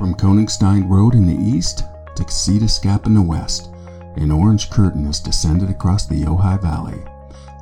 From 0.00 0.14
Koenigstein 0.14 0.88
Road 0.88 1.14
in 1.14 1.26
the 1.26 1.36
east 1.36 1.84
to 2.16 2.24
Casitas 2.24 2.78
Gap 2.78 3.04
in 3.04 3.12
the 3.12 3.20
west, 3.20 3.68
an 4.16 4.30
orange 4.30 4.70
curtain 4.70 5.04
has 5.04 5.20
descended 5.20 5.68
across 5.68 6.06
the 6.06 6.22
Ojai 6.22 6.58
Valley. 6.62 6.98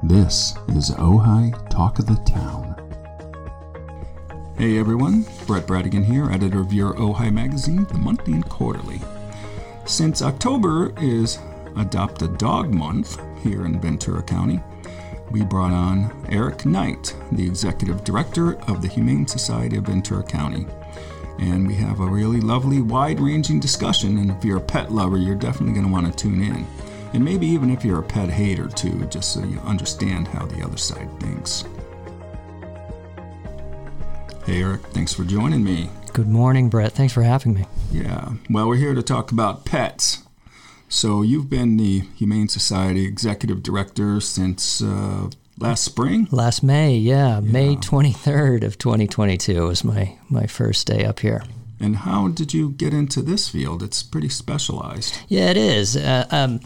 This 0.05 0.55
is 0.69 0.93
Ojai 0.93 1.69
Talk 1.69 1.99
of 1.99 2.07
the 2.07 2.15
Town. 2.25 2.77
Hey 4.57 4.79
everyone, 4.79 5.27
Brett 5.49 5.67
Bradigan 5.67 6.05
here, 6.05 6.31
editor 6.31 6.61
of 6.61 6.73
your 6.73 6.95
Ojai 6.95 7.33
magazine, 7.33 7.83
the 7.87 7.99
Monthly 7.99 8.35
and 8.35 8.49
Quarterly. 8.49 9.01
Since 9.85 10.23
October 10.23 10.95
is 11.03 11.41
Adopt 11.77 12.23
a 12.23 12.29
Dog 12.29 12.73
Month 12.73 13.21
here 13.43 13.67
in 13.67 13.81
Ventura 13.81 14.23
County, 14.23 14.61
we 15.33 15.43
brought 15.43 15.73
on 15.73 16.25
Eric 16.29 16.65
Knight, 16.65 17.17
the 17.33 17.45
executive 17.45 18.05
director 18.05 18.61
of 18.71 18.81
the 18.81 18.87
Humane 18.87 19.27
Society 19.27 19.79
of 19.79 19.87
Ventura 19.87 20.23
County 20.23 20.69
and 21.39 21.67
we 21.67 21.75
have 21.75 22.01
a 22.01 22.07
really 22.07 22.41
lovely, 22.41 22.81
wide 22.81 23.21
ranging 23.21 23.61
discussion. 23.61 24.19
And 24.19 24.31
if 24.31 24.45
you're 24.45 24.59
a 24.59 24.61
pet 24.61 24.93
lover, 24.93 25.17
you're 25.17 25.35
definitely 25.35 25.75
going 25.75 25.87
to 25.87 25.93
want 25.93 26.07
to 26.07 26.13
tune 26.13 26.43
in. 26.43 26.67
And 27.15 27.25
maybe 27.25 27.47
even 27.47 27.71
if 27.71 27.85
you're 27.85 28.01
a 28.01 28.03
pet 28.03 28.29
hater 28.29 28.69
too, 28.69 29.07
just 29.07 29.33
so 29.33 29.43
you 29.43 29.59
understand 29.61 30.29
how 30.29 30.47
the 30.47 30.63
other 30.63 30.77
side 30.77 31.09
thinks. 31.21 31.65
Hey, 34.45 34.63
Eric, 34.63 34.83
thanks 34.89 35.13
for 35.13 35.25
joining 35.25 35.63
me. 35.63 35.91
Good 36.13 36.29
morning, 36.29 36.69
Brett. 36.69 36.93
Thanks 36.93 37.13
for 37.13 37.23
having 37.23 37.55
me. 37.55 37.67
Yeah, 37.93 38.33
well, 38.51 38.69
we're 38.69 38.77
here 38.77 38.95
to 38.95 39.03
talk 39.03 39.31
about 39.31 39.65
pets. 39.65 40.23
So, 40.89 41.21
you've 41.21 41.51
been 41.51 41.77
the 41.77 42.01
Humane 42.17 42.49
Society 42.49 43.05
executive 43.05 43.63
director 43.63 44.21
since 44.23 44.83
uh, 44.83 45.29
last 45.59 45.85
spring? 45.85 46.29
Last 46.31 46.63
May, 46.63 46.97
yeah. 46.97 47.35
yeah. 47.35 47.41
May 47.41 47.77
23rd 47.77 48.65
of 48.65 48.79
2022 48.79 49.67
was 49.67 49.85
my, 49.85 50.17
my 50.29 50.47
first 50.47 50.87
day 50.87 51.05
up 51.05 51.21
here. 51.21 51.43
And 51.81 51.97
how 51.97 52.29
did 52.29 52.53
you 52.53 52.71
get 52.71 52.93
into 52.93 53.23
this 53.23 53.49
field? 53.49 53.83
It's 53.83 54.03
pretty 54.03 54.29
specialized. 54.29 55.17
Yeah, 55.29 55.51
it 55.51 55.57
is. 55.57 55.97
Uh, 55.97 56.27
um, 56.31 56.61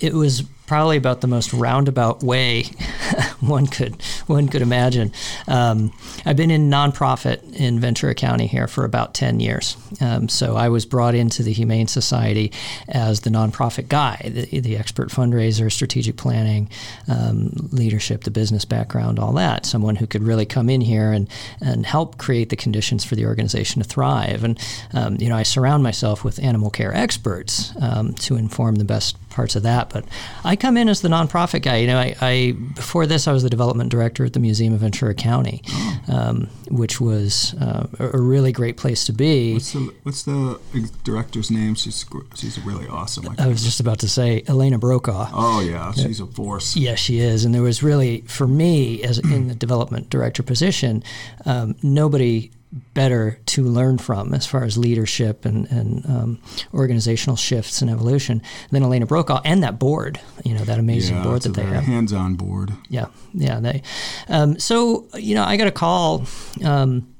it 0.00 0.14
was 0.14 0.44
probably 0.66 0.96
about 0.96 1.20
the 1.20 1.26
most 1.26 1.52
roundabout 1.52 2.22
way 2.22 2.64
one 3.40 3.66
could 3.66 4.02
one 4.26 4.48
could 4.48 4.62
imagine. 4.62 5.12
Um, 5.46 5.92
I've 6.24 6.36
been 6.36 6.50
in 6.50 6.70
nonprofit 6.70 7.54
in 7.54 7.80
Ventura 7.80 8.14
County 8.14 8.46
here 8.46 8.66
for 8.66 8.84
about 8.84 9.14
ten 9.14 9.40
years. 9.40 9.76
Um, 10.00 10.28
so 10.28 10.56
I 10.56 10.68
was 10.68 10.84
brought 10.84 11.14
into 11.14 11.42
the 11.42 11.52
Humane 11.52 11.86
Society 11.86 12.52
as 12.88 13.20
the 13.20 13.30
nonprofit 13.30 13.88
guy, 13.88 14.20
the, 14.24 14.60
the 14.60 14.76
expert 14.76 15.10
fundraiser, 15.10 15.70
strategic 15.70 16.16
planning, 16.16 16.68
um, 17.08 17.52
leadership, 17.70 18.24
the 18.24 18.30
business 18.30 18.64
background, 18.64 19.18
all 19.18 19.32
that. 19.34 19.66
Someone 19.66 19.96
who 19.96 20.06
could 20.06 20.22
really 20.22 20.46
come 20.46 20.68
in 20.68 20.80
here 20.80 21.12
and 21.12 21.28
and 21.60 21.86
help 21.86 22.18
create 22.18 22.50
the 22.50 22.56
conditions 22.56 23.04
for 23.04 23.14
the 23.14 23.26
organization 23.26 23.82
to 23.82 23.88
thrive. 23.88 24.44
And 24.44 24.58
um, 24.92 25.16
you 25.20 25.28
know, 25.28 25.36
I 25.36 25.42
surround 25.42 25.82
myself 25.82 26.24
with 26.24 26.42
animal 26.42 26.70
care 26.70 26.94
experts 26.94 27.72
um, 27.80 28.14
to 28.14 28.36
inform 28.36 28.76
the 28.76 28.84
best 28.84 29.16
parts 29.36 29.54
of 29.54 29.62
that. 29.62 29.90
But 29.90 30.04
I 30.44 30.56
come 30.56 30.76
in 30.76 30.88
as 30.88 31.02
the 31.02 31.08
nonprofit 31.08 31.62
guy. 31.62 31.76
You 31.76 31.86
know, 31.86 31.98
I, 31.98 32.16
I 32.20 32.52
before 32.74 33.06
this 33.06 33.28
I 33.28 33.32
was 33.32 33.42
the 33.42 33.50
development 33.50 33.90
director 33.90 34.24
at 34.24 34.32
the 34.32 34.40
Museum 34.40 34.72
of 34.72 34.80
Ventura 34.80 35.14
County, 35.14 35.62
oh. 35.68 36.00
um, 36.08 36.48
which 36.70 37.00
was 37.00 37.54
uh, 37.60 37.86
a 38.00 38.18
really 38.18 38.50
great 38.50 38.78
place 38.78 39.04
to 39.04 39.12
be. 39.12 39.52
What's 39.52 39.72
the, 39.72 39.94
what's 40.02 40.22
the 40.22 40.58
director's 41.04 41.50
name? 41.50 41.74
She's 41.74 42.04
she's 42.34 42.58
really 42.60 42.88
awesome. 42.88 43.28
I, 43.38 43.44
I 43.44 43.46
was 43.46 43.62
just 43.62 43.78
about 43.78 43.98
to 44.00 44.08
say 44.08 44.42
Elena 44.48 44.78
Brokaw. 44.78 45.28
Oh 45.32 45.60
yeah, 45.60 45.92
she's 45.92 46.18
a 46.18 46.26
force. 46.26 46.74
Yes, 46.74 46.86
yeah, 46.86 46.94
she 46.94 47.18
is. 47.18 47.44
And 47.44 47.54
there 47.54 47.62
was 47.62 47.82
really 47.82 48.22
for 48.22 48.46
me 48.46 49.02
as 49.02 49.18
in 49.18 49.48
the 49.48 49.54
development 49.54 50.08
director 50.08 50.42
position, 50.42 51.04
um, 51.44 51.76
nobody 51.82 52.50
better 52.72 53.38
to 53.46 53.62
learn 53.62 53.98
from 53.98 54.34
as 54.34 54.46
far 54.46 54.64
as 54.64 54.76
leadership 54.76 55.44
and, 55.44 55.66
and 55.70 56.04
um, 56.06 56.42
organizational 56.74 57.36
shifts 57.36 57.80
and 57.80 57.90
evolution 57.90 58.42
than 58.70 58.82
Elena 58.82 59.06
Brokaw 59.06 59.40
and 59.44 59.62
that 59.62 59.78
board, 59.78 60.20
you 60.44 60.54
know, 60.54 60.64
that 60.64 60.78
amazing 60.78 61.16
yeah, 61.16 61.22
board 61.22 61.42
that 61.42 61.54
they 61.54 61.62
have. 61.62 61.84
hands-on 61.84 62.34
board. 62.34 62.72
Yeah, 62.88 63.06
yeah. 63.32 63.60
They, 63.60 63.82
um, 64.28 64.58
so 64.58 65.06
you 65.14 65.34
know, 65.34 65.44
I 65.44 65.56
got 65.56 65.68
a 65.68 65.72
call. 65.72 66.24
Um, 66.64 67.12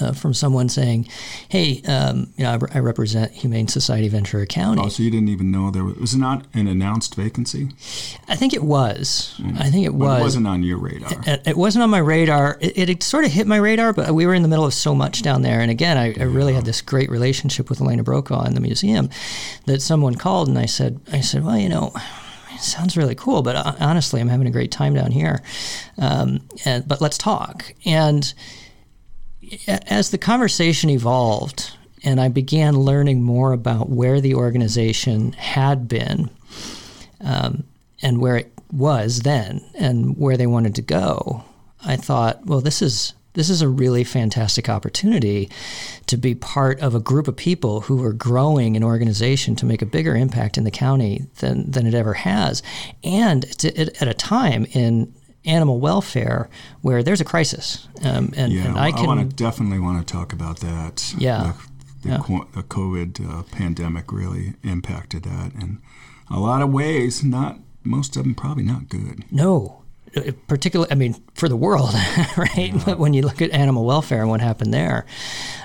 uh, 0.00 0.12
from 0.12 0.32
someone 0.32 0.68
saying, 0.68 1.08
"Hey, 1.48 1.82
um, 1.82 2.32
you 2.36 2.44
know, 2.44 2.58
I, 2.72 2.76
I, 2.76 2.80
represent 2.80 3.32
Humane 3.32 3.68
Society 3.68 4.08
Ventura 4.08 4.46
County." 4.46 4.82
Oh, 4.82 4.88
so 4.88 5.02
you 5.02 5.10
didn't 5.10 5.28
even 5.28 5.50
know 5.50 5.70
there 5.70 5.84
was, 5.84 5.96
was 5.96 6.16
not 6.16 6.46
an 6.54 6.66
announced 6.66 7.14
vacancy? 7.14 7.68
I 8.28 8.36
think 8.36 8.54
it 8.54 8.62
was. 8.62 9.34
Mm. 9.38 9.60
I 9.60 9.70
think 9.70 9.84
it 9.84 9.94
was. 9.94 10.20
It 10.20 10.22
wasn't 10.22 10.46
on 10.46 10.62
your 10.62 10.78
radar. 10.78 11.12
It, 11.26 11.46
it 11.46 11.56
wasn't 11.56 11.82
on 11.82 11.90
my 11.90 11.98
radar. 11.98 12.56
It, 12.60 12.88
it, 12.88 13.02
sort 13.02 13.24
of 13.24 13.32
hit 13.32 13.46
my 13.46 13.58
radar, 13.58 13.92
but 13.92 14.14
we 14.14 14.26
were 14.26 14.34
in 14.34 14.42
the 14.42 14.48
middle 14.48 14.64
of 14.64 14.74
so 14.74 14.94
much 14.94 15.22
down 15.22 15.42
there. 15.42 15.60
And 15.60 15.70
again, 15.70 15.98
I, 15.98 16.14
I 16.18 16.24
really 16.24 16.54
had 16.54 16.64
this 16.64 16.80
great 16.80 17.10
relationship 17.10 17.68
with 17.68 17.80
Elena 17.80 18.02
Brokaw 18.02 18.44
in 18.44 18.54
the 18.54 18.60
museum 18.60 19.10
that 19.66 19.82
someone 19.82 20.14
called 20.14 20.48
and 20.48 20.58
I 20.58 20.66
said, 20.66 21.00
I 21.12 21.20
said, 21.20 21.44
well, 21.44 21.58
you 21.58 21.68
know 21.68 21.92
it 22.54 22.60
sounds 22.60 22.96
really 22.96 23.14
cool, 23.14 23.42
but 23.42 23.56
uh, 23.56 23.74
honestly, 23.80 24.20
I'm 24.20 24.28
having 24.28 24.46
a 24.46 24.50
great 24.50 24.70
time 24.70 24.94
down 24.94 25.10
here. 25.10 25.42
Um, 25.98 26.40
and, 26.64 26.86
but 26.86 27.00
let's 27.00 27.18
talk. 27.18 27.74
And 27.84 28.32
as 29.66 30.10
the 30.10 30.18
conversation 30.18 30.90
evolved 30.90 31.76
and 32.04 32.20
I 32.20 32.28
began 32.28 32.74
learning 32.76 33.22
more 33.22 33.52
about 33.52 33.88
where 33.88 34.20
the 34.20 34.34
organization 34.34 35.32
had 35.32 35.88
been 35.88 36.30
um, 37.20 37.64
and 38.02 38.20
where 38.20 38.36
it 38.36 38.52
was 38.72 39.20
then 39.20 39.64
and 39.74 40.16
where 40.18 40.36
they 40.36 40.46
wanted 40.46 40.74
to 40.74 40.82
go, 40.82 41.44
I 41.84 41.96
thought, 41.96 42.44
well, 42.46 42.60
this 42.60 42.82
is 42.82 43.14
this 43.34 43.50
is 43.50 43.62
a 43.62 43.68
really 43.68 44.04
fantastic 44.04 44.68
opportunity 44.68 45.50
to 46.06 46.16
be 46.16 46.36
part 46.36 46.78
of 46.78 46.94
a 46.94 47.00
group 47.00 47.26
of 47.26 47.36
people 47.36 47.80
who 47.80 48.02
are 48.04 48.12
growing 48.12 48.76
an 48.76 48.84
organization 48.84 49.56
to 49.56 49.66
make 49.66 49.82
a 49.82 49.86
bigger 49.86 50.14
impact 50.14 50.56
in 50.56 50.62
the 50.62 50.70
county 50.70 51.26
than, 51.40 51.68
than 51.68 51.84
it 51.84 51.94
ever 51.94 52.14
has. 52.14 52.62
And 53.02 53.42
to, 53.58 53.76
at 53.76 54.06
a 54.06 54.14
time 54.14 54.66
in 54.66 55.12
animal 55.44 55.78
welfare 55.78 56.48
where 56.82 57.02
there's 57.02 57.20
a 57.20 57.24
crisis. 57.24 57.88
Um, 58.02 58.32
and, 58.36 58.52
yeah, 58.52 58.66
and 58.66 58.78
I, 58.78 58.92
can, 58.92 59.04
I 59.04 59.06
want 59.06 59.30
to 59.30 59.36
definitely 59.36 59.78
want 59.78 60.06
to 60.06 60.12
talk 60.12 60.32
about 60.32 60.60
that. 60.60 61.14
Yeah. 61.18 61.52
The, 62.02 62.08
the, 62.08 62.14
yeah. 62.28 62.38
the 62.54 62.62
COVID 62.62 63.28
uh, 63.28 63.42
pandemic 63.44 64.12
really 64.12 64.54
impacted 64.62 65.22
that. 65.24 65.52
And 65.54 65.80
a 66.30 66.38
lot 66.38 66.62
of 66.62 66.72
ways, 66.72 67.22
not 67.22 67.58
most 67.82 68.16
of 68.16 68.24
them 68.24 68.34
probably 68.34 68.64
not 68.64 68.88
good. 68.88 69.24
No, 69.30 69.83
particularly, 70.46 70.90
I 70.90 70.94
mean, 70.94 71.16
for 71.34 71.48
the 71.48 71.56
world, 71.56 71.94
right? 72.36 72.72
Yeah. 72.72 72.82
But 72.84 72.98
when 72.98 73.14
you 73.14 73.22
look 73.22 73.42
at 73.42 73.50
animal 73.50 73.84
welfare 73.84 74.20
and 74.20 74.30
what 74.30 74.40
happened 74.40 74.72
there, 74.72 75.06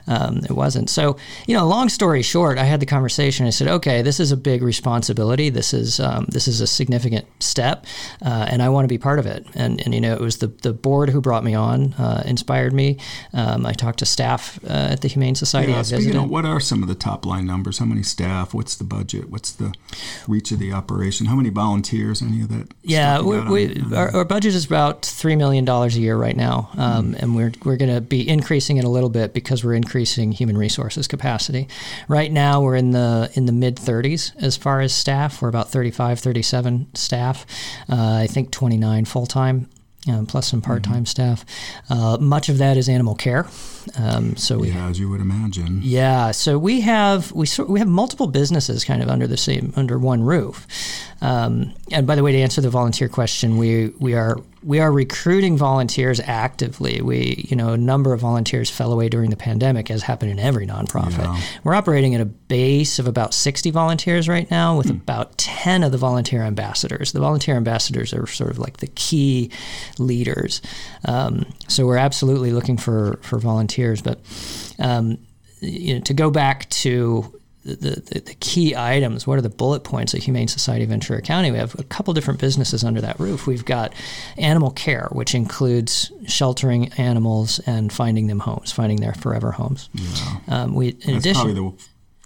um, 0.09 0.37
it 0.37 0.51
wasn't. 0.51 0.89
So, 0.89 1.17
you 1.47 1.55
know, 1.55 1.67
long 1.67 1.87
story 1.87 2.23
short, 2.23 2.57
I 2.57 2.63
had 2.63 2.79
the 2.79 2.85
conversation. 2.85 3.45
I 3.45 3.51
said, 3.51 3.67
okay, 3.67 4.01
this 4.01 4.19
is 4.19 4.31
a 4.31 4.38
big 4.38 4.63
responsibility. 4.63 5.49
This 5.49 5.73
is 5.73 5.99
um, 5.99 6.25
this 6.29 6.47
is 6.47 6.61
a 6.61 6.67
significant 6.67 7.27
step, 7.39 7.85
uh, 8.25 8.47
and 8.49 8.61
I 8.63 8.69
want 8.69 8.85
to 8.85 8.88
be 8.88 8.97
part 8.97 9.19
of 9.19 9.27
it. 9.27 9.45
And, 9.53 9.79
and 9.85 9.93
you 9.93 10.01
know, 10.01 10.13
it 10.13 10.19
was 10.19 10.39
the 10.39 10.47
the 10.47 10.73
board 10.73 11.09
who 11.09 11.21
brought 11.21 11.43
me 11.43 11.53
on, 11.53 11.93
uh, 11.93 12.23
inspired 12.25 12.73
me. 12.73 12.97
Um, 13.33 13.65
I 13.65 13.73
talked 13.73 13.99
to 13.99 14.05
staff 14.05 14.59
uh, 14.63 14.89
at 14.91 15.01
the 15.01 15.07
Humane 15.07 15.35
Society. 15.35 15.71
Yeah, 15.71 15.83
speaking 15.83 16.15
of, 16.15 16.29
what 16.29 16.45
are 16.45 16.59
some 16.59 16.81
of 16.81 16.89
the 16.89 16.95
top 16.95 17.25
line 17.25 17.45
numbers? 17.45 17.77
How 17.77 17.85
many 17.85 18.03
staff? 18.03 18.53
What's 18.53 18.75
the 18.75 18.83
budget? 18.83 19.29
What's 19.29 19.51
the 19.51 19.73
reach 20.27 20.51
of 20.51 20.59
the 20.59 20.73
operation? 20.73 21.27
How 21.27 21.35
many 21.35 21.49
volunteers? 21.49 22.21
Any 22.21 22.41
of 22.41 22.49
that? 22.49 22.73
Yeah, 22.81 23.21
we, 23.21 23.39
we, 23.41 23.95
our, 23.95 24.15
our, 24.15 24.25
budget 24.25 24.38
is 24.45 24.66
about 24.66 25.05
three 25.05 25.35
million 25.35 25.66
dollars 25.66 25.95
a 25.95 26.00
year 26.00 26.17
right 26.17 26.35
now, 26.35 26.69
um, 26.77 27.13
mm. 27.13 27.22
and 27.22 27.35
we're 27.35 27.51
we're 27.63 27.77
going 27.77 27.94
to 27.94 28.01
be 28.01 28.27
increasing 28.27 28.77
it 28.77 28.85
a 28.85 28.89
little 28.89 29.09
bit 29.09 29.33
because 29.33 29.63
we're 29.63 29.75
increasing 29.75 30.00
increasing 30.00 30.31
human 30.31 30.57
resources 30.57 31.07
capacity. 31.07 31.67
Right 32.07 32.31
now, 32.31 32.61
we're 32.61 32.75
in 32.75 32.91
the 32.91 33.29
in 33.33 33.45
the 33.45 33.51
mid 33.51 33.75
30s 33.75 34.31
as 34.41 34.57
far 34.57 34.81
as 34.81 34.94
staff. 34.94 35.41
We're 35.41 35.50
about 35.50 35.69
35, 35.69 36.19
37 36.19 36.88
staff. 36.94 37.45
Uh, 37.89 38.22
I 38.23 38.27
think 38.27 38.51
29 38.51 39.05
full 39.05 39.25
time. 39.25 39.69
Um, 40.07 40.25
plus 40.25 40.47
some 40.47 40.61
part-time 40.61 41.03
mm-hmm. 41.03 41.05
staff. 41.05 41.45
Uh, 41.89 42.17
much 42.21 42.47
of 42.47 42.57
that 42.57 42.77
is 42.77 42.87
animal 42.87 43.15
care. 43.15 43.45
Um, 43.97 44.37
so 44.37 44.59
we, 44.59 44.69
yeah, 44.69 44.87
as 44.87 44.97
you 44.97 45.09
would 45.09 45.19
imagine. 45.19 45.81
Yeah, 45.83 46.31
so 46.31 46.57
we 46.57 46.79
have 46.81 47.33
we 47.33 47.47
we 47.68 47.79
have 47.79 47.88
multiple 47.88 48.27
businesses 48.27 48.85
kind 48.85 49.03
of 49.03 49.09
under 49.09 49.27
the 49.27 49.35
same 49.35 49.74
under 49.75 50.00
one 50.00 50.24
roof. 50.24 50.65
Um, 51.21 51.74
and 51.91 52.07
by 52.07 52.15
the 52.15 52.24
way, 52.24 52.31
to 52.31 52.38
answer 52.38 52.62
the 52.62 52.69
volunteer 52.69 53.09
question, 53.09 53.57
we 53.57 53.89
we 54.00 54.13
are 54.13 54.38
we 54.61 54.79
are 54.79 54.91
recruiting 54.91 55.57
volunteers 55.57 56.19
actively. 56.19 57.01
We, 57.01 57.45
you 57.50 57.56
know, 57.56 57.69
a 57.69 57.77
number 57.77 58.13
of 58.13 58.19
volunteers 58.19 58.69
fell 58.69 58.91
away 58.91 59.07
during 59.07 59.29
the 59.29 59.38
pandemic, 59.38 59.89
as 59.89 60.03
happened 60.03 60.31
in 60.31 60.39
every 60.39 60.67
nonprofit. 60.67 61.23
Yeah. 61.23 61.41
We're 61.63 61.75
operating 61.75 62.13
at 62.15 62.21
a 62.21 62.25
base 62.25 63.00
of 63.00 63.07
about 63.07 63.33
60 63.33 63.71
volunteers 63.71 64.27
right 64.27 64.50
now, 64.51 64.77
with 64.77 64.88
hmm. 64.88 64.97
about 64.97 65.38
10 65.38 65.83
of 65.83 65.91
the 65.91 65.97
volunteer 65.97 66.44
ambassadors. 66.44 67.13
The 67.13 67.19
volunteer 67.19 67.56
ambassadors 67.56 68.13
are 68.13 68.27
sort 68.27 68.51
of 68.51 68.59
like 68.59 68.77
the 68.77 68.88
key 68.88 69.51
leaders. 69.97 70.62
Um, 71.05 71.45
so 71.67 71.85
we're 71.85 71.97
absolutely 71.97 72.51
looking 72.51 72.77
for 72.77 73.19
for 73.21 73.39
volunteers. 73.39 74.01
But 74.01 74.19
um, 74.77 75.17
you 75.62 75.95
know, 75.95 76.01
to 76.01 76.13
go 76.13 76.29
back 76.31 76.69
to 76.69 77.38
the, 77.63 77.75
the, 77.75 78.21
the, 78.21 78.35
key 78.35 78.75
items. 78.75 79.27
What 79.27 79.38
are 79.38 79.41
the 79.41 79.50
bullet 79.50 79.83
points 79.83 80.13
at 80.13 80.23
Humane 80.23 80.47
Society 80.47 80.83
of 80.83 80.89
Ventura 80.89 81.21
County? 81.21 81.51
We 81.51 81.57
have 81.57 81.77
a 81.77 81.83
couple 81.83 82.13
different 82.13 82.39
businesses 82.39 82.83
under 82.83 83.01
that 83.01 83.19
roof. 83.19 83.47
We've 83.47 83.65
got 83.65 83.94
animal 84.38 84.71
care, 84.71 85.09
which 85.11 85.35
includes 85.35 86.11
sheltering 86.25 86.94
animals 86.94 87.59
and 87.65 87.91
finding 87.91 88.27
them 88.27 88.39
homes, 88.39 88.71
finding 88.71 89.01
their 89.01 89.13
forever 89.13 89.51
homes. 89.51 89.89
Yeah. 89.94 90.38
Um, 90.47 90.73
we, 90.73 90.89
in 90.89 90.95
that's 90.95 91.25
addition, 91.25 91.33
probably 91.33 91.53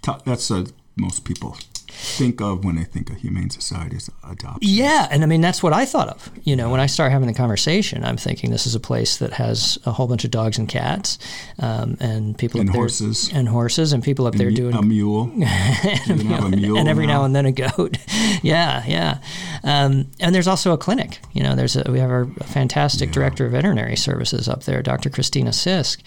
the 0.02 0.20
that's 0.24 0.50
uh, 0.50 0.66
most 0.96 1.24
people 1.24 1.56
think 1.94 2.40
of 2.40 2.64
when 2.64 2.76
they 2.76 2.84
think 2.84 3.10
of 3.10 3.16
humane 3.16 3.50
societies 3.50 4.10
adoption. 4.22 4.58
Yeah, 4.62 5.08
and 5.10 5.22
I 5.22 5.26
mean 5.26 5.40
that's 5.40 5.62
what 5.62 5.72
I 5.72 5.84
thought 5.84 6.08
of. 6.08 6.30
You 6.44 6.56
know, 6.56 6.70
when 6.70 6.80
I 6.80 6.86
start 6.86 7.12
having 7.12 7.28
the 7.28 7.34
conversation, 7.34 8.04
I'm 8.04 8.16
thinking 8.16 8.50
this 8.50 8.66
is 8.66 8.74
a 8.74 8.80
place 8.80 9.16
that 9.18 9.32
has 9.34 9.78
a 9.86 9.92
whole 9.92 10.06
bunch 10.06 10.24
of 10.24 10.30
dogs 10.30 10.58
and 10.58 10.68
cats, 10.68 11.18
um, 11.58 11.96
and 12.00 12.36
people 12.36 12.60
and 12.60 12.70
up 12.70 12.76
horses 12.76 13.28
there, 13.28 13.38
and 13.38 13.48
horses, 13.48 13.92
and 13.92 14.02
people 14.02 14.26
up 14.26 14.34
and 14.34 14.40
there 14.40 14.50
doing 14.50 14.74
a 14.74 14.82
mule, 14.82 15.30
and, 15.42 16.10
a 16.20 16.24
mule, 16.24 16.44
a 16.44 16.48
mule 16.50 16.78
and 16.78 16.88
every 16.88 17.06
now. 17.06 17.20
now 17.20 17.24
and 17.24 17.34
then 17.36 17.46
a 17.46 17.52
goat. 17.52 17.96
yeah, 18.42 18.82
yeah. 18.86 19.18
Um, 19.62 20.06
and 20.20 20.34
there's 20.34 20.48
also 20.48 20.72
a 20.72 20.78
clinic. 20.78 21.20
You 21.32 21.42
know, 21.42 21.54
there's 21.54 21.76
a, 21.76 21.84
we 21.90 21.98
have 22.00 22.10
our 22.10 22.26
fantastic 22.44 23.08
Yeah. 23.08 23.12
director 23.14 23.46
of 23.46 23.52
veterinary 23.52 23.96
services 23.96 24.48
up 24.48 24.64
there, 24.64 24.82
Dr. 24.82 25.10
Christina 25.10 25.50
Sisk. 25.50 25.98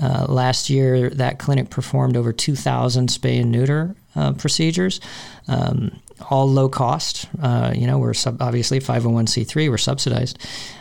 Uh, 0.00 0.26
last 0.28 0.70
year, 0.70 1.10
that 1.10 1.38
clinic 1.38 1.70
performed 1.70 2.16
over 2.16 2.32
2,000 2.32 3.08
spay 3.08 3.40
and 3.40 3.50
neuter 3.50 3.96
uh, 4.16 4.32
procedures. 4.32 5.00
Um, 5.46 6.00
all 6.30 6.50
low 6.50 6.68
cost. 6.68 7.28
Uh, 7.40 7.72
you 7.74 7.86
know, 7.86 7.98
we're 7.98 8.14
sub- 8.14 8.42
obviously 8.42 8.80
501c3, 8.80 9.68
we're 9.68 9.78
subsidized, 9.78 10.38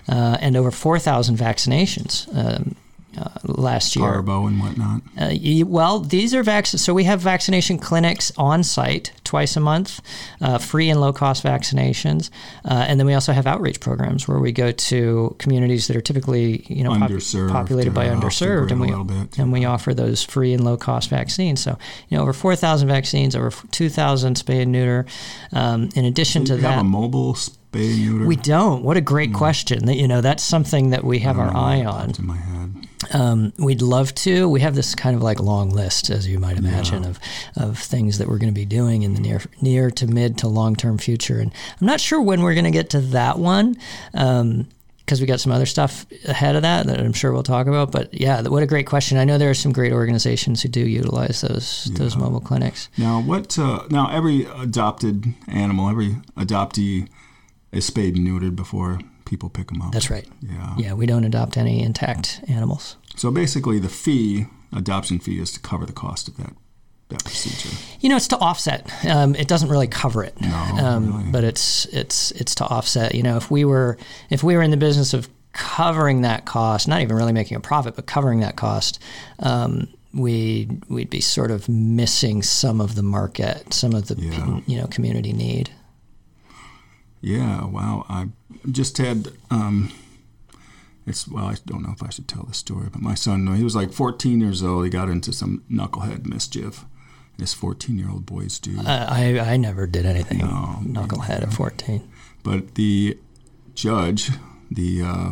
uh, 0.10 0.38
and 0.42 0.56
over 0.56 0.72
4,000 0.72 1.38
vaccinations 1.38 2.28
um, 2.36 2.76
uh, 3.18 3.30
last 3.44 3.96
year. 3.96 4.06
parvo 4.06 4.48
and 4.48 4.60
whatnot. 4.60 5.02
Uh, 5.18 5.34
well, 5.66 6.00
these 6.00 6.34
are 6.34 6.44
vaccines. 6.44 6.84
So 6.84 6.94
we 6.94 7.06
have 7.06 7.20
vaccination 7.20 7.78
clinics 7.80 8.32
on 8.38 8.64
site 8.64 9.12
twice 9.24 9.56
a 9.56 9.60
month, 9.60 10.02
uh, 10.42 10.58
free 10.58 10.90
and 10.90 11.02
low 11.02 11.12
cost 11.12 11.44
vaccinations, 11.44 12.30
uh, 12.66 12.86
and 12.88 13.00
then 13.00 13.08
we 13.08 13.14
also 13.14 13.34
have 13.34 13.48
outreach 13.48 13.80
programs 13.80 14.28
where 14.28 14.40
we 14.40 14.52
go 14.52 14.72
to 14.72 15.36
communities 15.40 15.88
that 15.88 15.96
are 15.96 16.02
typically 16.02 16.66
you 16.68 16.84
know 16.84 16.92
pop- 16.92 17.12
populated 17.52 17.94
by 17.94 18.08
or 18.08 18.14
off 18.14 18.22
the 18.22 18.28
underserved, 18.28 18.72
and 18.72 18.80
we 18.82 19.04
bit. 19.04 19.38
and 19.38 19.52
we 19.52 19.66
offer 19.66 19.94
those 19.94 20.24
free 20.24 20.54
and 20.54 20.64
low 20.64 20.78
cost 20.78 21.10
vaccines. 21.10 21.62
So 21.62 21.78
you 22.10 22.18
know 22.18 22.24
over 22.24 22.34
four 22.34 22.56
thousand 22.56 22.88
vaccines, 22.88 23.36
over 23.36 23.52
two 23.72 23.90
thousand 23.90 24.36
spay 24.36 24.62
and 24.62 24.72
neuter. 24.72 25.06
Um, 25.52 25.90
in 25.96 26.06
addition 26.06 26.44
Do 26.44 26.56
to 26.56 26.62
that, 26.62 26.72
have 26.74 26.82
a 26.82 26.84
mobile 26.84 27.34
spay 27.34 27.94
and 27.94 28.06
neuter? 28.06 28.26
we 28.26 28.36
don't. 28.36 28.84
What 28.84 28.98
a 28.98 29.02
great 29.02 29.34
question. 29.34 29.86
That 29.86 29.96
you 29.96 30.08
know 30.08 30.22
that's 30.22 30.44
something 30.44 30.92
that 30.92 31.04
we 31.04 31.20
have 31.20 31.38
our 31.40 31.56
eye 31.56 31.84
on. 31.84 32.14
in 32.18 32.26
my 32.26 32.38
head. 32.38 32.87
Um, 33.14 33.54
we'd 33.60 33.82
love 33.82 34.14
to. 34.16 34.50
We 34.50 34.62
have 34.62 34.76
this 34.76 34.96
kind 34.96 35.16
of 35.16 35.22
like 35.22 35.40
long 35.40 35.70
list, 35.70 36.10
as 36.10 36.28
you 36.28 36.40
might 36.40 36.58
imagine, 36.58 37.06
of, 37.06 37.20
of 37.56 37.78
things 37.78 38.18
that 38.18 38.28
we're 38.28 38.40
going 38.40 38.54
to 38.54 38.60
be 38.60 38.66
doing 38.66 39.04
in 39.04 39.14
the 39.14 39.20
near 39.22 39.42
near 39.62 39.92
to 39.92 40.08
mid 40.08 40.38
to 40.40 40.48
long 40.48 40.76
term 40.76 40.98
future. 40.98 41.40
And 41.40 41.52
I'm 41.80 41.88
not 41.88 42.00
sure 42.02 42.22
when 42.22 42.42
we're 42.42 42.54
going 42.56 42.66
to 42.66 42.72
get 42.72 42.90
to 42.92 43.02
that 43.02 43.38
one. 43.38 43.78
because 44.12 45.22
we 45.22 45.28
got 45.28 45.40
some 45.40 45.52
other 45.54 45.66
stuff 45.66 46.06
ahead 46.28 46.56
of 46.58 46.64
that 46.64 46.86
that 46.88 47.00
I'm 47.00 47.14
sure 47.14 47.32
we'll 47.32 47.44
talk 47.44 47.68
about. 47.68 47.92
But 47.92 48.14
yeah, 48.14 48.42
what 48.42 48.64
a 48.64 48.68
great 48.68 48.88
question. 48.88 49.18
I 49.18 49.24
know 49.26 49.38
there 49.38 49.50
are 49.52 49.54
some 49.54 49.72
great 49.72 49.94
organizations 49.94 50.62
who 50.64 50.70
do 50.70 50.82
utilize 50.82 51.42
those 51.42 51.90
those 51.94 52.16
Yeah. 52.16 52.22
mobile 52.22 52.42
clinics. 52.42 52.90
Now, 52.98 53.22
what? 53.22 53.58
Uh, 53.60 53.84
now, 53.90 54.10
every 54.10 54.46
adopted 54.46 55.34
animal, 55.48 55.88
every 55.90 56.18
adoptee 56.36 57.08
is 57.72 57.86
spayed 57.86 58.16
and 58.18 58.28
neutered 58.28 58.56
before 58.56 59.00
people 59.30 59.50
pick 59.50 59.68
them 59.68 59.82
up. 59.82 59.92
That's 59.92 60.10
right. 60.10 60.28
Yeah. 60.42 60.74
Yeah, 60.78 60.94
we 60.94 61.06
don't 61.06 61.24
adopt 61.24 61.58
any 61.58 61.84
intact 61.84 62.42
animals. 62.48 62.96
So 63.16 63.32
basically, 63.32 63.80
the 63.80 63.90
fee, 63.90 64.46
adoption 64.74 65.20
fee, 65.20 65.40
is 65.40 65.52
to 65.54 65.60
cover 65.60 65.86
the 65.86 65.94
cost 65.94 66.28
of 66.28 66.38
that 66.38 66.54
that 67.10 67.24
procedure. 67.24 67.70
You 68.02 68.10
know, 68.10 68.18
it's 68.18 68.28
to 68.30 68.38
offset. 68.38 68.92
Um, 69.06 69.34
it 69.36 69.48
doesn't 69.48 69.70
really 69.70 69.88
cover 69.88 70.24
it, 70.26 70.40
No, 70.42 70.50
um, 70.84 71.18
really. 71.18 71.32
but 71.32 71.44
it's 71.46 71.86
it's 71.86 72.32
it's 72.32 72.54
to 72.56 72.66
offset. 72.66 73.16
You 73.16 73.24
know, 73.24 73.38
if 73.38 73.50
we 73.50 73.64
were 73.66 73.98
if 74.30 74.44
we 74.44 74.56
were 74.56 74.62
in 74.62 74.72
the 74.72 74.78
business 74.78 75.14
of 75.14 75.30
covering 75.54 76.22
that 76.22 76.46
cost, 76.46 76.88
not 76.88 77.02
even 77.02 77.16
really 77.16 77.34
making 77.34 77.56
a 77.58 77.60
profit, 77.62 77.96
but 77.96 78.06
covering 78.08 78.42
that 78.42 78.56
cost, 78.58 79.00
um, 79.40 79.88
we 80.14 80.68
we'd 80.90 81.10
be 81.10 81.22
sort 81.22 81.50
of 81.52 81.68
missing 81.70 82.44
some 82.44 82.82
of 82.82 82.96
the 82.96 83.04
market, 83.04 83.74
some 83.74 83.94
of 83.94 84.08
the 84.08 84.16
Yeah. 84.16 84.60
you 84.68 84.78
know 84.78 84.88
community 84.88 85.32
need. 85.34 85.70
Yeah. 87.22 87.66
Wow. 87.66 88.06
I 88.10 88.28
just 88.72 88.98
had. 88.98 89.30
Um, 89.52 89.92
it's 91.06 91.28
well, 91.28 91.46
I 91.46 91.56
don't 91.66 91.84
know 91.84 91.94
if 91.94 92.04
I 92.04 92.10
should 92.10 92.28
tell 92.28 92.44
this 92.44 92.58
story, 92.58 92.88
but 92.92 93.02
my 93.02 93.16
son, 93.16 93.48
he 93.56 93.64
was 93.64 93.76
like 93.78 93.94
14 93.94 94.42
years 94.42 94.62
old. 94.62 94.84
He 94.84 94.90
got 94.90 95.08
into 95.10 95.32
some 95.32 95.64
knucklehead 95.72 96.26
mischief. 96.28 96.86
As 97.40 97.54
14 97.54 97.98
year 98.00 98.10
old 98.10 98.26
boys 98.26 98.58
do. 98.58 98.76
I, 98.84 99.38
I 99.38 99.54
I 99.54 99.58
never 99.58 99.86
did 99.86 100.08
anything 100.08 100.40
No, 100.40 100.80
knucklehead 100.84 101.44
at 101.44 101.54
fourteen. 101.54 102.02
but 102.42 102.74
the 102.74 103.16
judge, 103.76 104.32
the 104.72 105.04
uh, 105.04 105.32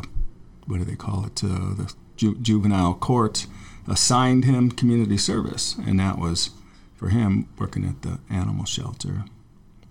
what 0.68 0.78
do 0.78 0.84
they 0.86 0.96
call 0.96 1.26
it? 1.26 1.44
Uh, 1.44 1.74
the 1.74 1.92
ju- 2.16 2.38
juvenile 2.40 2.94
court 2.94 3.48
assigned 3.88 4.46
him 4.46 4.70
community 4.70 5.18
service, 5.18 5.76
and 5.88 6.00
that 6.00 6.20
was 6.20 6.52
for 6.96 7.10
him 7.10 7.48
working 7.58 7.84
at 7.86 8.04
the 8.04 8.20
animal 8.30 8.66
shelter. 8.66 9.26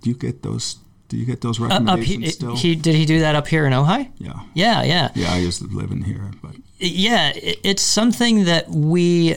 Do 0.00 0.08
you 0.11 0.14
get 0.17 0.44
those? 0.44 0.76
Do 1.15 1.21
you 1.21 1.27
get 1.27 1.43
those 1.43 1.61
Uh, 1.61 1.67
recommendations 1.67 2.25
he, 2.25 2.31
still? 2.33 2.57
he 2.57 2.75
did 2.75 2.97
he 2.97 3.07
do 3.07 3.21
that 3.21 3.37
up 3.37 3.47
here 3.47 3.67
in 3.67 3.73
Ojai? 3.73 4.09
yeah, 4.19 4.33
Yeah, 4.53 4.83
yeah. 4.83 5.09
yeah. 5.15 5.33
I 5.33 5.39
used 5.39 5.61
to 5.63 5.69
live 5.69 5.93
in 5.93 6.03
here, 6.03 6.33
but 6.43 6.57
Yeah, 6.81 7.29
it- 7.37 7.61
it's 7.63 7.83
something 7.85 8.43
that 8.47 8.69
we 8.69 9.37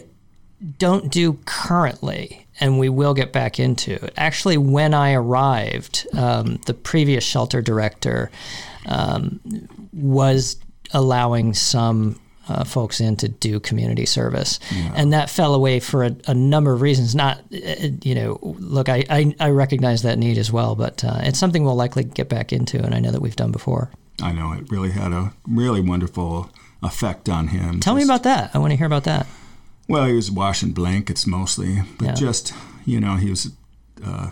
don't 0.80 1.12
do 1.12 1.38
currently, 1.46 2.48
and 2.60 2.80
we 2.80 2.90
will 2.90 3.14
get 3.14 3.32
back 3.32 3.60
into. 3.60 4.00
Actually, 4.20 4.58
when 4.58 4.96
I 4.96 5.14
arrived, 5.14 6.08
um, 6.18 6.58
the 6.66 6.74
previous 6.74 7.24
shelter 7.24 7.62
director 7.62 8.32
um, 8.88 9.40
was 9.94 10.56
allowing 10.94 11.54
some. 11.54 12.20
Uh, 12.50 12.64
folks 12.64 13.02
in 13.02 13.18
to 13.18 13.28
do 13.28 13.60
community 13.60 14.06
service, 14.06 14.60
and 14.96 15.12
that 15.12 15.30
fell 15.30 15.54
away 15.54 15.82
for 15.82 16.06
a, 16.06 16.16
a 16.28 16.34
number 16.34 16.72
of 16.72 16.80
reasons. 16.82 17.14
Not, 17.14 17.42
you 17.52 18.16
know, 18.16 18.40
look, 18.42 18.88
I, 18.88 19.04
I, 19.10 19.36
I 19.40 19.50
recognize 19.50 20.04
that 20.04 20.18
need 20.18 20.38
as 20.38 20.50
well, 20.50 20.74
but 20.76 21.04
uh, 21.04 21.20
it's 21.24 21.38
something 21.40 21.66
we'll 21.66 21.76
likely 21.76 22.06
get 22.06 22.30
back 22.30 22.54
into, 22.54 22.82
and 22.82 22.96
I 22.96 23.00
know 23.00 23.12
that 23.12 23.22
we've 23.22 23.36
done 23.36 23.52
before. 23.52 23.92
I 24.22 24.32
know 24.32 24.54
it 24.54 24.72
really 24.72 24.92
had 24.92 25.12
a 25.12 25.34
really 25.46 25.82
wonderful 25.82 26.50
effect 26.82 27.28
on 27.28 27.50
him. 27.50 27.82
Tell 27.82 27.96
me 27.96 28.04
about 28.04 28.24
that. 28.24 28.52
I 28.54 28.60
want 28.60 28.72
to 28.72 28.78
hear 28.78 28.88
about 28.88 29.04
that. 29.04 29.28
Well, 29.90 30.06
he 30.06 30.14
was 30.14 30.32
washing 30.32 30.72
blankets 30.72 31.28
mostly, 31.28 31.82
but 31.98 32.06
Yeah. 32.06 32.14
just 32.14 32.54
you 32.86 33.02
know, 33.02 33.16
he 33.18 33.30
was, 33.30 33.52
uh, 34.06 34.30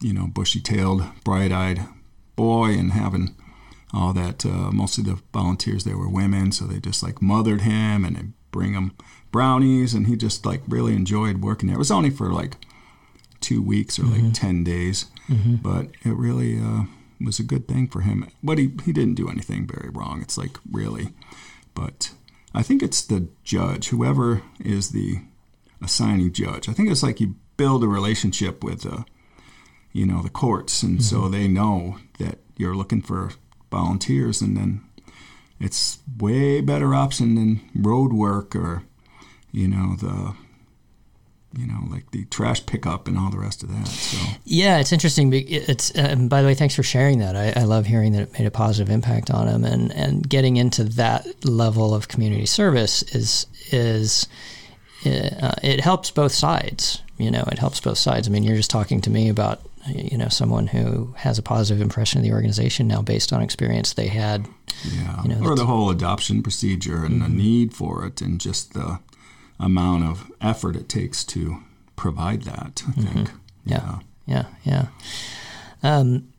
you 0.00 0.12
know, 0.12 0.26
bushy-tailed, 0.26 1.04
bright-eyed 1.22 1.86
boy, 2.34 2.70
and 2.72 2.92
having 2.92 3.36
all 3.94 4.12
that. 4.12 4.44
Uh, 4.44 4.70
most 4.72 4.98
of 4.98 5.04
the 5.04 5.18
volunteers 5.32 5.84
there 5.84 5.96
were 5.98 6.08
women, 6.08 6.52
so 6.52 6.64
they 6.66 6.80
just 6.80 7.02
like 7.02 7.22
mothered 7.22 7.62
him 7.62 8.04
and 8.04 8.16
they 8.16 8.22
bring 8.50 8.74
him 8.74 8.92
brownies, 9.30 9.94
and 9.94 10.06
he 10.06 10.16
just 10.16 10.44
like 10.46 10.62
really 10.68 10.94
enjoyed 10.94 11.42
working 11.42 11.68
there. 11.68 11.76
It 11.76 11.78
was 11.78 11.90
only 11.90 12.10
for 12.10 12.32
like 12.32 12.56
two 13.40 13.62
weeks 13.62 13.98
or 13.98 14.04
like 14.04 14.32
ten 14.34 14.64
days, 14.64 15.06
but 15.62 15.88
it 16.04 16.14
really 16.16 16.58
uh, 16.58 16.84
was 17.20 17.38
a 17.38 17.44
good 17.44 17.66
thing 17.68 17.88
for 17.88 18.00
him. 18.02 18.26
But 18.42 18.58
he 18.58 18.72
he 18.84 18.92
didn't 18.92 19.14
do 19.14 19.28
anything 19.28 19.66
very 19.66 19.90
wrong. 19.90 20.22
It's 20.22 20.38
like 20.38 20.58
really, 20.70 21.08
but 21.74 22.12
I 22.54 22.62
think 22.62 22.82
it's 22.82 23.02
the 23.02 23.28
judge, 23.42 23.88
whoever 23.88 24.42
is 24.60 24.90
the 24.90 25.20
assigning 25.82 26.32
judge. 26.32 26.68
I 26.68 26.72
think 26.72 26.90
it's 26.90 27.02
like 27.02 27.20
you 27.20 27.34
build 27.56 27.82
a 27.84 27.88
relationship 27.88 28.62
with, 28.64 28.86
uh, 28.86 29.02
you 29.92 30.06
know, 30.06 30.22
the 30.22 30.30
courts, 30.30 30.82
and 30.82 31.02
so 31.02 31.28
they 31.28 31.48
know 31.48 31.98
that 32.18 32.38
you're 32.56 32.76
looking 32.76 33.02
for 33.02 33.30
volunteers, 33.74 34.40
and 34.40 34.56
then 34.56 34.80
it's 35.60 35.98
way 36.18 36.60
better 36.60 36.94
option 36.94 37.34
than 37.34 37.60
road 37.74 38.12
work 38.12 38.54
or, 38.54 38.82
you 39.52 39.68
know, 39.68 39.96
the, 39.96 40.34
you 41.58 41.66
know, 41.66 41.80
like 41.90 42.10
the 42.10 42.24
trash 42.26 42.64
pickup 42.66 43.06
and 43.08 43.16
all 43.16 43.30
the 43.30 43.38
rest 43.38 43.62
of 43.62 43.68
that. 43.70 43.86
So 43.86 44.18
Yeah, 44.44 44.80
it's 44.80 44.92
interesting. 44.92 45.32
It's 45.32 45.96
um, 45.96 46.28
by 46.28 46.42
the 46.42 46.48
way, 46.48 46.54
thanks 46.54 46.74
for 46.74 46.82
sharing 46.82 47.20
that. 47.20 47.36
I, 47.36 47.60
I 47.60 47.64
love 47.64 47.86
hearing 47.86 48.12
that 48.12 48.22
it 48.22 48.32
made 48.32 48.46
a 48.46 48.50
positive 48.50 48.90
impact 48.92 49.30
on 49.30 49.48
him, 49.48 49.64
and 49.64 49.92
and 49.92 50.28
getting 50.28 50.56
into 50.56 50.84
that 50.84 51.26
level 51.44 51.94
of 51.94 52.08
community 52.08 52.46
service 52.46 53.02
is 53.14 53.46
is 53.70 54.26
uh, 55.06 55.54
it 55.62 55.80
helps 55.80 56.10
both 56.10 56.32
sides. 56.32 57.02
You 57.18 57.30
know, 57.30 57.44
it 57.52 57.58
helps 57.58 57.80
both 57.80 57.98
sides. 57.98 58.26
I 58.26 58.30
mean, 58.30 58.42
you're 58.42 58.56
just 58.56 58.70
talking 58.70 59.00
to 59.02 59.10
me 59.10 59.28
about 59.28 59.60
you 59.88 60.16
know 60.16 60.28
someone 60.28 60.66
who 60.66 61.14
has 61.16 61.38
a 61.38 61.42
positive 61.42 61.80
impression 61.80 62.18
of 62.18 62.24
the 62.24 62.32
organization 62.32 62.88
now 62.88 63.02
based 63.02 63.32
on 63.32 63.42
experience 63.42 63.92
they 63.94 64.08
had. 64.08 64.46
Yeah, 64.84 65.22
You 65.22 65.28
know, 65.28 65.46
or 65.46 65.54
the 65.56 65.66
whole 65.66 65.90
adoption 65.90 66.42
procedure 66.42 67.04
and 67.04 67.22
the 67.22 67.28
need 67.28 67.74
for 67.74 68.04
it, 68.06 68.20
and 68.20 68.40
just 68.40 68.74
the 68.74 69.00
amount 69.58 70.04
of 70.04 70.30
effort 70.40 70.76
it 70.76 70.88
takes 70.88 71.24
to 71.24 71.58
provide 71.96 72.42
that. 72.42 72.82
I 72.88 72.92
think. 72.92 73.30
Yeah, 73.64 74.00
yeah, 74.26 74.46
yeah. 74.64 74.86
Um, 75.82 76.32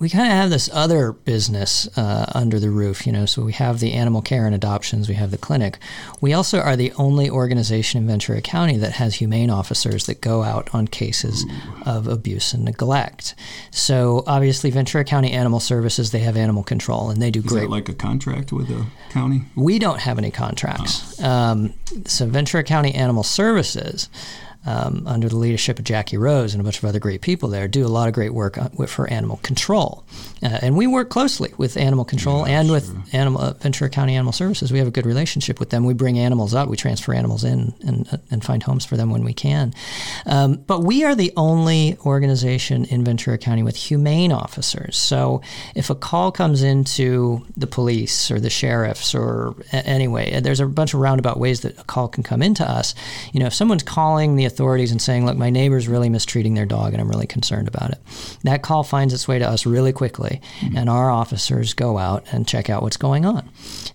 we 0.00 0.08
kind 0.08 0.26
of 0.26 0.32
have 0.32 0.48
this 0.48 0.70
other 0.72 1.12
business 1.12 1.86
uh, 1.96 2.24
under 2.34 2.58
the 2.58 2.70
roof, 2.70 3.06
you 3.06 3.12
know. 3.12 3.26
So 3.26 3.42
we 3.42 3.52
have 3.52 3.80
the 3.80 3.92
animal 3.92 4.22
care 4.22 4.46
and 4.46 4.54
adoptions, 4.54 5.08
we 5.10 5.14
have 5.14 5.30
the 5.30 5.36
clinic. 5.38 5.78
We 6.22 6.32
also 6.32 6.58
are 6.58 6.74
the 6.74 6.90
only 6.96 7.28
organization 7.28 8.00
in 8.00 8.06
Ventura 8.06 8.40
County 8.40 8.78
that 8.78 8.92
has 8.92 9.16
humane 9.16 9.50
officers 9.50 10.06
that 10.06 10.22
go 10.22 10.42
out 10.42 10.74
on 10.74 10.88
cases 10.88 11.44
of 11.84 12.08
abuse 12.08 12.54
and 12.54 12.64
neglect. 12.64 13.34
So 13.70 14.24
obviously, 14.26 14.70
Ventura 14.70 15.04
County 15.04 15.32
Animal 15.32 15.60
Services 15.60 16.10
they 16.12 16.20
have 16.20 16.36
animal 16.36 16.62
control 16.62 17.10
and 17.10 17.20
they 17.20 17.30
do 17.30 17.40
Is 17.40 17.46
great. 17.46 17.68
like 17.68 17.88
a 17.90 17.94
contract 17.94 18.52
with 18.52 18.68
the 18.68 18.86
county? 19.10 19.42
we 19.54 19.78
don't 19.78 20.00
have 20.00 20.16
any 20.18 20.30
contracts. 20.30 21.22
Um, 21.22 21.74
so 22.06 22.26
Ventura 22.26 22.64
County 22.64 22.94
Animal 22.94 23.22
Services. 23.22 24.08
Um, 24.66 25.04
under 25.06 25.26
the 25.26 25.36
leadership 25.36 25.78
of 25.78 25.86
Jackie 25.86 26.18
Rose 26.18 26.52
and 26.52 26.60
a 26.60 26.64
bunch 26.64 26.76
of 26.76 26.84
other 26.84 26.98
great 26.98 27.22
people 27.22 27.48
there, 27.48 27.66
do 27.66 27.86
a 27.86 27.88
lot 27.88 28.08
of 28.08 28.14
great 28.14 28.34
work 28.34 28.58
uh, 28.58 28.68
for 28.86 29.08
animal 29.08 29.38
control, 29.38 30.04
uh, 30.42 30.58
and 30.62 30.76
we 30.76 30.86
work 30.86 31.10
closely 31.10 31.52
with 31.58 31.76
animal 31.76 32.04
control 32.04 32.46
and 32.46 32.70
with 32.70 33.14
animal 33.14 33.40
uh, 33.40 33.52
Ventura 33.54 33.90
County 33.90 34.14
Animal 34.14 34.32
Services. 34.32 34.72
We 34.72 34.78
have 34.78 34.88
a 34.88 34.90
good 34.90 35.06
relationship 35.06 35.60
with 35.60 35.70
them. 35.70 35.84
We 35.84 35.94
bring 35.94 36.18
animals 36.18 36.54
up, 36.54 36.68
we 36.68 36.76
transfer 36.76 37.12
animals 37.12 37.44
in, 37.44 37.74
and, 37.86 38.08
uh, 38.12 38.18
and 38.30 38.44
find 38.44 38.62
homes 38.62 38.84
for 38.84 38.96
them 38.96 39.10
when 39.10 39.24
we 39.24 39.34
can. 39.34 39.74
Um, 40.26 40.56
but 40.66 40.82
we 40.82 41.04
are 41.04 41.14
the 41.14 41.32
only 41.36 41.96
organization 42.06 42.84
in 42.86 43.04
Ventura 43.04 43.38
County 43.38 43.62
with 43.62 43.76
humane 43.76 44.32
officers. 44.32 44.96
So 44.96 45.42
if 45.74 45.90
a 45.90 45.94
call 45.94 46.32
comes 46.32 46.62
into 46.62 47.46
the 47.56 47.66
police 47.66 48.30
or 48.30 48.40
the 48.40 48.50
sheriffs 48.50 49.14
or 49.14 49.54
a- 49.72 49.86
anyway, 49.86 50.40
there's 50.40 50.60
a 50.60 50.66
bunch 50.66 50.94
of 50.94 51.00
roundabout 51.00 51.38
ways 51.38 51.60
that 51.60 51.78
a 51.78 51.84
call 51.84 52.08
can 52.08 52.22
come 52.22 52.42
into 52.42 52.64
us. 52.68 52.94
You 53.32 53.40
know, 53.40 53.46
if 53.46 53.54
someone's 53.54 53.82
calling 53.82 54.36
the 54.36 54.44
authorities 54.44 54.90
and 54.92 55.02
saying, 55.02 55.26
"Look, 55.26 55.36
my 55.36 55.50
neighbor's 55.50 55.88
really 55.88 56.08
mistreating 56.08 56.54
their 56.54 56.66
dog, 56.66 56.92
and 56.92 57.00
I'm 57.00 57.08
really 57.08 57.26
concerned 57.26 57.68
about 57.68 57.90
it," 57.90 57.98
that 58.44 58.62
call 58.62 58.82
finds 58.84 59.12
its 59.12 59.26
way 59.26 59.38
to 59.38 59.48
us 59.48 59.66
really 59.66 59.92
quickly, 59.92 60.29
and 60.76 60.88
our 60.88 61.10
officers 61.10 61.74
go 61.74 61.98
out 61.98 62.24
and 62.32 62.46
check 62.46 62.70
out 62.70 62.82
what's 62.82 62.96
going 62.96 63.24
on. 63.24 63.48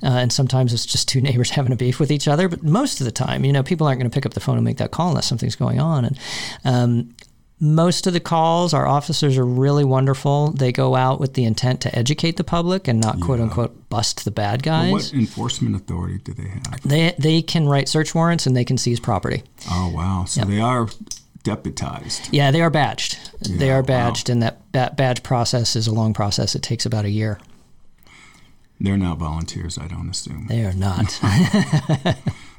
Uh, 0.04 0.18
and 0.18 0.34
sometimes 0.34 0.74
it's 0.74 0.86
just 0.86 1.08
two 1.08 1.22
neighbors 1.28 1.52
having 1.52 1.72
a 1.72 1.76
beef 1.76 2.00
with 2.00 2.12
each 2.12 2.28
other, 2.28 2.48
but 2.48 2.64
most 2.64 3.00
of 3.00 3.06
the 3.06 3.12
time, 3.12 3.46
you 3.46 3.54
know, 3.54 3.64
people 3.64 3.88
aren't 3.88 4.00
going 4.00 4.10
to 4.10 4.14
pick 4.14 4.26
up 4.26 4.34
the 4.34 4.40
phone 4.40 4.58
and 4.58 4.66
make 4.66 4.78
that 4.78 4.92
call 4.92 5.10
unless 5.10 5.28
something's 5.28 5.56
going 5.56 5.80
on. 5.80 6.06
And 6.06 6.20
um, 6.64 7.16
most 7.60 8.06
of 8.06 8.14
the 8.14 8.20
calls, 8.20 8.74
our 8.74 8.86
officers 8.86 9.38
are 9.38 9.46
really 9.46 9.86
wonderful. 9.86 10.52
They 10.52 10.72
go 10.72 10.96
out 10.96 11.20
with 11.20 11.36
the 11.36 11.46
intent 11.46 11.82
to 11.82 11.98
educate 11.98 12.38
the 12.38 12.44
public 12.44 12.88
and 12.88 13.00
not 13.00 13.22
quote 13.22 13.40
unquote 13.40 13.90
bust 13.90 14.26
the 14.26 14.32
bad 14.32 14.62
guys. 14.62 14.92
What 14.92 15.14
enforcement 15.14 15.76
authority 15.76 16.18
do 16.18 16.34
they 16.34 16.50
have? 16.50 16.82
They 16.84 17.16
they 17.18 17.42
can 17.42 17.68
write 17.68 17.88
search 17.88 18.14
warrants 18.14 18.46
and 18.46 18.56
they 18.56 18.66
can 18.66 18.78
seize 18.78 19.00
property. 19.00 19.44
Oh 19.72 19.90
wow! 19.96 20.26
So 20.26 20.44
they 20.44 20.60
are 20.60 20.88
deputized. 21.46 22.28
Yeah, 22.34 22.52
they 22.52 22.62
are 22.62 22.70
badged. 22.70 23.18
they 23.50 23.68
Yeah, 23.68 23.76
are 23.76 23.82
wow. 23.82 23.86
badged, 23.88 24.30
and 24.30 24.42
that 24.44 24.70
ba- 24.74 24.94
badge 24.98 25.24
process 25.24 25.76
is 25.78 25.88
a 25.88 25.94
long 25.94 26.14
process. 26.14 26.56
It 26.56 26.62
takes 26.64 26.86
about 26.86 27.06
a 27.06 27.10
year. 27.10 27.40
They're 28.82 28.98
not 28.98 29.20
volunteers, 29.20 29.78
I 29.78 29.88
don't 29.88 30.10
assume. 30.10 30.48
They 30.48 30.66
are 30.66 30.74
not. 30.74 31.18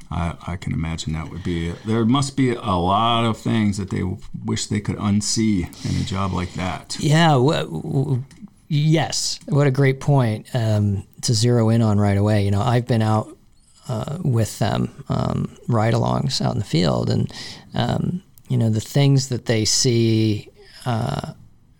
I, 0.09 0.35
I 0.47 0.55
can 0.55 0.73
imagine 0.73 1.13
that 1.13 1.29
would 1.29 1.43
be. 1.43 1.71
There 1.85 2.05
must 2.05 2.35
be 2.37 2.51
a 2.51 2.61
lot 2.75 3.25
of 3.25 3.37
things 3.37 3.77
that 3.77 3.89
they 3.89 4.03
wish 4.45 4.67
they 4.67 4.79
could 4.79 4.95
unsee 4.95 5.63
in 5.85 6.01
a 6.01 6.05
job 6.05 6.31
like 6.33 6.53
that. 6.53 6.95
yeah. 6.99 7.31
W- 7.33 7.65
w- 7.81 8.23
yes. 8.69 9.39
What 9.47 9.67
a 9.67 9.71
great 9.71 9.99
point 9.99 10.47
um, 10.55 11.05
to 11.21 11.33
zero 11.33 11.69
in 11.69 11.81
on 11.81 11.99
right 11.99 12.17
away. 12.17 12.45
You 12.45 12.51
know, 12.51 12.61
I've 12.61 12.87
been 12.87 13.01
out 13.01 13.37
uh, 13.89 14.17
with 14.23 14.57
them 14.59 15.03
um, 15.09 15.55
ride-alongs 15.67 16.41
out 16.41 16.53
in 16.53 16.59
the 16.59 16.65
field, 16.65 17.09
and 17.09 17.31
um, 17.75 18.23
you 18.47 18.57
know 18.57 18.69
the 18.69 18.81
things 18.81 19.29
that 19.29 19.45
they 19.45 19.65
see. 19.65 20.49
Uh, 20.85 21.33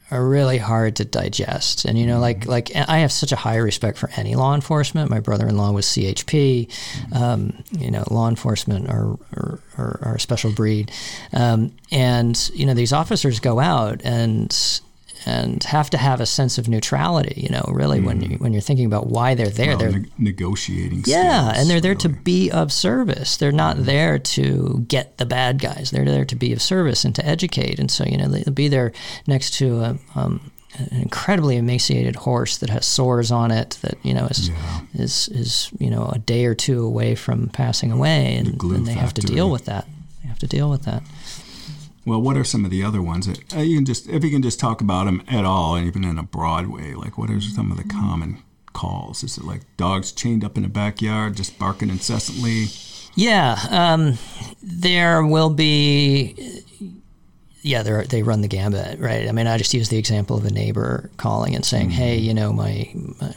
are 0.09 0.25
really 0.25 0.57
hard 0.57 0.95
to 0.95 1.05
digest. 1.05 1.86
And 1.86 1.97
you 1.97 2.05
know, 2.05 2.19
like 2.19 2.45
like 2.45 2.74
I 2.75 3.00
have 3.00 3.12
such 3.12 3.31
a 3.31 3.36
high 3.36 3.57
respect 3.57 3.97
for 3.97 4.09
any 4.15 4.36
law 4.36 4.55
enforcement. 4.55 5.09
My 5.09 5.19
brother-in-law 5.19 5.71
was 5.71 5.86
CHP. 5.86 6.71
Um, 7.13 7.63
you 7.71 7.91
know, 7.91 8.03
law 8.09 8.29
enforcement 8.29 8.89
are 8.89 9.17
are, 9.36 9.59
are, 9.77 10.00
are 10.03 10.15
a 10.15 10.19
special 10.19 10.53
breed. 10.53 10.91
Um, 11.33 11.75
and 11.91 12.50
you 12.53 12.65
know, 12.65 12.74
these 12.74 12.93
officers 12.93 13.39
go 13.39 13.59
out 13.59 14.01
and 14.03 14.81
and 15.27 15.63
have 15.65 15.89
to 15.89 15.98
have 15.98 16.22
a 16.22 16.25
sense 16.25 16.57
of 16.57 16.67
neutrality. 16.69 17.34
You 17.43 17.50
know, 17.50 17.65
really 17.74 18.00
when 18.00 18.22
you 18.22 18.38
when 18.38 18.53
you're 18.53 18.62
thinking 18.62 18.86
about 18.86 19.07
why 19.07 19.36
they're 19.36 19.50
there, 19.50 19.69
Well, 19.69 19.77
they're 19.77 19.91
neg- 19.91 20.12
negotiating. 20.17 21.03
yeah, 21.05 21.41
skills, 21.51 21.57
and 21.60 21.69
they're 21.69 21.81
there 21.81 21.96
to 21.96 22.10
be 22.10 22.50
of 22.51 22.72
service. 22.72 23.38
They're 23.38 23.51
not 23.65 23.75
there 23.86 24.17
to 24.19 24.86
get 24.88 25.17
the 25.17 25.25
bad 25.25 25.60
guys. 25.60 25.91
They're 25.91 26.05
there 26.05 26.25
to 26.25 26.36
be 26.36 26.53
of 26.53 26.62
service 26.62 27.03
and 27.05 27.13
to 27.15 27.25
educate. 27.25 27.79
And 27.79 27.89
so, 27.91 28.05
you 28.05 28.17
know, 28.17 28.27
they'll 28.29 28.53
be 28.53 28.67
there 28.69 28.91
next 29.27 29.51
to 29.55 29.79
a, 29.81 29.98
um, 30.15 30.51
an 30.77 31.01
incredibly 31.01 31.55
emaciated 31.57 32.15
horse 32.15 32.57
that 32.57 32.69
has 32.69 32.86
sores 32.86 33.31
on 33.31 33.50
it 33.51 33.77
that 33.81 33.96
you 34.03 34.13
know 34.13 34.25
is 34.27 34.50
Yeah. 34.50 34.79
is 34.93 35.27
is 35.29 35.69
you 35.79 35.89
know 35.89 36.05
a 36.13 36.19
day 36.19 36.46
or 36.46 36.53
two 36.55 36.86
away 36.86 37.15
from 37.15 37.50
passing 37.50 37.91
away, 37.91 38.36
and, 38.38 38.57
glue 38.57 38.75
and 38.75 38.86
they 38.86 38.93
have 38.93 39.13
to 39.15 39.22
deal 39.22 39.50
with 39.50 39.65
that. 39.65 39.88
They 40.22 40.27
have 40.29 40.39
to 40.39 40.48
deal 40.48 40.69
with 40.69 40.84
that. 40.84 41.01
Well, 42.07 42.21
what 42.21 42.37
are 42.37 42.45
some 42.45 42.63
of 42.63 42.71
the 42.71 42.85
other 42.85 43.01
ones? 43.01 43.27
That, 43.27 43.53
uh, 43.53 43.59
you 43.59 43.75
can 43.75 43.83
just 43.83 44.07
if 44.07 44.23
you 44.23 44.31
can 44.31 44.41
just 44.41 44.61
talk 44.61 44.79
about 44.79 45.07
them 45.07 45.21
at 45.27 45.43
all, 45.43 45.75
and 45.75 45.85
even 45.85 46.05
in 46.05 46.17
a 46.17 46.23
broad 46.23 46.67
way. 46.67 46.93
Like, 46.93 47.17
what 47.17 47.29
are 47.29 47.41
some 47.41 47.69
of 47.69 47.77
the 47.77 47.83
common 47.83 48.41
calls? 48.71 49.25
Is 49.25 49.37
it 49.37 49.43
like 49.43 49.63
dogs 49.75 50.13
chained 50.13 50.45
up 50.45 50.55
in 50.55 50.63
the 50.63 50.69
backyard, 50.69 51.35
just 51.35 51.59
barking 51.59 51.89
incessantly? 51.89 52.67
Yeah, 53.15 53.57
um, 53.69 54.17
there 54.63 55.21
will 55.25 55.49
be. 55.49 56.63
Yeah, 57.61 57.83
they 57.83 58.05
they 58.05 58.23
run 58.23 58.39
the 58.39 58.47
gambit, 58.47 58.99
right? 58.99 59.27
I 59.27 59.33
mean, 59.33 59.47
I 59.47 59.57
just 59.57 59.73
use 59.73 59.89
the 59.89 59.97
example 59.97 60.37
of 60.37 60.45
a 60.45 60.49
neighbor 60.49 61.11
calling 61.17 61.55
and 61.55 61.65
saying, 61.65 61.89
"Hey, 61.89 62.17
you 62.19 62.33
know, 62.33 62.53
my, 62.53 62.89
my 63.19 63.35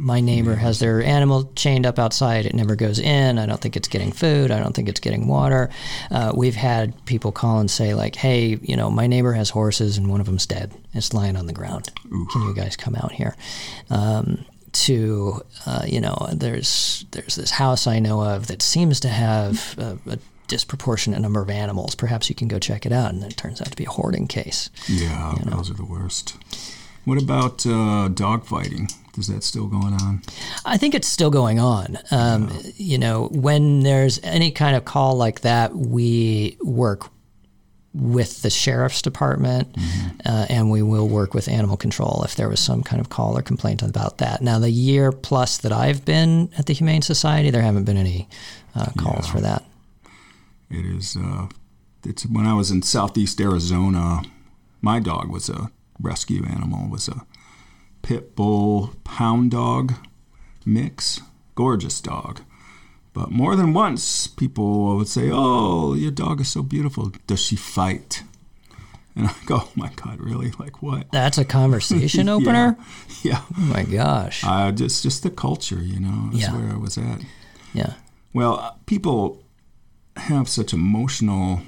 my 0.00 0.20
neighbor 0.20 0.54
has 0.54 0.78
their 0.78 1.02
animal 1.02 1.52
chained 1.54 1.86
up 1.86 1.98
outside. 1.98 2.46
It 2.46 2.54
never 2.54 2.74
goes 2.74 2.98
in. 2.98 3.38
I 3.38 3.46
don't 3.46 3.60
think 3.60 3.76
it's 3.76 3.88
getting 3.88 4.12
food. 4.12 4.50
I 4.50 4.58
don't 4.58 4.74
think 4.74 4.88
it's 4.88 5.00
getting 5.00 5.26
water." 5.26 5.70
Uh, 6.10 6.32
we've 6.34 6.56
had 6.56 7.04
people 7.04 7.32
call 7.32 7.60
and 7.60 7.70
say, 7.70 7.94
like, 7.94 8.16
"Hey, 8.16 8.58
you 8.62 8.76
know, 8.76 8.90
my 8.90 9.06
neighbor 9.06 9.32
has 9.34 9.50
horses 9.50 9.98
and 9.98 10.08
one 10.08 10.20
of 10.20 10.26
them's 10.26 10.46
dead. 10.46 10.72
It's 10.94 11.12
lying 11.12 11.36
on 11.36 11.46
the 11.46 11.52
ground. 11.52 11.90
Can 12.32 12.42
you 12.42 12.54
guys 12.54 12.76
come 12.76 12.94
out 12.96 13.12
here?" 13.12 13.36
Um, 13.90 14.44
to 14.72 15.40
uh, 15.66 15.82
you 15.86 16.00
know 16.00 16.28
there's 16.32 17.04
there's 17.10 17.34
this 17.34 17.50
house 17.50 17.86
I 17.86 17.98
know 17.98 18.22
of 18.22 18.46
that 18.46 18.62
seems 18.62 19.00
to 19.00 19.08
have 19.08 19.76
a, 19.78 19.98
a 20.10 20.18
disproportionate 20.46 21.20
number 21.20 21.40
of 21.40 21.50
animals. 21.50 21.94
Perhaps 21.94 22.28
you 22.28 22.34
can 22.34 22.48
go 22.48 22.58
check 22.58 22.86
it 22.86 22.92
out, 22.92 23.12
and 23.12 23.22
it 23.24 23.36
turns 23.36 23.60
out 23.60 23.70
to 23.70 23.76
be 23.76 23.84
a 23.84 23.90
hoarding 23.90 24.26
case. 24.26 24.70
Yeah, 24.88 25.34
those 25.44 25.70
are 25.70 25.74
the 25.74 25.84
worst. 25.84 26.36
What 27.04 27.22
about 27.22 27.64
uh, 27.66 28.08
dog 28.08 28.44
fighting? 28.44 28.88
Is 29.20 29.28
that 29.28 29.44
still 29.44 29.66
going 29.66 29.94
on? 29.94 30.22
I 30.64 30.78
think 30.78 30.94
it's 30.94 31.06
still 31.08 31.30
going 31.30 31.60
on. 31.60 31.98
Um, 32.10 32.50
You 32.76 32.98
know, 32.98 33.28
when 33.30 33.80
there's 33.80 34.18
any 34.22 34.50
kind 34.50 34.74
of 34.74 34.84
call 34.84 35.16
like 35.16 35.42
that, 35.42 35.76
we 35.76 36.56
work 36.62 37.10
with 37.92 38.42
the 38.42 38.50
sheriff's 38.50 39.02
department, 39.02 39.76
uh, 40.24 40.46
and 40.48 40.70
we 40.70 40.80
will 40.80 41.08
work 41.08 41.34
with 41.34 41.48
animal 41.48 41.76
control 41.76 42.22
if 42.24 42.34
there 42.36 42.48
was 42.48 42.60
some 42.60 42.82
kind 42.82 43.00
of 43.00 43.08
call 43.08 43.36
or 43.36 43.42
complaint 43.42 43.82
about 43.82 44.18
that. 44.18 44.40
Now, 44.42 44.58
the 44.60 44.70
year 44.70 45.10
plus 45.12 45.58
that 45.58 45.72
I've 45.72 46.04
been 46.04 46.48
at 46.56 46.66
the 46.66 46.72
Humane 46.72 47.02
Society, 47.02 47.50
there 47.50 47.62
haven't 47.62 47.84
been 47.84 47.96
any 47.96 48.28
uh, 48.74 48.86
calls 48.96 49.26
for 49.26 49.40
that. 49.40 49.64
It 50.70 50.86
is. 50.86 51.16
Uh, 51.16 51.48
it's 52.04 52.24
when 52.24 52.46
I 52.46 52.54
was 52.54 52.70
in 52.70 52.82
Southeast 52.82 53.40
Arizona. 53.40 54.22
My 54.80 55.00
dog 55.00 55.28
was 55.28 55.50
a 55.50 55.70
rescue 56.00 56.44
animal. 56.46 56.88
Was 56.88 57.08
a 57.08 57.26
pit 58.02 58.34
bull 58.36 58.94
hound 59.06 59.50
dog 59.50 59.94
mix. 60.64 61.20
Gorgeous 61.54 62.00
dog. 62.00 62.40
But 63.12 63.30
more 63.30 63.56
than 63.56 63.74
once, 63.74 64.26
people 64.28 64.96
would 64.96 65.08
say, 65.08 65.30
"Oh, 65.32 65.94
your 65.94 66.10
dog 66.12 66.40
is 66.40 66.48
so 66.48 66.62
beautiful. 66.62 67.12
Does 67.26 67.40
she 67.40 67.56
fight?" 67.56 68.22
And 69.16 69.26
I 69.26 69.34
go, 69.46 69.56
"Oh 69.64 69.68
my 69.74 69.90
God, 69.96 70.20
really? 70.20 70.52
Like 70.58 70.80
what?" 70.82 71.10
That's 71.10 71.36
a 71.38 71.44
conversation 71.44 72.28
opener. 72.36 72.76
Yeah, 73.22 73.42
Oh 73.58 73.60
my 73.62 73.82
gosh. 73.82 74.42
uh, 74.44 74.70
just 74.72 75.02
just 75.02 75.22
the 75.24 75.30
culture, 75.30 75.82
you 75.82 75.98
know, 76.00 76.30
is 76.32 76.40
Yeah. 76.42 76.56
where 76.56 76.72
I 76.72 76.76
was 76.78 76.96
at. 76.96 77.20
Yeah. 77.74 77.94
Well, 78.32 78.58
uh, 78.60 78.70
people 78.86 79.42
have 80.16 80.48
such 80.48 80.72
emotional 80.72 81.62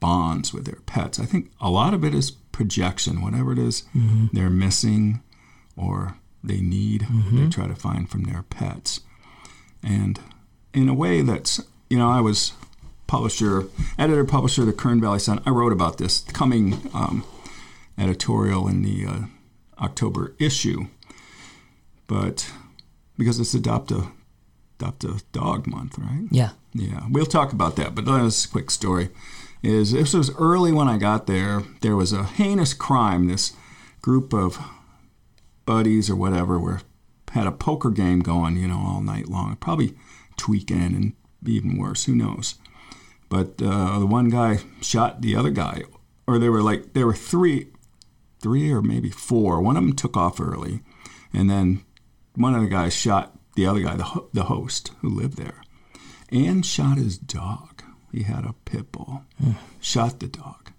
bonds 0.00 0.52
with 0.52 0.64
their 0.64 0.80
pets. 0.86 1.18
I 1.20 1.26
think 1.26 1.50
a 1.60 1.70
lot 1.70 1.94
of 1.94 2.04
it 2.04 2.14
is 2.14 2.30
projection. 2.32 3.22
Whatever 3.22 3.52
it 3.52 3.58
is 3.58 3.84
they're 4.32 4.50
missing 4.50 5.22
or 5.80 6.16
they 6.42 6.60
need, 6.60 7.06
they 7.32 7.48
try 7.48 7.66
to 7.66 7.74
find 7.74 8.08
from 8.08 8.24
their 8.24 8.42
pets. 8.42 9.00
And 9.82 10.20
in 10.72 10.88
a 10.88 10.94
way 10.94 11.22
that's, 11.22 11.60
you 11.88 11.98
know, 11.98 12.10
I 12.10 12.20
was 12.20 12.52
publisher, 13.06 13.64
editor, 13.98 14.24
publisher 14.24 14.62
of 14.62 14.66
the 14.66 14.72
Kern 14.72 15.00
Valley 15.00 15.18
Sun. 15.18 15.42
I 15.44 15.50
wrote 15.50 15.72
about 15.72 15.98
this 15.98 16.20
coming 16.32 16.90
um, 16.94 17.24
editorial 17.98 18.68
in 18.68 18.82
the 18.82 19.06
uh, 19.06 19.18
October 19.80 20.34
issue. 20.38 20.86
But 22.06 22.52
because 23.18 23.40
it's 23.40 23.54
Adopt 23.54 23.90
a, 23.90 24.12
Adopt 24.78 25.04
a 25.04 25.22
Dog 25.32 25.66
Month, 25.66 25.98
right? 25.98 26.26
Yeah. 26.30 26.50
Yeah, 26.72 27.06
we'll 27.10 27.26
talk 27.26 27.52
about 27.52 27.76
that. 27.76 27.94
But 27.94 28.04
this 28.04 28.46
quick 28.46 28.70
story 28.70 29.10
is 29.62 29.92
this 29.92 30.14
was 30.14 30.34
early 30.36 30.72
when 30.72 30.88
I 30.88 30.98
got 30.98 31.26
there. 31.26 31.64
There 31.80 31.96
was 31.96 32.12
a 32.12 32.24
heinous 32.24 32.74
crime. 32.74 33.26
This 33.26 33.52
group 34.02 34.32
of 34.32 34.58
buddies 35.64 36.10
or 36.10 36.16
whatever 36.16 36.58
were 36.58 36.80
had 37.32 37.46
a 37.46 37.52
poker 37.52 37.90
game 37.90 38.20
going, 38.20 38.56
you 38.56 38.66
know, 38.66 38.82
all 38.84 39.00
night 39.00 39.28
long. 39.28 39.56
Probably 39.56 39.94
tweaking 40.36 40.94
and 40.94 41.12
even 41.46 41.78
worse. 41.78 42.04
Who 42.04 42.14
knows? 42.14 42.56
But 43.28 43.62
uh, 43.62 43.98
the 44.00 44.06
one 44.06 44.28
guy 44.28 44.58
shot 44.80 45.22
the 45.22 45.36
other 45.36 45.50
guy, 45.50 45.84
or 46.26 46.38
there 46.38 46.50
were 46.50 46.62
like 46.62 46.94
there 46.94 47.06
were 47.06 47.14
three, 47.14 47.68
three 48.40 48.72
or 48.72 48.82
maybe 48.82 49.10
four. 49.10 49.60
One 49.60 49.76
of 49.76 49.84
them 49.84 49.94
took 49.94 50.16
off 50.16 50.40
early, 50.40 50.80
and 51.32 51.48
then 51.48 51.84
one 52.34 52.54
of 52.54 52.62
the 52.62 52.68
guys 52.68 52.94
shot 52.94 53.38
the 53.54 53.66
other 53.66 53.80
guy, 53.80 53.96
the 53.96 54.04
ho- 54.04 54.28
the 54.32 54.44
host 54.44 54.90
who 55.00 55.08
lived 55.08 55.36
there, 55.36 55.62
and 56.30 56.66
shot 56.66 56.98
his 56.98 57.18
dog. 57.18 57.82
He 58.12 58.24
had 58.24 58.44
a 58.44 58.54
pit 58.64 58.90
bull. 58.90 59.22
Shot 59.80 60.18
the 60.18 60.26
dog. 60.26 60.72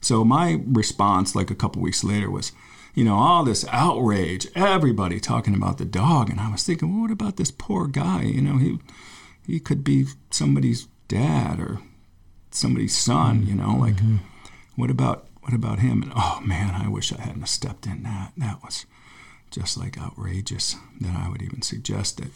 So 0.00 0.24
my 0.24 0.60
response, 0.66 1.36
like 1.36 1.50
a 1.50 1.54
couple 1.54 1.80
weeks 1.80 2.02
later, 2.02 2.28
was, 2.28 2.50
you 2.94 3.04
know, 3.04 3.16
all 3.16 3.44
this 3.44 3.66
outrage, 3.68 4.46
everybody 4.54 5.18
talking 5.18 5.54
about 5.54 5.78
the 5.78 5.84
dog, 5.84 6.30
and 6.30 6.40
I 6.40 6.50
was 6.50 6.62
thinking, 6.62 6.92
well, 6.92 7.02
what 7.02 7.10
about 7.10 7.36
this 7.36 7.50
poor 7.50 7.86
guy? 7.86 8.22
You 8.22 8.42
know, 8.42 8.58
he 8.58 8.78
he 9.46 9.60
could 9.60 9.82
be 9.82 10.06
somebody's 10.30 10.86
dad 11.08 11.58
or 11.58 11.80
somebody's 12.50 12.96
son. 12.96 13.46
You 13.46 13.54
know, 13.54 13.76
like 13.76 13.96
mm-hmm. 13.96 14.16
what 14.76 14.90
about 14.90 15.26
what 15.40 15.54
about 15.54 15.80
him? 15.80 16.02
And 16.02 16.12
oh 16.14 16.40
man, 16.44 16.74
I 16.74 16.88
wish 16.88 17.12
I 17.12 17.20
hadn't 17.20 17.48
stepped 17.48 17.86
in 17.86 18.02
that. 18.02 18.32
That 18.36 18.62
was 18.62 18.86
just 19.50 19.76
like 19.76 19.98
outrageous 19.98 20.76
that 21.00 21.16
I 21.16 21.28
would 21.28 21.42
even 21.42 21.62
suggest 21.62 22.18
that 22.18 22.30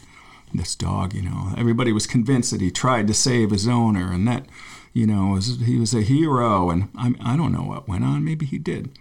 this 0.53 0.75
dog, 0.75 1.13
you 1.13 1.21
know, 1.21 1.53
everybody 1.57 1.91
was 1.91 2.07
convinced 2.07 2.51
that 2.51 2.61
he 2.61 2.71
tried 2.71 3.07
to 3.07 3.13
save 3.13 3.51
his 3.51 3.67
owner 3.67 4.11
and 4.11 4.27
that, 4.27 4.45
you 4.93 5.05
know, 5.05 5.27
was, 5.27 5.59
he 5.59 5.77
was 5.77 5.93
a 5.93 6.01
hero. 6.01 6.69
And 6.69 6.89
I, 6.97 7.13
I 7.21 7.37
don't 7.37 7.51
know 7.51 7.63
what 7.63 7.87
went 7.87 8.03
on. 8.03 8.23
Maybe 8.23 8.45
he 8.45 8.57
did. 8.57 8.97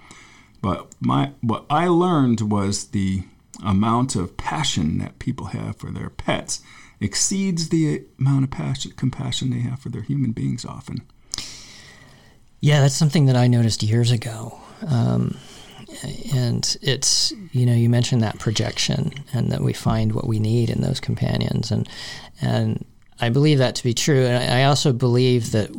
But 0.63 0.87
my 1.01 1.33
what 1.41 1.65
I 1.71 1.89
learned 1.89 2.41
was 2.41 2.89
the 2.89 3.25
amount 3.65 4.17
of 4.17 4.37
passion 4.37 4.99
that 4.99 5.19
people 5.19 5.47
have 5.47 5.77
for 5.77 5.91
their 5.91 6.11
pets 6.11 6.63
exceeds 7.01 7.69
the 7.69 8.05
amount 8.19 8.45
of 8.45 8.51
passion, 8.51 8.93
compassion 8.97 9.51
they 9.51 9.61
have 9.61 9.79
for 9.81 9.89
their 9.89 10.03
human 10.03 10.33
beings 10.33 10.65
often. 10.65 11.03
Yeah, 12.61 12.81
that's 12.81 12.97
something 12.97 13.27
that 13.27 13.37
I 13.37 13.47
noticed 13.47 13.83
years 13.83 14.11
ago. 14.11 14.59
Um, 14.87 15.37
and 16.35 16.77
it's, 16.83 17.33
you 17.53 17.67
know, 17.67 17.75
you 17.75 17.89
mentioned 17.89 18.23
that 18.23 18.39
projection 18.39 19.13
and 19.33 19.51
that 19.53 19.61
we 19.61 19.73
find 19.73 20.13
what 20.13 20.27
we 20.27 20.39
need 20.39 20.71
in 20.71 20.81
those 20.81 21.01
companions. 21.01 21.71
And, 21.71 21.89
and 22.41 22.85
I 23.21 23.29
believe 23.29 23.59
that 23.59 23.75
to 23.77 23.85
be 23.85 23.95
true. 23.95 24.27
And 24.27 24.53
I 24.53 24.65
also 24.65 24.93
believe 24.93 25.53
that 25.53 25.71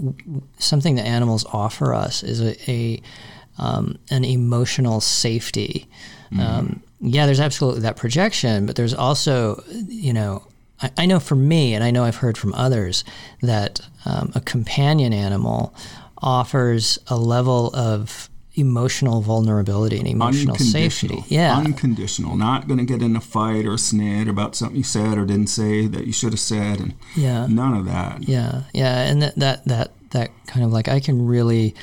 something 0.60 0.96
that 0.96 1.06
animals 1.06 1.46
offer 1.52 1.94
us 1.94 2.24
is 2.24 2.42
a, 2.42 2.72
a 2.72 3.02
um, 3.58 3.98
an 4.10 4.24
emotional 4.24 5.02
safety. 5.02 5.88
Mm-hmm. 6.32 6.40
Um, 6.40 6.84
yeah, 7.00 7.26
there's 7.26 7.40
absolutely 7.40 7.82
that 7.82 7.96
projection, 7.96 8.66
but 8.66 8.76
there's 8.76 8.94
also, 8.94 9.64
you 9.88 10.14
know, 10.14 10.44
I, 10.82 10.92
I, 10.98 11.06
know 11.06 11.20
for 11.20 11.36
me, 11.36 11.74
and 11.74 11.84
I 11.84 11.92
know 11.92 12.04
I've 12.04 12.18
heard 12.18 12.38
from 12.38 12.54
others, 12.54 13.04
that 13.42 13.82
um, 14.06 14.32
a 14.36 14.42
companion 14.42 15.14
animal 15.14 15.74
offers 16.20 17.00
a 17.08 17.18
level 17.18 17.74
of 17.76 18.30
emotional 18.58 19.22
vulnerability 19.22 20.00
and 20.00 20.08
emotional 20.08 20.56
safety. 20.56 21.24
Yeah. 21.28 21.56
Unconditional. 21.58 22.36
Not 22.36 22.68
going 22.68 22.80
to 22.80 22.86
get 22.86 23.04
in 23.04 23.16
a 23.16 23.22
fight 23.22 23.66
or 23.66 23.74
a 23.74 23.78
snit 23.78 24.28
about 24.28 24.56
something 24.56 24.78
you 24.78 24.84
said 24.84 25.18
or 25.18 25.26
didn't 25.26 25.48
say 25.48 25.86
that 25.86 26.08
you 26.08 26.14
should 26.14 26.34
have 26.34 26.40
said 26.40 26.80
and 26.80 26.96
yeah. 27.16 27.46
none 27.48 27.76
of 27.76 27.86
that. 27.86 28.28
Yeah. 28.28 28.64
Yeah, 28.74 29.04
and 29.04 29.22
that 29.22 29.36
that 29.36 29.66
that 29.66 29.92
that 30.12 30.32
kind 30.48 30.66
of 30.66 30.72
like 30.72 30.88
I 30.88 31.00
can 31.00 31.28
really 31.28 31.76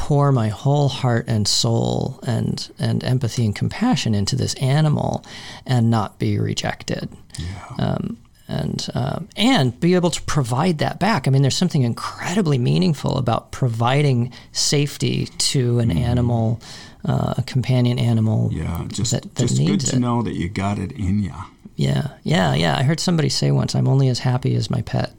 pour 0.00 0.32
my 0.32 0.48
whole 0.48 0.88
heart 0.88 1.26
and 1.28 1.46
soul 1.46 2.18
and 2.26 2.70
and 2.78 3.04
empathy 3.04 3.44
and 3.44 3.54
compassion 3.54 4.14
into 4.14 4.34
this 4.34 4.54
animal 4.54 5.22
and 5.66 5.90
not 5.90 6.18
be 6.18 6.38
rejected. 6.38 7.10
Yeah. 7.38 7.74
Um, 7.78 8.16
and 8.48 8.88
um, 8.94 9.28
and 9.36 9.78
be 9.78 9.94
able 9.94 10.10
to 10.10 10.22
provide 10.22 10.78
that 10.78 10.98
back. 10.98 11.28
I 11.28 11.30
mean, 11.30 11.42
there's 11.42 11.56
something 11.56 11.82
incredibly 11.82 12.56
meaningful 12.56 13.18
about 13.18 13.52
providing 13.52 14.32
safety 14.52 15.26
to 15.26 15.80
an 15.80 15.90
mm. 15.90 16.00
animal, 16.00 16.60
uh, 17.04 17.34
a 17.36 17.42
companion 17.42 17.98
animal. 17.98 18.48
Yeah, 18.50 18.86
just 18.88 19.12
that, 19.12 19.34
that 19.34 19.48
just 19.48 19.58
good 19.58 19.80
to 19.80 19.96
it. 19.96 20.00
know 20.00 20.22
that 20.22 20.32
you 20.32 20.48
got 20.48 20.78
it 20.78 20.92
in 20.92 21.22
you. 21.22 21.34
Yeah, 21.76 22.08
yeah, 22.22 22.54
yeah. 22.54 22.74
I 22.76 22.84
heard 22.84 23.00
somebody 23.00 23.28
say 23.28 23.50
once, 23.50 23.74
"I'm 23.74 23.86
only 23.86 24.08
as 24.08 24.20
happy 24.20 24.54
as 24.54 24.70
my 24.70 24.80
pet." 24.80 25.12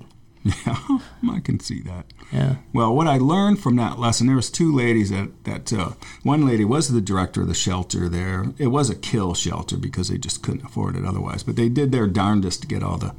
Yeah, 0.43 0.99
I 1.31 1.39
can 1.39 1.59
see 1.59 1.81
that. 1.81 2.05
Yeah. 2.31 2.55
Well, 2.73 2.95
what 2.95 3.07
I 3.07 3.17
learned 3.17 3.59
from 3.59 3.75
that 3.75 3.99
lesson, 3.99 4.27
there 4.27 4.35
was 4.35 4.49
two 4.49 4.73
ladies 4.75 5.09
that 5.11 5.43
that 5.43 5.71
uh, 5.73 5.91
one 6.23 6.45
lady 6.45 6.65
was 6.65 6.87
the 6.87 7.01
director 7.01 7.41
of 7.41 7.47
the 7.47 7.53
shelter 7.53 8.09
there. 8.09 8.45
It 8.57 8.67
was 8.67 8.89
a 8.89 8.95
kill 8.95 9.33
shelter 9.33 9.77
because 9.77 10.09
they 10.09 10.17
just 10.17 10.41
couldn't 10.41 10.65
afford 10.65 10.95
it 10.95 11.05
otherwise, 11.05 11.43
but 11.43 11.55
they 11.55 11.69
did 11.69 11.91
their 11.91 12.07
darndest 12.07 12.61
to 12.61 12.67
get 12.67 12.83
all 12.83 12.97
the 12.97 13.13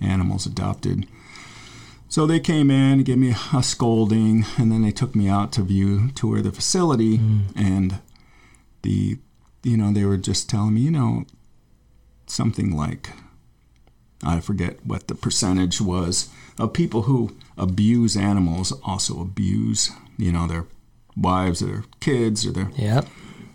animals 0.00 0.46
adopted. 0.46 1.06
So 2.08 2.26
they 2.26 2.40
came 2.40 2.70
in, 2.70 3.04
gave 3.04 3.18
me 3.18 3.34
a 3.54 3.62
scolding, 3.62 4.44
and 4.58 4.72
then 4.72 4.82
they 4.82 4.90
took 4.90 5.14
me 5.14 5.28
out 5.28 5.52
to 5.52 5.62
view 5.62 6.10
tour 6.10 6.42
the 6.42 6.50
facility, 6.50 7.18
mm. 7.18 7.42
and 7.54 8.00
the 8.82 9.18
you 9.62 9.76
know 9.76 9.92
they 9.92 10.04
were 10.04 10.16
just 10.16 10.50
telling 10.50 10.74
me 10.74 10.80
you 10.80 10.90
know 10.90 11.24
something 12.26 12.76
like 12.76 13.10
I 14.22 14.40
forget 14.40 14.84
what 14.84 15.08
the 15.08 15.14
percentage 15.14 15.80
was 15.80 16.28
of 16.60 16.72
people 16.72 17.02
who 17.02 17.36
abuse 17.56 18.16
animals 18.16 18.72
also 18.84 19.20
abuse, 19.20 19.90
you 20.16 20.32
know, 20.32 20.46
their 20.46 20.66
wives 21.16 21.62
or 21.62 21.66
their 21.66 21.84
kids 22.00 22.46
or 22.46 22.52
their, 22.52 22.70
yep. 22.76 23.06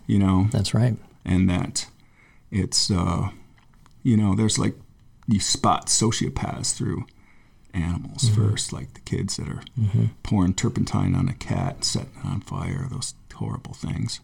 you 0.06 0.18
know, 0.18 0.48
that's 0.50 0.74
right. 0.74 0.96
And 1.24 1.48
that 1.48 1.86
it's, 2.50 2.90
uh, 2.90 3.30
you 4.02 4.16
know, 4.16 4.34
there's 4.34 4.58
like 4.58 4.74
you 5.26 5.40
spot 5.40 5.86
sociopaths 5.86 6.74
through 6.74 7.06
animals 7.74 8.24
mm-hmm. 8.24 8.50
first, 8.50 8.72
like 8.72 8.94
the 8.94 9.00
kids 9.00 9.36
that 9.36 9.48
are 9.48 9.62
mm-hmm. 9.78 10.06
pouring 10.22 10.54
turpentine 10.54 11.14
on 11.14 11.28
a 11.28 11.34
cat, 11.34 11.84
setting 11.84 12.12
it 12.22 12.26
on 12.26 12.40
fire, 12.40 12.86
those 12.90 13.14
horrible 13.34 13.74
things. 13.74 14.20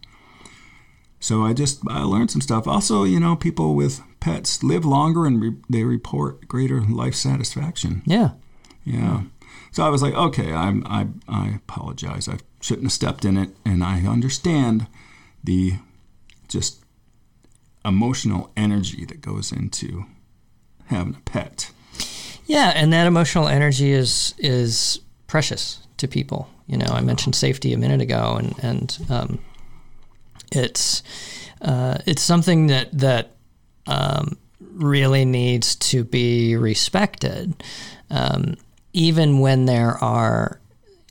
So 1.21 1.43
I 1.43 1.53
just 1.53 1.81
I 1.89 2.03
learned 2.03 2.31
some 2.31 2.41
stuff. 2.41 2.67
Also, 2.67 3.05
you 3.05 3.21
know, 3.21 3.37
people 3.37 3.75
with 3.75 4.01
pets 4.21 4.63
live 4.63 4.85
longer 4.85 5.27
and 5.27 5.41
re- 5.41 5.57
they 5.71 5.85
report 5.85 6.49
greater 6.49 6.81
life 6.81 7.15
satisfaction. 7.15 8.03
Yeah. 8.07 8.31
Yeah. 8.85 9.23
So 9.71 9.85
I 9.85 9.89
was 9.89 10.03
like, 10.03 10.15
okay, 10.15 10.53
I'm, 10.53 10.87
I 10.87 11.07
I 11.29 11.49
apologize. 11.57 12.29
I 12.29 12.39
shouldn't 12.61 12.87
have 12.87 12.93
stepped 12.93 13.25
in 13.25 13.37
it, 13.37 13.51
and 13.65 13.83
I 13.83 14.01
understand 14.07 14.87
the 15.43 15.75
just 16.49 16.85
emotional 17.85 18.51
energy 18.57 19.05
that 19.07 19.21
goes 19.21 19.51
into 19.53 20.05
having 20.87 21.17
a 21.17 21.21
pet. 21.21 21.71
Yeah, 22.47 22.73
and 22.75 22.93
that 22.93 23.07
emotional 23.07 23.49
energy 23.49 23.93
is 23.93 24.35
is 24.39 25.01
precious 25.27 25.87
to 25.97 26.09
people. 26.09 26.49
You 26.67 26.77
know, 26.77 26.87
I 26.87 27.01
mentioned 27.01 27.35
safety 27.35 27.73
a 27.73 27.79
minute 27.79 28.01
ago, 28.01 28.37
and 28.39 28.55
and 28.63 29.07
um, 29.09 29.39
it's 30.53 31.03
uh, 31.63 31.99
it's 32.07 32.23
something 32.23 32.67
that 32.67 32.97
that 32.99 33.37
um, 33.87 34.37
really 34.61 35.25
needs 35.25 35.77
to 35.77 36.05
be 36.05 36.57
respected, 36.57 37.63
um, 38.11 38.57
even 38.93 39.41
when 39.41 39.67
there 39.67 39.93
are 40.03 40.61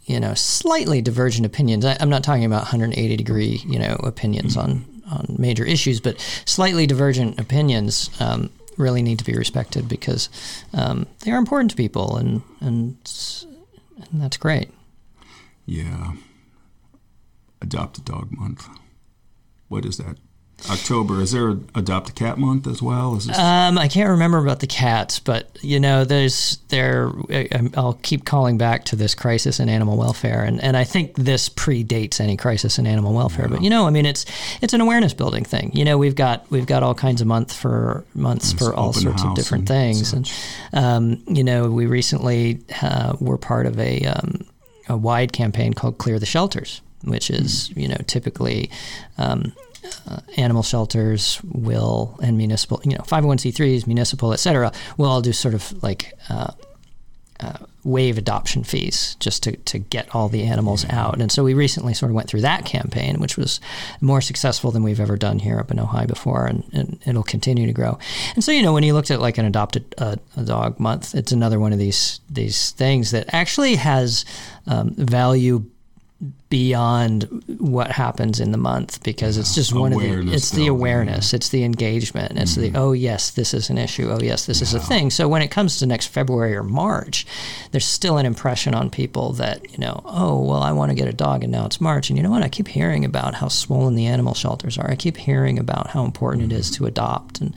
you 0.05 0.19
know 0.19 0.33
slightly 0.33 1.01
divergent 1.01 1.45
opinions. 1.45 1.85
I, 1.85 1.93
am 1.99 2.09
not 2.09 2.23
talking 2.23 2.45
about 2.45 2.63
180 2.63 3.15
degree 3.15 3.61
you 3.65 3.79
know 3.79 3.95
opinions 4.03 4.57
on 4.57 4.85
on 5.11 5.35
major 5.37 5.65
issues, 5.65 5.99
but 5.99 6.19
slightly 6.45 6.87
divergent 6.87 7.39
opinions 7.39 8.09
um, 8.21 8.49
really 8.77 9.01
need 9.01 9.19
to 9.19 9.25
be 9.25 9.33
respected 9.33 9.89
because 9.89 10.29
um, 10.73 11.05
they 11.19 11.31
are 11.31 11.37
important 11.37 11.71
to 11.71 11.77
people, 11.77 12.17
and 12.17 12.41
and, 12.61 12.97
and 14.11 14.21
that's 14.21 14.37
great. 14.37 14.69
Yeah. 15.65 16.13
Adopt 17.61 17.99
a 17.99 18.01
dog 18.01 18.31
month 18.31 18.67
what 19.71 19.85
is 19.85 19.95
that? 19.97 20.17
October. 20.69 21.21
Is 21.21 21.31
there 21.31 21.49
a 21.49 21.59
adopt 21.75 22.09
a 22.09 22.13
cat 22.13 22.37
month 22.37 22.67
as 22.67 22.81
well? 22.81 23.15
Is 23.15 23.27
this... 23.27 23.37
um, 23.37 23.77
I 23.77 23.87
can't 23.87 24.09
remember 24.09 24.37
about 24.37 24.59
the 24.59 24.67
cats, 24.67 25.19
but 25.19 25.57
you 25.61 25.79
know, 25.79 26.03
there's 26.03 26.57
there. 26.69 27.11
I'll 27.75 27.97
keep 28.01 28.25
calling 28.25 28.57
back 28.57 28.85
to 28.85 28.95
this 28.95 29.15
crisis 29.15 29.59
in 29.59 29.69
animal 29.69 29.97
welfare, 29.97 30.43
and, 30.43 30.61
and 30.61 30.77
I 30.77 30.83
think 30.83 31.15
this 31.15 31.49
predates 31.49 32.19
any 32.19 32.37
crisis 32.37 32.77
in 32.77 32.85
animal 32.85 33.13
welfare. 33.13 33.45
Yeah. 33.45 33.55
But 33.55 33.63
you 33.63 33.69
know, 33.69 33.87
I 33.87 33.89
mean, 33.89 34.05
it's 34.05 34.25
it's 34.61 34.73
an 34.73 34.81
awareness 34.81 35.13
building 35.13 35.43
thing. 35.43 35.71
You 35.73 35.85
know, 35.85 35.97
we've 35.97 36.15
got 36.15 36.49
we've 36.51 36.67
got 36.67 36.83
all 36.83 36.95
kinds 36.95 37.21
of 37.21 37.27
month 37.27 37.53
for 37.53 38.03
months 38.13 38.53
for 38.53 38.73
all 38.73 38.93
sorts 38.93 39.23
of 39.23 39.35
different 39.35 39.69
and 39.69 39.95
things, 39.95 40.09
such. 40.09 40.33
and 40.73 40.85
um, 40.85 41.23
you 41.35 41.43
know, 41.43 41.69
we 41.69 41.85
recently 41.85 42.59
uh, 42.81 43.15
were 43.19 43.37
part 43.37 43.65
of 43.65 43.79
a 43.79 44.03
um, 44.05 44.45
a 44.89 44.97
wide 44.97 45.33
campaign 45.33 45.73
called 45.73 45.97
Clear 45.97 46.19
the 46.19 46.25
Shelters 46.25 46.81
which 47.03 47.29
is 47.29 47.69
mm. 47.69 47.81
you 47.81 47.87
know 47.87 47.97
typically 48.07 48.69
um, 49.17 49.53
uh, 50.07 50.19
animal 50.37 50.63
shelters 50.63 51.41
will 51.43 52.19
and 52.21 52.37
municipal 52.37 52.81
you 52.83 52.91
know 52.91 53.03
501c3s 53.03 53.87
municipal 53.87 54.33
etc 54.33 54.71
will 54.97 55.07
all 55.07 55.21
do 55.21 55.33
sort 55.33 55.53
of 55.53 55.83
like 55.83 56.13
uh, 56.29 56.51
uh, 57.41 57.57
waive 57.83 58.17
adoption 58.17 58.63
fees 58.63 59.15
just 59.19 59.41
to, 59.43 59.55
to 59.57 59.79
get 59.79 60.13
all 60.13 60.29
the 60.29 60.43
animals 60.43 60.85
out. 60.89 61.19
And 61.19 61.31
so 61.31 61.43
we 61.43 61.55
recently 61.55 61.93
sort 61.95 62.11
of 62.11 62.15
went 62.15 62.29
through 62.29 62.41
that 62.41 62.65
campaign, 62.65 63.19
which 63.19 63.37
was 63.37 63.59
more 63.99 64.21
successful 64.21 64.69
than 64.69 64.83
we've 64.83 64.99
ever 64.99 65.17
done 65.17 65.39
here 65.39 65.57
up 65.57 65.71
in 65.71 65.77
Ojai 65.77 66.07
before, 66.07 66.45
and, 66.45 66.63
and 66.71 66.99
it'll 67.05 67.23
continue 67.23 67.65
to 67.65 67.73
grow. 67.73 67.97
And 68.35 68.43
so, 68.43 68.51
you 68.51 68.61
know, 68.61 68.73
when 68.73 68.83
you 68.83 68.93
looked 68.93 69.09
at 69.09 69.19
like 69.19 69.39
an 69.39 69.45
adopted 69.45 69.95
uh, 69.97 70.17
a 70.37 70.43
dog 70.43 70.79
month, 70.79 71.15
it's 71.15 71.31
another 71.31 71.59
one 71.59 71.73
of 71.73 71.79
these 71.79 72.19
these 72.29 72.71
things 72.71 73.11
that 73.11 73.33
actually 73.33 73.75
has 73.75 74.25
um, 74.67 74.93
value 74.95 75.65
beyond 76.49 77.23
what 77.57 77.89
happens 77.89 78.39
in 78.39 78.51
the 78.51 78.57
month 78.57 79.01
because 79.03 79.37
it's 79.37 79.55
just 79.55 79.73
one 79.73 79.91
of 79.91 79.99
the 79.99 80.31
it's 80.31 80.51
the 80.51 80.67
awareness 80.67 81.33
it's 81.33 81.49
the 81.49 81.63
engagement 81.63 82.37
it's 82.37 82.51
mm-hmm. 82.51 82.73
the 82.73 82.79
oh 82.79 82.91
yes 82.91 83.31
this 83.31 83.55
is 83.55 83.71
an 83.71 83.77
issue 83.79 84.07
oh 84.11 84.19
yes 84.21 84.45
this 84.45 84.59
yeah. 84.59 84.65
is 84.65 84.73
a 84.75 84.79
thing 84.79 85.09
so 85.09 85.27
when 85.27 85.41
it 85.41 85.47
comes 85.47 85.79
to 85.79 85.85
next 85.87 86.07
february 86.07 86.55
or 86.55 86.61
march 86.61 87.25
there's 87.71 87.85
still 87.85 88.17
an 88.17 88.25
impression 88.27 88.75
on 88.75 88.87
people 88.87 89.33
that 89.33 89.71
you 89.71 89.79
know 89.79 89.99
oh 90.05 90.39
well 90.39 90.61
i 90.61 90.71
want 90.71 90.91
to 90.91 90.95
get 90.95 91.07
a 91.07 91.13
dog 91.13 91.41
and 91.41 91.51
now 91.51 91.65
it's 91.65 91.81
march 91.81 92.09
and 92.09 92.17
you 92.17 92.23
know 92.23 92.29
what 92.29 92.43
i 92.43 92.49
keep 92.49 92.67
hearing 92.67 93.03
about 93.03 93.33
how 93.33 93.47
swollen 93.47 93.95
the 93.95 94.05
animal 94.05 94.35
shelters 94.35 94.77
are 94.77 94.91
i 94.91 94.95
keep 94.95 95.17
hearing 95.17 95.57
about 95.57 95.87
how 95.87 96.05
important 96.05 96.43
mm-hmm. 96.43 96.51
it 96.51 96.59
is 96.59 96.69
to 96.69 96.85
adopt 96.85 97.41
and 97.41 97.55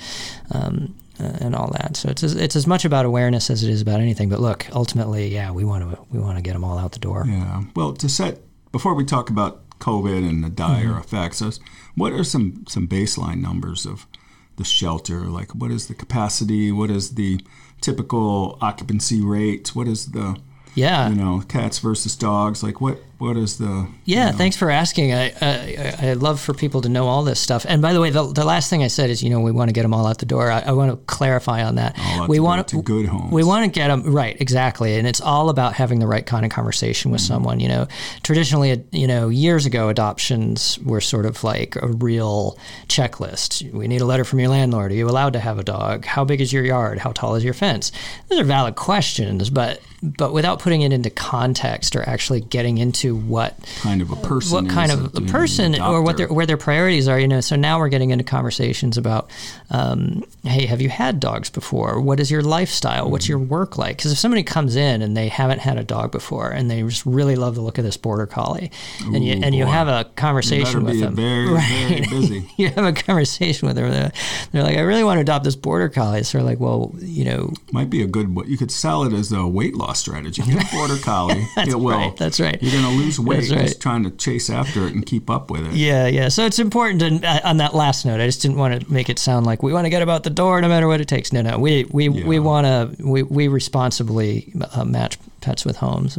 um, 0.53 0.95
uh, 1.21 1.31
and 1.41 1.55
all 1.55 1.71
that. 1.71 1.97
So 1.97 2.09
it's 2.09 2.25
as, 2.25 2.35
it's 2.35 2.57
as 2.57 2.67
much 2.67 2.85
about 2.85 3.05
awareness 3.05 3.49
as 3.49 3.63
it 3.63 3.71
is 3.71 3.81
about 3.81 4.01
anything. 4.01 4.29
But 4.29 4.41
look, 4.41 4.67
ultimately, 4.73 5.29
yeah, 5.29 5.53
we 5.53 5.65
want 5.65 5.89
to 5.89 5.99
we 6.11 6.19
want 6.19 6.39
to 6.39 6.43
get 6.43 6.55
them 6.55 6.65
all 6.65 6.77
out 6.77 6.91
the 6.91 6.99
door. 6.99 7.25
Yeah. 7.25 7.63
Well, 7.77 7.93
to 7.95 8.09
set 8.09 8.41
before 8.75 8.93
we 8.93 9.05
talk 9.05 9.31
about 9.31 9.69
COVID 9.79 10.29
and 10.29 10.43
the 10.43 10.51
dire 10.51 10.87
mm-hmm. 10.87 10.99
effects, 10.99 11.61
what 11.95 12.13
are 12.13 12.25
some 12.25 12.65
some 12.67 12.89
baseline 12.89 13.41
numbers 13.41 13.87
of 13.87 14.09
the 14.57 14.65
shelter? 14.65 15.21
Like, 15.27 15.55
what 15.55 15.71
is 15.71 15.87
the 15.87 15.95
capacity? 15.95 16.73
What 16.73 16.91
is 16.91 17.15
the 17.15 17.41
typical 17.81 18.59
occupancy 18.61 19.21
rate? 19.21 19.77
What 19.77 19.87
is 19.87 20.11
the 20.11 20.41
yeah. 20.75 21.09
You 21.09 21.15
know, 21.15 21.43
cats 21.49 21.79
versus 21.79 22.17
dogs. 22.17 22.63
Like, 22.63 22.81
what 22.81 22.99
what 23.19 23.37
is 23.37 23.59
the? 23.59 23.89
Yeah, 24.05 24.27
you 24.27 24.33
know? 24.33 24.39
thanks 24.39 24.57
for 24.57 24.71
asking. 24.71 25.13
I, 25.13 25.33
I 25.41 25.95
I 26.11 26.13
love 26.15 26.41
for 26.41 26.53
people 26.53 26.81
to 26.83 26.89
know 26.89 27.07
all 27.07 27.23
this 27.23 27.41
stuff. 27.41 27.65
And 27.69 27.81
by 27.81 27.93
the 27.93 28.01
way, 28.01 28.11
the, 28.11 28.33
the 28.33 28.45
last 28.45 28.71
thing 28.71 28.83
I 28.83 28.89
said 28.89 29.09
is, 29.09 29.23
you 29.23 29.31
know, 29.31 29.41
we 29.41 29.53
want 29.53 29.69
to 29.69 29.73
get 29.73 29.83
them 29.83 29.95
all 29.95 30.07
out 30.07 30.19
the 30.19 30.27
door. 30.27 30.51
I, 30.51 30.61
I 30.61 30.73
want 30.73 30.91
to 30.91 30.97
clarify 31.07 31.63
on 31.65 31.77
that. 31.77 31.97
we 32.29 32.41
want 32.41 32.67
to 32.69 32.83
good 32.83 33.07
homes. 33.07 33.33
We 33.33 33.45
want 33.45 33.65
to 33.65 33.71
get 33.71 33.89
them 33.89 34.03
right, 34.13 34.39
exactly. 34.41 34.97
And 34.97 35.07
it's 35.07 35.21
all 35.21 35.49
about 35.49 35.75
having 35.75 36.01
the 36.01 36.07
right 36.07 36.27
kind 36.27 36.45
of 36.45 36.51
conversation 36.51 37.11
with 37.11 37.21
mm-hmm. 37.21 37.35
someone. 37.35 37.61
You 37.61 37.69
know, 37.69 37.89
traditionally, 38.23 38.85
you 38.91 39.07
know, 39.07 39.29
years 39.29 39.67
ago, 39.67 39.89
adoptions 39.89 40.79
were 40.81 41.01
sort 41.01 41.25
of 41.25 41.45
like 41.45 41.77
a 41.77 41.87
real 41.87 42.59
checklist. 42.89 43.73
We 43.73 43.87
need 43.87 44.01
a 44.01 44.07
letter 44.07 44.25
from 44.25 44.41
your 44.41 44.49
landlord. 44.49 44.91
Are 44.91 44.95
you 44.95 45.09
allowed 45.09 45.35
to 45.35 45.41
have 45.41 45.59
a 45.59 45.65
dog? 45.65 46.05
How 46.05 46.25
big 46.25 46.41
is 46.41 46.53
your 46.53 46.65
yard? 46.65 46.99
How 46.99 47.13
tall 47.13 47.37
is 47.37 47.45
your 47.45 47.55
fence? 47.55 47.93
Those 48.29 48.41
are 48.41 48.45
valid 48.45 48.75
questions, 48.75 49.51
but 49.51 49.81
but 50.05 50.35
without 50.35 50.59
putting 50.59 50.83
it 50.83 50.93
into 50.93 51.09
context 51.09 51.97
or 51.97 52.07
actually 52.07 52.43
getting 52.43 52.77
into 52.77 53.17
what 53.17 53.57
kind 53.77 54.03
of 54.03 54.11
a 54.11 54.17
person, 54.17 54.53
what 54.65 54.73
kind 54.73 54.93
of 54.93 55.15
a 55.17 55.23
person, 55.23 55.81
or 55.81 56.03
what 56.03 56.19
their 56.19 56.29
where 56.29 56.45
their 56.45 56.59
priorities 56.59 57.09
are. 57.09 57.19
You 57.19 57.27
know, 57.27 57.41
so 57.41 57.57
now 57.57 57.79
we're 57.79 57.89
getting 57.89 58.11
into 58.11 58.25
conversations 58.25 58.99
about, 58.99 59.31
um, 59.71 60.23
hey, 60.43 60.67
have 60.67 60.83
you 60.83 60.91
had 60.91 61.21
dogs 61.21 61.49
before? 61.49 62.01
What 62.01 62.21
is 62.21 62.31
your 62.31 62.43
lifestyle? 62.43 63.11
What's 63.11 63.29
your 63.29 63.39
work 63.39 63.79
like? 63.79 63.97
Because 63.97 64.13
if 64.13 64.19
somebody 64.19 64.43
comes 64.43 64.77
in 64.77 65.01
and 65.01 65.17
they 65.17 65.29
haven't 65.29 65.61
had 65.61 65.79
a 65.79 65.85
dog 65.85 66.13
before 66.13 66.51
and 66.51 66.71
they 66.71 66.83
just 66.83 67.07
really 67.07 67.37
love 67.37 67.55
the 67.55 67.63
look 67.63 67.79
of 67.79 67.85
this 67.85 67.97
border 67.97 68.27
collie, 68.27 68.71
Ooh, 69.07 69.15
and 69.15 69.25
you 69.25 69.33
and 69.33 69.53
boy. 69.53 69.57
you 69.57 69.65
have 69.65 69.89
a 69.89 70.05
conversation 70.17 70.85
with 70.85 71.01
them, 71.01 71.17
very, 71.17 71.49
right? 71.49 71.89
Very 71.89 72.01
busy. 72.03 72.51
you 72.59 72.69
have 72.69 72.85
a 72.85 72.93
conversation 72.93 73.69
with 73.69 73.77
them. 73.77 73.91
They're, 73.91 74.13
they're 74.53 74.63
like, 74.63 74.77
I 74.77 74.81
really 74.81 75.05
want 75.05 75.17
to 75.17 75.23
adopt 75.23 75.45
this 75.45 75.57
border 75.57 75.89
collie. 75.89 76.23
So 76.25 76.39
they're 76.39 76.47
like, 76.47 76.61
well, 76.61 76.93
you 76.99 77.25
know, 77.25 77.55
might 77.73 77.89
be 77.89 78.03
a 78.03 78.07
good. 78.07 78.37
You 78.47 78.59
could 78.59 78.71
sell 78.71 79.05
it 79.05 79.15
as 79.15 79.33
a 79.33 79.47
weight 79.47 79.75
loss 79.75 79.94
strategy. 79.97 80.43
Get 80.43 80.73
a 80.73 80.77
border 80.77 80.97
collie. 80.99 81.47
That's 81.57 81.73
it 81.73 81.77
will. 81.77 81.97
Right. 81.97 82.17
That's 82.17 82.41
right. 82.41 82.61
You're 82.63 82.73
going 82.73 82.85
to 82.85 83.03
lose 83.03 83.19
weight 83.19 83.51
right. 83.51 83.61
just 83.61 83.81
trying 83.81 84.05
to 84.05 84.11
chase 84.11 84.51
after 84.51 84.87
it 84.87 84.95
and 84.95 85.05
keep 85.05 85.31
up 85.31 85.51
with 85.51 85.67
it. 85.67 85.75
Yeah, 85.75 86.07
yeah. 86.07 86.29
So 86.29 86.45
it's 86.45 86.59
important 86.59 87.23
to, 87.23 87.29
uh, 87.29 87.41
on 87.45 87.59
that 87.59 87.75
last 87.75 88.05
note. 88.05 88.21
I 88.21 88.27
just 88.27 88.43
didn't 88.43 88.57
want 88.57 88.81
to 88.81 88.93
make 88.93 89.09
it 89.09 89.19
sound 89.19 89.47
like 89.47 89.63
we 89.63 89.73
want 89.73 89.87
to 89.87 89.91
get 89.91 90.03
about 90.03 90.25
the 90.25 90.31
door 90.31 90.61
no 90.61 90.69
matter 90.69 90.89
what 90.89 91.01
it 91.01 91.09
takes. 91.09 91.33
No, 91.33 91.43
no. 91.43 91.59
We 91.59 91.85
we, 91.85 92.09
yeah. 92.09 92.27
we 92.27 92.39
want 92.39 92.67
to 92.67 93.05
we, 93.05 93.23
we 93.23 93.49
responsibly 93.49 94.53
uh, 94.75 94.85
match 94.85 95.19
pets 95.41 95.65
with 95.65 95.77
homes. 95.77 96.19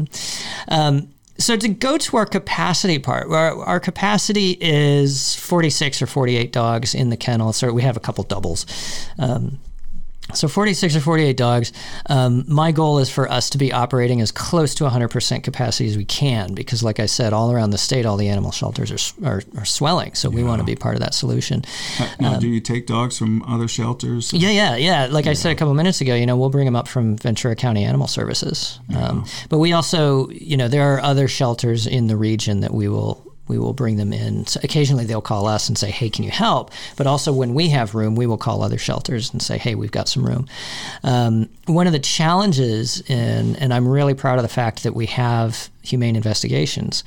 Um, 0.67 1.09
so 1.37 1.57
to 1.57 1.67
go 1.67 1.97
to 1.97 2.17
our 2.17 2.25
capacity 2.25 2.99
part, 2.99 3.27
our, 3.29 3.61
our, 3.63 3.79
capacity 3.79 4.57
is 4.61 5.35
46 5.35 6.01
or 6.01 6.07
48 6.07 6.53
dogs 6.53 6.95
in 6.95 7.09
the 7.09 7.17
kennel. 7.17 7.51
So 7.51 7.73
we 7.73 7.81
have 7.81 7.97
a 7.97 7.99
couple 7.99 8.23
doubles. 8.23 8.65
Um, 9.19 9.59
so 10.33 10.47
46 10.47 10.95
or 10.95 10.99
48 10.99 11.37
dogs. 11.37 11.71
Um, 12.09 12.43
my 12.47 12.71
goal 12.71 12.99
is 12.99 13.09
for 13.09 13.29
us 13.31 13.49
to 13.51 13.57
be 13.57 13.71
operating 13.71 14.21
as 14.21 14.31
close 14.31 14.73
to 14.75 14.85
100% 14.85 15.43
capacity 15.43 15.89
as 15.89 15.97
we 15.97 16.05
can, 16.05 16.53
because, 16.53 16.83
like 16.83 16.99
I 16.99 17.05
said, 17.05 17.33
all 17.33 17.51
around 17.51 17.69
the 17.69 17.77
state, 17.77 18.05
all 18.05 18.17
the 18.17 18.29
animal 18.29 18.51
shelters 18.51 18.91
are 18.91 18.95
are, 19.23 19.41
are 19.57 19.65
swelling. 19.65 20.13
So 20.13 20.29
yeah. 20.29 20.35
we 20.35 20.43
want 20.43 20.59
to 20.59 20.65
be 20.65 20.75
part 20.75 20.95
of 20.95 21.01
that 21.01 21.13
solution. 21.13 21.63
Now, 22.19 22.35
um, 22.35 22.39
do 22.39 22.47
you 22.47 22.59
take 22.59 22.87
dogs 22.87 23.17
from 23.17 23.43
other 23.43 23.67
shelters? 23.67 24.33
Yeah, 24.33 24.49
yeah, 24.49 24.75
yeah. 24.75 25.07
Like 25.07 25.25
yeah. 25.25 25.31
I 25.31 25.33
said 25.33 25.51
a 25.51 25.55
couple 25.55 25.73
minutes 25.73 26.01
ago, 26.01 26.15
you 26.15 26.25
know, 26.25 26.37
we'll 26.37 26.49
bring 26.49 26.65
them 26.65 26.75
up 26.75 26.87
from 26.87 27.17
Ventura 27.17 27.55
County 27.55 27.83
Animal 27.83 28.07
Services. 28.07 28.79
Yeah. 28.89 29.07
Um, 29.07 29.25
but 29.49 29.59
we 29.59 29.73
also, 29.73 30.29
you 30.29 30.57
know, 30.57 30.67
there 30.67 30.93
are 30.93 30.99
other 31.01 31.27
shelters 31.27 31.87
in 31.87 32.07
the 32.07 32.17
region 32.17 32.61
that 32.61 32.73
we 32.73 32.87
will 32.87 33.24
we 33.47 33.57
will 33.57 33.73
bring 33.73 33.97
them 33.97 34.11
in. 34.11 34.45
So 34.47 34.59
occasionally 34.63 35.05
they'll 35.05 35.21
call 35.21 35.47
us 35.47 35.67
and 35.67 35.77
say, 35.77 35.91
"Hey, 35.91 36.09
can 36.09 36.23
you 36.23 36.31
help?" 36.31 36.71
But 36.95 37.07
also 37.07 37.31
when 37.31 37.53
we 37.53 37.69
have 37.69 37.95
room, 37.95 38.15
we 38.15 38.25
will 38.25 38.37
call 38.37 38.63
other 38.63 38.77
shelters 38.77 39.31
and 39.31 39.41
say, 39.41 39.57
"Hey, 39.57 39.75
we've 39.75 39.91
got 39.91 40.07
some 40.07 40.25
room." 40.25 40.47
Um, 41.03 41.49
one 41.65 41.87
of 41.87 41.93
the 41.93 41.99
challenges, 41.99 43.01
in, 43.01 43.55
and 43.57 43.73
I'm 43.73 43.87
really 43.87 44.13
proud 44.13 44.37
of 44.37 44.43
the 44.43 44.49
fact 44.49 44.83
that 44.83 44.95
we 44.95 45.05
have 45.07 45.69
humane 45.81 46.15
investigations. 46.15 47.03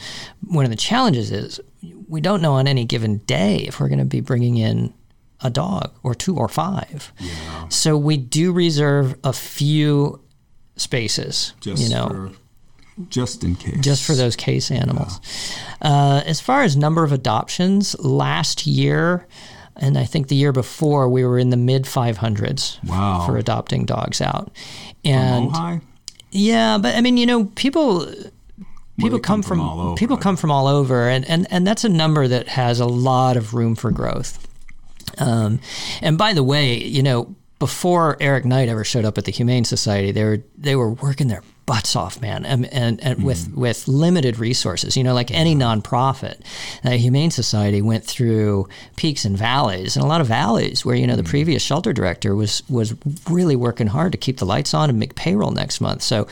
One 0.47 0.65
of 0.65 0.71
the 0.71 0.77
challenges 0.77 1.31
is 1.33 1.61
we 2.09 2.21
don't 2.21 2.43
know 2.43 2.55
on 2.55 2.67
any 2.67 2.85
given 2.85 3.19
day 3.19 3.59
if 3.59 3.81
we're 3.81 3.89
going 3.89 3.99
to 3.99 4.05
be 4.05 4.21
bringing 4.21 4.57
in 4.57 4.93
a 5.41 5.51
dog 5.51 5.93
or 6.03 6.15
two 6.15 6.37
or 6.37 6.49
five. 6.49 7.13
Yeah. 7.19 7.69
So 7.69 7.97
we 7.97 8.17
do 8.17 8.53
reserve 8.53 9.17
a 9.23 9.33
few 9.33 10.21
spaces. 10.77 11.53
Just 11.61 11.83
you 11.83 11.89
know. 11.89 12.09
For- 12.09 12.31
just 13.09 13.45
in 13.45 13.55
case. 13.57 13.79
Just 13.81 14.05
for 14.05 14.15
those 14.15 14.37
case 14.37 14.71
animals. 14.71 15.21
Yeah. 15.83 15.89
Uh, 15.91 16.23
as 16.27 16.41
far 16.41 16.63
as 16.63 16.77
number 16.77 17.05
of 17.05 17.13
adoptions, 17.13 17.99
last 18.01 18.67
year, 18.67 19.27
and 19.77 19.97
I 19.97 20.05
think 20.05 20.29
the 20.29 20.35
year 20.35 20.53
before, 20.53 21.09
we 21.09 21.25
were 21.25 21.39
in 21.39 21.51
the 21.51 21.57
mid 21.57 21.85
500s 21.85 22.83
wow. 22.85 23.25
for 23.27 23.37
adopting 23.37 23.85
dogs 23.85 24.21
out. 24.21 24.51
And 25.05 25.83
yeah, 26.31 26.79
but 26.79 26.95
I 26.97 27.01
mean, 27.01 27.17
you 27.17 27.27
know, 27.27 27.45
people 27.45 28.13
people 28.99 29.19
come, 29.21 29.43
come, 29.43 29.43
from, 29.43 29.59
from 29.59 29.95
people 29.97 30.17
come 30.17 30.37
from 30.37 30.51
all 30.51 30.67
over, 30.67 31.09
and, 31.09 31.25
and 31.27 31.47
and 31.51 31.67
that's 31.67 31.85
a 31.85 31.89
number 31.89 32.27
that 32.29 32.49
has 32.49 32.81
a 32.81 32.87
lot 32.87 33.37
of 33.37 33.55
room 33.55 33.75
for 33.75 33.91
growth. 33.91 34.47
Um, 35.19 35.61
and 36.03 36.19
by 36.19 36.33
the 36.35 36.43
way, 36.43 36.77
you 36.77 37.03
know, 37.03 37.35
before 37.59 38.17
Eric 38.21 38.45
Knight 38.45 38.69
ever 38.69 38.85
showed 38.85 39.05
up 39.05 39.17
at 39.17 39.25
the 39.25 39.33
Humane 39.33 39.65
Society, 39.65 40.13
they 40.13 40.25
were 40.25 40.43
they 40.57 40.77
were 40.77 40.91
working 40.91 41.29
their 41.29 41.43
butts 41.69 41.95
off, 41.95 42.19
man, 42.23 42.47
and, 42.47 42.65
and, 42.73 42.99
and 43.05 43.19
mm. 43.19 43.25
with 43.25 43.55
with 43.55 43.87
limited 43.87 44.39
resources. 44.39 44.97
You 44.97 45.05
know, 45.05 45.13
like 45.13 45.31
any 45.31 45.55
nonprofit, 45.55 46.41
the 46.83 46.97
Humane 46.97 47.31
Society 47.31 47.83
went 47.83 48.05
through 48.05 48.69
peaks 48.97 49.27
and 49.27 49.37
valleys, 49.37 49.95
and 49.95 50.03
a 50.03 50.09
lot 50.09 50.23
of 50.23 50.27
valleys 50.27 50.87
where 50.87 50.97
you 50.97 51.07
know 51.07 51.15
the 51.15 51.23
mm. 51.23 51.29
previous 51.29 51.63
shelter 51.63 51.93
director 51.93 52.35
was 52.35 52.63
was 52.71 52.95
really 53.29 53.55
working 53.55 53.87
hard 53.87 54.13
to 54.13 54.19
keep 54.19 54.39
the 54.39 54.47
lights 54.47 54.73
on 54.73 54.89
and 54.89 54.99
make 54.99 55.15
payroll 55.15 55.51
next 55.51 55.83
month. 55.83 56.01
So 56.01 56.27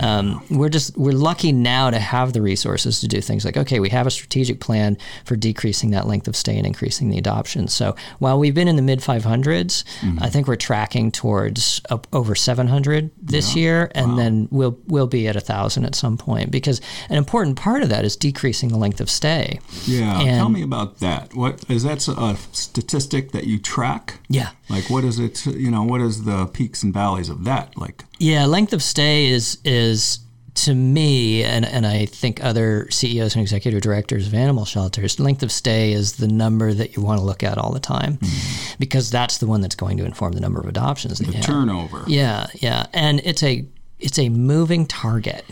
um, 0.00 0.44
we're 0.50 0.68
just 0.68 0.98
we're 0.98 1.12
lucky 1.12 1.52
now 1.52 1.90
to 1.90 2.00
have 2.00 2.32
the 2.32 2.42
resources 2.42 3.00
to 3.00 3.06
do 3.06 3.20
things 3.20 3.44
like 3.44 3.56
okay, 3.56 3.78
we 3.78 3.90
have 3.90 4.08
a 4.08 4.10
strategic 4.10 4.58
plan 4.58 4.98
for 5.24 5.36
decreasing 5.36 5.92
that 5.92 6.08
length 6.08 6.26
of 6.26 6.34
stay 6.34 6.58
and 6.58 6.66
increasing 6.66 7.10
the 7.10 7.18
adoption. 7.18 7.68
So 7.68 7.94
while 8.18 8.40
we've 8.40 8.56
been 8.56 8.66
in 8.66 8.74
the 8.74 8.82
mid 8.82 8.98
500s, 8.98 9.84
mm. 10.00 10.18
I 10.20 10.28
think 10.28 10.48
we're 10.48 10.56
tracking 10.56 11.12
towards 11.12 11.80
over 12.12 12.34
700 12.34 13.12
this 13.22 13.54
yeah. 13.54 13.62
year, 13.62 13.92
and 13.94 14.10
wow. 14.10 14.16
then 14.16 14.48
we'll 14.50 14.79
will 14.86 15.06
be 15.06 15.28
at 15.28 15.36
a 15.36 15.40
thousand 15.40 15.84
at 15.84 15.94
some 15.94 16.16
point 16.16 16.50
because 16.50 16.80
an 17.08 17.16
important 17.16 17.56
part 17.56 17.82
of 17.82 17.88
that 17.88 18.04
is 18.04 18.16
decreasing 18.16 18.68
the 18.68 18.78
length 18.78 19.00
of 19.00 19.10
stay. 19.10 19.60
Yeah, 19.86 20.20
and 20.20 20.36
tell 20.36 20.48
me 20.48 20.62
about 20.62 21.00
that. 21.00 21.34
What 21.34 21.64
is 21.68 21.82
that 21.84 22.06
a 22.08 22.36
statistic 22.52 23.32
that 23.32 23.44
you 23.44 23.58
track? 23.58 24.20
Yeah, 24.28 24.50
like 24.68 24.90
what 24.90 25.04
is 25.04 25.18
it? 25.18 25.46
You 25.46 25.70
know, 25.70 25.82
what 25.82 26.00
is 26.00 26.24
the 26.24 26.46
peaks 26.46 26.82
and 26.82 26.92
valleys 26.92 27.28
of 27.28 27.44
that? 27.44 27.76
Like, 27.76 28.04
yeah, 28.18 28.46
length 28.46 28.72
of 28.72 28.82
stay 28.82 29.28
is 29.28 29.58
is 29.64 30.20
to 30.54 30.74
me, 30.74 31.42
and, 31.42 31.64
and 31.64 31.86
I 31.86 32.06
think 32.06 32.42
other 32.42 32.88
CEOs 32.90 33.34
and 33.34 33.42
executive 33.42 33.80
directors 33.80 34.26
of 34.26 34.34
animal 34.34 34.64
shelters, 34.64 35.18
length 35.20 35.42
of 35.42 35.52
stay 35.52 35.92
is 35.92 36.14
the 36.14 36.28
number 36.28 36.72
that 36.74 36.96
you 36.96 37.02
want 37.02 37.18
to 37.18 37.24
look 37.24 37.42
at 37.42 37.56
all 37.56 37.72
the 37.72 37.80
time 37.80 38.18
mm. 38.18 38.78
because 38.78 39.10
that's 39.10 39.38
the 39.38 39.46
one 39.46 39.60
that's 39.60 39.74
going 39.74 39.96
to 39.98 40.04
inform 40.04 40.32
the 40.32 40.40
number 40.40 40.60
of 40.60 40.66
adoptions. 40.66 41.18
The 41.18 41.32
turnover. 41.40 42.04
Yeah, 42.06 42.48
yeah. 42.54 42.86
And 42.92 43.20
it's 43.24 43.42
a 43.42 43.66
it's 44.00 44.18
a 44.18 44.28
moving 44.28 44.86
target 44.86 45.44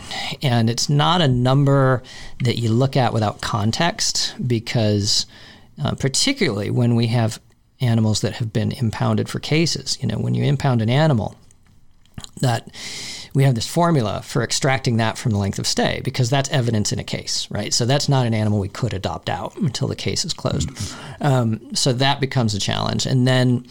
and 0.42 0.70
it's 0.70 0.88
not 0.88 1.20
a 1.20 1.28
number 1.28 2.02
that 2.42 2.58
you 2.58 2.70
look 2.70 2.96
at 2.96 3.12
without 3.12 3.40
context 3.40 4.34
because 4.46 5.26
uh, 5.82 5.94
particularly 5.94 6.70
when 6.70 6.94
we 6.94 7.06
have 7.08 7.40
animals 7.80 8.20
that 8.22 8.34
have 8.34 8.52
been 8.52 8.72
impounded 8.72 9.28
for 9.28 9.38
cases 9.38 9.98
you 10.00 10.08
know 10.08 10.18
when 10.18 10.34
you 10.34 10.44
impound 10.44 10.82
an 10.82 10.90
animal 10.90 11.36
that 12.40 12.68
we 13.34 13.44
have 13.44 13.54
this 13.54 13.66
formula 13.66 14.22
for 14.22 14.42
extracting 14.42 14.96
that 14.96 15.18
from 15.18 15.32
the 15.32 15.38
length 15.38 15.58
of 15.58 15.66
stay 15.66 16.00
because 16.02 16.30
that's 16.30 16.48
evidence 16.50 16.92
in 16.92 16.98
a 16.98 17.04
case, 17.04 17.48
right? 17.50 17.72
So 17.72 17.84
that's 17.84 18.08
not 18.08 18.26
an 18.26 18.34
animal 18.34 18.58
we 18.58 18.68
could 18.68 18.92
adopt 18.92 19.28
out 19.28 19.56
until 19.56 19.88
the 19.88 19.96
case 19.96 20.24
is 20.24 20.32
closed. 20.32 20.70
Um, 21.20 21.74
so 21.74 21.92
that 21.92 22.20
becomes 22.20 22.54
a 22.54 22.58
challenge. 22.58 23.06
And 23.06 23.26
then, 23.26 23.66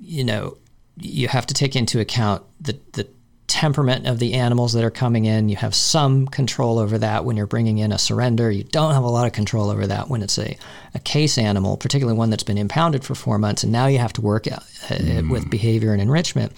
you 0.00 0.24
know, 0.24 0.56
you 0.96 1.28
have 1.28 1.46
to 1.46 1.54
take 1.54 1.74
into 1.74 1.98
account 1.98 2.42
the, 2.60 2.78
the 2.92 3.08
temperament 3.46 4.06
of 4.06 4.18
the 4.18 4.34
animals 4.34 4.72
that 4.72 4.84
are 4.84 4.90
coming 4.90 5.26
in. 5.26 5.48
You 5.48 5.56
have 5.56 5.74
some 5.74 6.26
control 6.26 6.78
over 6.78 6.98
that 6.98 7.24
when 7.24 7.36
you're 7.36 7.46
bringing 7.46 7.78
in 7.78 7.92
a 7.92 7.98
surrender. 7.98 8.50
You 8.50 8.64
don't 8.64 8.94
have 8.94 9.04
a 9.04 9.08
lot 9.08 9.26
of 9.26 9.32
control 9.32 9.70
over 9.70 9.86
that 9.86 10.08
when 10.08 10.22
it's 10.22 10.38
a, 10.38 10.56
a 10.94 10.98
case 10.98 11.36
animal, 11.36 11.76
particularly 11.76 12.16
one 12.18 12.30
that's 12.30 12.42
been 12.42 12.58
impounded 12.58 13.04
for 13.04 13.14
four 13.14 13.38
months, 13.38 13.62
and 13.62 13.72
now 13.72 13.86
you 13.86 13.98
have 13.98 14.12
to 14.14 14.20
work 14.20 14.46
uh, 14.46 14.58
mm. 14.88 15.30
with 15.30 15.50
behavior 15.50 15.92
and 15.92 16.00
enrichment 16.00 16.52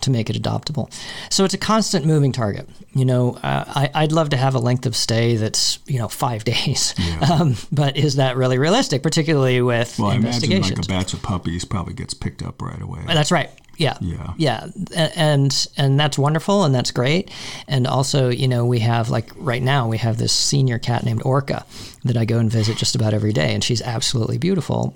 to 0.00 0.10
make 0.10 0.28
it 0.28 0.40
adoptable. 0.40 0.92
So 1.30 1.44
it's 1.44 1.54
a 1.54 1.58
constant 1.58 2.04
moving 2.04 2.32
target. 2.32 2.68
You 2.94 3.04
know, 3.04 3.34
uh, 3.42 3.88
I, 3.94 4.02
would 4.02 4.12
love 4.12 4.30
to 4.30 4.36
have 4.36 4.54
a 4.54 4.58
length 4.58 4.86
of 4.86 4.94
stay 4.94 5.36
that's 5.36 5.78
you 5.86 5.98
know 5.98 6.08
five 6.08 6.44
days, 6.52 6.94
yeah. 6.98 7.20
um, 7.32 7.56
but 7.72 7.96
is 7.96 8.16
that 8.16 8.36
really 8.36 8.58
realistic? 8.58 9.02
Particularly 9.02 9.62
with 9.62 9.98
well, 9.98 10.10
investigations. 10.10 10.52
I 10.52 10.56
imagine 10.56 10.76
like 10.76 10.84
a 10.84 10.88
batch 10.88 11.14
of 11.14 11.22
puppies 11.22 11.64
probably 11.64 11.94
gets 11.94 12.14
picked 12.14 12.42
up 12.42 12.60
right 12.60 12.80
away. 12.80 13.02
That's 13.06 13.32
right. 13.32 13.50
Yeah. 13.76 13.96
Yeah. 14.00 14.34
Yeah. 14.36 14.66
And 14.94 15.68
and 15.76 15.98
that's 15.98 16.18
wonderful 16.18 16.64
and 16.64 16.74
that's 16.74 16.90
great. 16.90 17.30
And 17.66 17.86
also, 17.86 18.28
you 18.28 18.48
know, 18.48 18.64
we 18.64 18.80
have 18.80 19.10
like 19.10 19.30
right 19.36 19.62
now 19.62 19.88
we 19.88 19.98
have 19.98 20.18
this 20.18 20.32
senior 20.32 20.78
cat 20.78 21.04
named 21.04 21.22
Orca 21.24 21.64
that 22.04 22.16
I 22.16 22.24
go 22.24 22.38
and 22.38 22.50
visit 22.50 22.76
just 22.76 22.94
about 22.94 23.14
every 23.14 23.32
day 23.32 23.54
and 23.54 23.62
she's 23.62 23.82
absolutely 23.82 24.38
beautiful. 24.38 24.94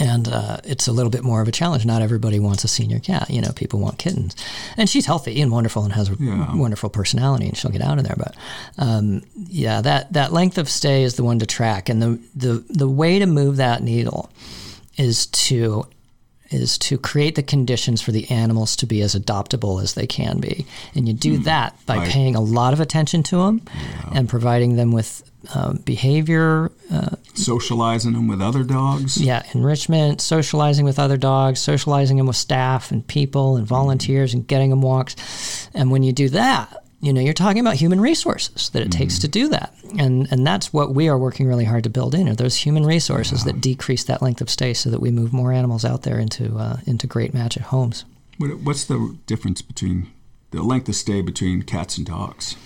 And 0.00 0.28
uh, 0.28 0.56
it's 0.64 0.88
a 0.88 0.92
little 0.92 1.10
bit 1.10 1.22
more 1.22 1.40
of 1.40 1.46
a 1.46 1.52
challenge. 1.52 1.86
Not 1.86 2.02
everybody 2.02 2.40
wants 2.40 2.64
a 2.64 2.68
senior 2.68 2.98
cat. 2.98 3.30
You 3.30 3.40
know, 3.40 3.52
people 3.54 3.78
want 3.78 3.98
kittens. 3.98 4.34
And 4.76 4.88
she's 4.88 5.06
healthy 5.06 5.40
and 5.40 5.52
wonderful 5.52 5.84
and 5.84 5.92
has 5.92 6.10
a 6.10 6.16
yeah. 6.18 6.54
wonderful 6.56 6.90
personality, 6.90 7.46
and 7.46 7.56
she'll 7.56 7.70
get 7.70 7.82
out 7.82 7.98
of 7.98 8.04
there. 8.04 8.16
But 8.16 8.34
um, 8.76 9.22
yeah, 9.36 9.80
that, 9.82 10.12
that 10.12 10.32
length 10.32 10.58
of 10.58 10.68
stay 10.68 11.04
is 11.04 11.14
the 11.14 11.22
one 11.22 11.38
to 11.38 11.46
track. 11.46 11.88
And 11.88 12.02
the, 12.02 12.20
the, 12.34 12.64
the 12.68 12.88
way 12.88 13.20
to 13.20 13.26
move 13.26 13.56
that 13.58 13.82
needle 13.82 14.30
is 14.96 15.26
to 15.26 15.86
is 16.50 16.78
to 16.78 16.98
create 16.98 17.34
the 17.34 17.42
conditions 17.42 18.00
for 18.00 18.12
the 18.12 18.30
animals 18.30 18.76
to 18.76 18.86
be 18.86 19.00
as 19.00 19.14
adoptable 19.14 19.82
as 19.82 19.94
they 19.94 20.06
can 20.06 20.40
be. 20.40 20.66
And 20.94 21.08
you 21.08 21.14
do 21.14 21.38
mm, 21.38 21.44
that 21.44 21.74
by 21.86 22.06
paying 22.06 22.34
a 22.34 22.40
lot 22.40 22.72
of 22.72 22.80
attention 22.80 23.22
to 23.24 23.36
them 23.36 23.62
yeah. 23.74 24.10
and 24.14 24.28
providing 24.28 24.76
them 24.76 24.92
with 24.92 25.28
uh, 25.54 25.74
behavior. 25.84 26.70
Uh, 26.90 27.16
socializing 27.34 28.12
them 28.12 28.28
with 28.28 28.40
other 28.40 28.62
dogs. 28.62 29.20
Yeah, 29.20 29.42
enrichment, 29.54 30.20
socializing 30.20 30.84
with 30.84 30.98
other 30.98 31.16
dogs, 31.16 31.60
socializing 31.60 32.18
them 32.18 32.26
with 32.26 32.36
staff 32.36 32.90
and 32.90 33.06
people 33.06 33.56
and 33.56 33.66
volunteers 33.66 34.32
mm. 34.32 34.34
and 34.34 34.46
getting 34.46 34.70
them 34.70 34.82
walks. 34.82 35.68
And 35.74 35.90
when 35.90 36.02
you 36.02 36.12
do 36.12 36.28
that, 36.30 36.83
you 37.04 37.12
know, 37.12 37.20
you're 37.20 37.34
talking 37.34 37.60
about 37.60 37.74
human 37.74 38.00
resources 38.00 38.70
that 38.70 38.80
it 38.80 38.88
mm-hmm. 38.88 38.98
takes 38.98 39.18
to 39.18 39.28
do 39.28 39.48
that. 39.48 39.74
And 39.98 40.26
and 40.30 40.46
that's 40.46 40.72
what 40.72 40.94
we 40.94 41.08
are 41.08 41.18
working 41.18 41.46
really 41.46 41.64
hard 41.64 41.84
to 41.84 41.90
build 41.90 42.14
in 42.14 42.28
are 42.28 42.34
those 42.34 42.56
human 42.56 42.86
resources 42.86 43.44
that 43.44 43.60
decrease 43.60 44.04
that 44.04 44.22
length 44.22 44.40
of 44.40 44.48
stay 44.48 44.72
so 44.72 44.90
that 44.90 45.00
we 45.00 45.10
move 45.10 45.32
more 45.32 45.52
animals 45.52 45.84
out 45.84 46.02
there 46.02 46.18
into 46.18 46.56
uh, 46.56 46.78
into 46.86 47.06
great 47.06 47.34
match 47.34 47.56
at 47.56 47.64
homes. 47.64 48.04
What's 48.38 48.84
the 48.84 49.16
difference 49.26 49.62
between 49.62 50.08
the 50.50 50.62
length 50.62 50.88
of 50.88 50.96
stay 50.96 51.20
between 51.20 51.62
cats 51.62 51.98
and 51.98 52.06
dogs? 52.06 52.56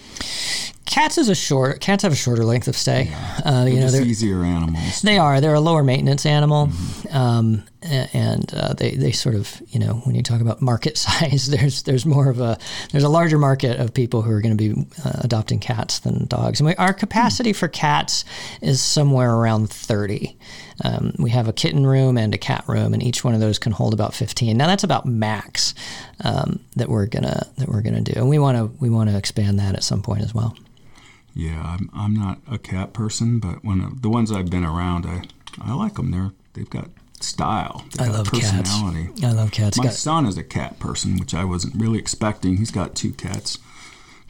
Cats 0.88 1.18
is 1.18 1.28
a 1.28 1.34
short. 1.34 1.80
Cats 1.80 2.02
have 2.02 2.12
a 2.12 2.16
shorter 2.16 2.44
length 2.44 2.66
of 2.66 2.74
stay. 2.74 3.08
Yeah. 3.10 3.40
Uh, 3.44 3.64
you 3.66 3.78
know, 3.78 3.90
they're 3.90 4.02
easier 4.02 4.42
animals. 4.42 5.02
They 5.02 5.18
are. 5.18 5.38
They're 5.40 5.54
a 5.54 5.60
lower 5.60 5.84
maintenance 5.84 6.24
animal, 6.24 6.68
mm-hmm. 6.68 7.16
um, 7.16 7.62
and 7.82 8.52
uh, 8.54 8.72
they 8.72 8.92
they 8.92 9.12
sort 9.12 9.34
of 9.34 9.62
you 9.68 9.78
know 9.80 9.96
when 10.04 10.14
you 10.14 10.22
talk 10.22 10.40
about 10.40 10.62
market 10.62 10.96
size, 10.98 11.48
there's 11.48 11.82
there's 11.82 12.06
more 12.06 12.30
of 12.30 12.40
a 12.40 12.58
there's 12.90 13.04
a 13.04 13.08
larger 13.08 13.36
market 13.36 13.78
of 13.78 13.92
people 13.92 14.22
who 14.22 14.32
are 14.32 14.40
going 14.40 14.56
to 14.56 14.74
be 14.74 14.86
uh, 15.04 15.20
adopting 15.20 15.58
cats 15.58 15.98
than 15.98 16.26
dogs. 16.26 16.58
And 16.58 16.68
we, 16.68 16.74
our 16.76 16.94
capacity 16.94 17.50
mm-hmm. 17.50 17.58
for 17.58 17.68
cats 17.68 18.24
is 18.62 18.80
somewhere 18.80 19.34
around 19.34 19.68
thirty. 19.70 20.38
Um, 20.82 21.12
we 21.18 21.30
have 21.30 21.48
a 21.48 21.52
kitten 21.52 21.86
room 21.86 22.16
and 22.16 22.34
a 22.34 22.38
cat 22.38 22.64
room, 22.66 22.94
and 22.94 23.02
each 23.02 23.24
one 23.24 23.34
of 23.34 23.40
those 23.40 23.58
can 23.58 23.72
hold 23.72 23.92
about 23.92 24.14
fifteen. 24.14 24.56
Now 24.56 24.68
that's 24.68 24.84
about 24.84 25.04
max 25.04 25.74
um, 26.24 26.60
that 26.76 26.88
we're 26.88 27.06
gonna 27.06 27.46
that 27.58 27.68
we're 27.68 27.82
gonna 27.82 28.00
do, 28.00 28.14
and 28.16 28.28
we 28.28 28.38
want 28.38 28.56
to 28.56 28.66
we 28.80 28.88
want 28.88 29.10
to 29.10 29.16
expand 29.18 29.58
that 29.58 29.74
at 29.74 29.84
some 29.84 30.00
point 30.00 30.07
as 30.16 30.34
well. 30.34 30.56
Yeah, 31.34 31.62
I'm, 31.62 31.90
I'm 31.94 32.14
not 32.14 32.40
a 32.50 32.58
cat 32.58 32.92
person, 32.92 33.38
but 33.38 33.64
when 33.64 33.98
the 34.00 34.08
ones 34.08 34.32
I've 34.32 34.50
been 34.50 34.64
around, 34.64 35.06
I 35.06 35.22
I 35.60 35.74
like 35.74 35.94
them. 35.94 36.10
They're 36.10 36.32
they've 36.54 36.68
got 36.68 36.88
style. 37.20 37.84
They've 37.96 38.08
I 38.08 38.10
love 38.10 38.26
personality. 38.26 39.08
cats. 39.08 39.24
I 39.24 39.32
love 39.32 39.50
cats. 39.50 39.78
My 39.78 39.84
got... 39.84 39.92
son 39.92 40.26
is 40.26 40.38
a 40.38 40.44
cat 40.44 40.78
person, 40.78 41.18
which 41.18 41.34
I 41.34 41.44
wasn't 41.44 41.74
really 41.76 41.98
expecting. 41.98 42.56
He's 42.56 42.70
got 42.70 42.94
two 42.94 43.12
cats, 43.12 43.58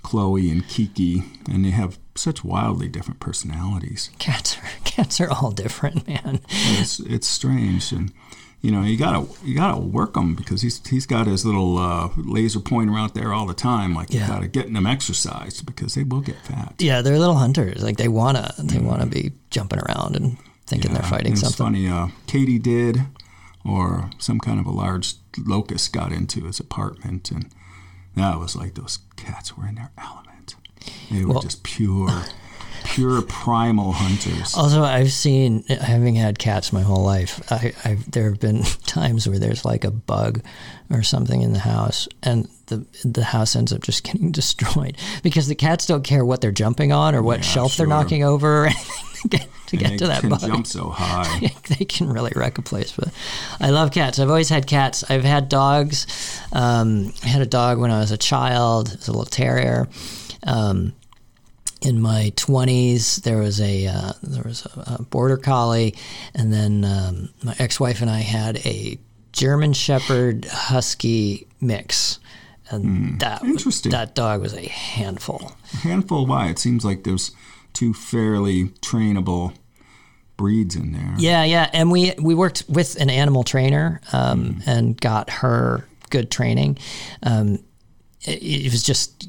Chloe 0.03 0.51
and 0.51 0.67
Kiki, 0.69 1.25
and 1.51 1.64
they 1.64 1.71
have 1.71 1.99
such 2.18 2.44
wildly 2.44 2.88
different 2.88 3.20
personalities. 3.20 4.11
Cats 4.18 4.59
are 4.59 4.68
cats 4.85 5.20
are 5.20 5.31
all 5.31 5.50
different, 5.50 6.07
man. 6.09 6.40
It's 6.48 7.00
it's 7.00 7.26
strange 7.26 7.92
and 7.92 8.12
you 8.61 8.72
know, 8.72 8.83
you 8.83 8.96
gotta 8.96 9.26
you 9.44 9.54
gotta 9.54 9.81
work 9.81 10.16
him 10.16 10.35
because 10.35 10.62
he's 10.62 10.85
he's 10.87 11.07
got 11.07 11.28
his 11.28 11.46
little 11.46 11.78
uh, 11.78 12.09
laser 12.16 12.59
pointer 12.59 12.94
out 12.94 13.14
there 13.14 13.33
all 13.33 13.46
the 13.46 13.54
time. 13.54 13.94
Like 13.94 14.12
yeah. 14.12 14.22
you 14.22 14.26
gotta 14.26 14.48
get 14.48 14.72
them 14.72 14.87
exercised 14.87 15.64
because 15.64 15.94
they 15.94 16.02
will 16.02 16.20
get 16.20 16.37
fat. 16.38 16.74
Yeah, 16.78 17.00
they're 17.00 17.18
little 17.18 17.37
hunters. 17.37 17.85
Like 17.85 17.98
they 17.98 18.09
wanna 18.09 18.52
they 18.59 18.78
wanna 18.78 19.07
be 19.07 19.33
jumping 19.50 19.78
around 19.78 20.16
and 20.16 20.38
thinking 20.66 20.90
yeah, 20.90 20.98
they're 20.98 21.09
fighting 21.09 21.33
it's 21.33 21.42
something. 21.42 21.76
It's 21.76 21.88
funny, 21.88 21.88
uh, 21.88 22.09
katydid, 22.26 23.07
or 23.64 24.11
some 24.18 24.40
kind 24.40 24.59
of 24.59 24.66
a 24.66 24.72
large 24.72 25.14
locust 25.38 25.92
got 25.92 26.11
into 26.11 26.44
his 26.44 26.59
apartment, 26.59 27.31
and 27.31 27.48
that 28.16 28.40
was 28.40 28.57
like 28.57 28.74
those 28.74 28.98
cats 29.16 29.57
were 29.57 29.68
in 29.68 29.76
their 29.76 29.92
element. 29.96 30.57
They 31.11 31.24
were 31.24 31.35
well, 31.35 31.42
just 31.42 31.62
pure 31.62 32.09
pure 32.88 33.22
primal 33.22 33.92
hunters. 33.92 34.55
Also, 34.55 34.83
I've 34.83 35.12
seen, 35.12 35.62
having 35.64 36.14
had 36.14 36.38
cats 36.38 36.72
my 36.72 36.83
whole 36.83 37.05
life, 37.05 37.40
I, 37.53 37.72
I've, 37.85 38.11
there 38.11 38.31
have 38.31 38.40
been 38.40 38.62
times 38.87 39.29
where 39.29 39.38
there's 39.38 39.64
like 39.64 39.85
a 39.85 39.90
bug 39.90 40.42
or 40.90 41.03
something 41.03 41.42
in 41.42 41.53
the 41.53 41.59
house, 41.59 42.09
and 42.22 42.48
the 42.66 42.85
the 43.05 43.24
house 43.24 43.55
ends 43.57 43.72
up 43.72 43.83
just 43.83 44.05
getting 44.05 44.33
destroyed 44.33 44.96
because 45.22 45.48
the 45.48 45.55
cats 45.55 45.87
don't 45.87 46.05
care 46.05 46.24
what 46.24 46.40
they're 46.40 46.51
jumping 46.51 46.92
on 46.92 47.14
or 47.14 47.22
what 47.22 47.38
yeah, 47.38 47.44
shelf 47.44 47.72
sure. 47.72 47.85
they're 47.85 47.94
knocking 47.94 48.24
over 48.24 48.64
or 48.64 48.66
anything 48.66 49.05
to 49.22 49.29
get, 49.29 49.48
to, 49.66 49.77
get 49.77 49.98
to 49.98 50.07
that 50.07 50.20
can 50.20 50.31
bug. 50.31 50.40
Jump 50.40 50.66
so 50.66 50.88
high, 50.88 51.53
they 51.68 51.85
can 51.85 52.11
really 52.11 52.33
wreck 52.35 52.59
a 52.59 52.62
place. 52.62 52.92
But 52.92 53.09
I 53.61 53.70
love 53.70 53.92
cats. 53.92 54.18
I've 54.18 54.29
always 54.29 54.48
had 54.48 54.66
cats. 54.66 55.05
I've 55.11 55.24
had 55.24 55.48
dogs. 55.48 56.07
Um, 56.53 57.12
I 57.22 57.29
had 57.29 57.42
a 57.42 57.46
dog 57.46 57.79
when 57.79 57.90
I 57.90 57.98
was 57.98 58.12
a 58.12 58.18
child. 58.18 58.88
It 58.92 58.98
was 58.98 59.09
a 59.09 59.12
little 59.12 59.27
terrier. 59.27 59.88
Um, 60.44 60.94
in 61.81 62.01
my 62.01 62.33
20s 62.37 63.22
there 63.22 63.38
was 63.38 63.61
a 63.61 63.87
uh, 63.87 64.12
there 64.22 64.42
was 64.42 64.66
a, 64.66 64.96
a, 64.98 65.03
border 65.03 65.37
collie 65.37 65.94
and 66.35 66.53
then 66.53 66.85
um, 66.85 67.29
my 67.42 67.55
ex-wife 67.59 68.01
and 68.01 68.11
I 68.11 68.20
had 68.20 68.57
a 68.66 68.98
German 69.33 69.72
shepherd 69.72 70.44
husky 70.46 71.46
mix 71.61 72.18
and 72.70 72.85
mm, 72.85 73.20
that 73.20 73.42
interesting. 73.44 73.92
that 73.92 74.14
dog 74.14 74.42
was 74.42 74.53
a 74.55 74.68
handful. 74.68 75.53
A 75.72 75.77
handful? 75.79 76.27
Why? 76.27 76.48
It 76.48 76.59
seems 76.59 76.85
like 76.85 77.05
there's 77.05 77.31
two 77.72 77.94
fairly 77.94 78.66
trainable 78.83 79.55
breeds 80.37 80.77
in 80.77 80.92
there. 80.92 81.14
Yeah 81.18 81.44
yeah 81.44 81.70
and 81.72 81.90
we 81.90 82.14
we 82.20 82.35
worked 82.35 82.64
with 82.68 83.01
an 83.01 83.11
animal 83.11 83.44
trainer 83.44 84.01
um, 84.12 84.57
mm. 84.57 84.62
and 84.66 85.01
got 85.01 85.31
her 85.31 85.87
good 86.11 86.31
training. 86.31 86.79
Um, 87.22 87.61
it, 88.22 88.42
it 88.42 88.72
was 88.72 88.83
just 88.83 89.29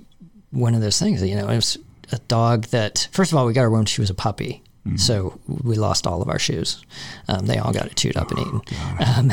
one 0.51 0.73
of 0.73 0.81
those 0.81 0.99
things 0.99 1.21
you 1.21 1.35
know 1.35 1.47
it 1.47 1.55
was 1.55 1.77
a 2.11 2.19
dog 2.27 2.65
that, 2.65 3.07
first 3.11 3.31
of 3.31 3.37
all, 3.37 3.45
we 3.45 3.53
got 3.53 3.61
her 3.61 3.69
when 3.69 3.85
she 3.85 4.01
was 4.01 4.09
a 4.09 4.15
puppy. 4.15 4.63
Mm-hmm. 4.85 4.97
So 4.97 5.39
we 5.47 5.75
lost 5.75 6.07
all 6.07 6.21
of 6.21 6.29
our 6.29 6.39
shoes. 6.39 6.83
Um, 7.27 7.45
they 7.45 7.57
all 7.57 7.73
got 7.73 7.87
it 7.87 7.97
chewed 7.97 8.15
up 8.15 8.31
and 8.31 8.39
eaten, 8.39 8.61
um, 9.05 9.31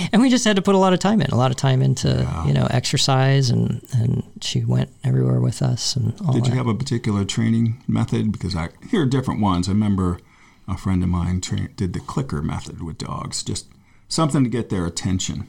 and 0.12 0.20
we 0.20 0.28
just 0.28 0.44
had 0.44 0.56
to 0.56 0.62
put 0.62 0.74
a 0.74 0.78
lot 0.78 0.92
of 0.92 0.98
time 0.98 1.22
in, 1.22 1.30
a 1.30 1.36
lot 1.36 1.52
of 1.52 1.56
time 1.56 1.82
into 1.82 2.08
yeah. 2.08 2.46
you 2.46 2.52
know 2.52 2.66
exercise, 2.70 3.48
and 3.48 3.80
and 3.92 4.24
she 4.40 4.64
went 4.64 4.90
everywhere 5.04 5.40
with 5.40 5.62
us. 5.62 5.94
And 5.94 6.16
did 6.32 6.46
you 6.46 6.50
that. 6.50 6.56
have 6.56 6.66
a 6.66 6.74
particular 6.74 7.24
training 7.24 7.82
method? 7.86 8.32
Because 8.32 8.56
I 8.56 8.70
hear 8.90 9.06
different 9.06 9.40
ones. 9.40 9.68
I 9.68 9.72
remember 9.72 10.18
a 10.66 10.76
friend 10.76 11.02
of 11.04 11.08
mine 11.08 11.40
tra- 11.40 11.68
did 11.68 11.92
the 11.92 12.00
clicker 12.00 12.42
method 12.42 12.82
with 12.82 12.98
dogs, 12.98 13.44
just 13.44 13.68
something 14.08 14.42
to 14.42 14.50
get 14.50 14.68
their 14.68 14.84
attention. 14.84 15.46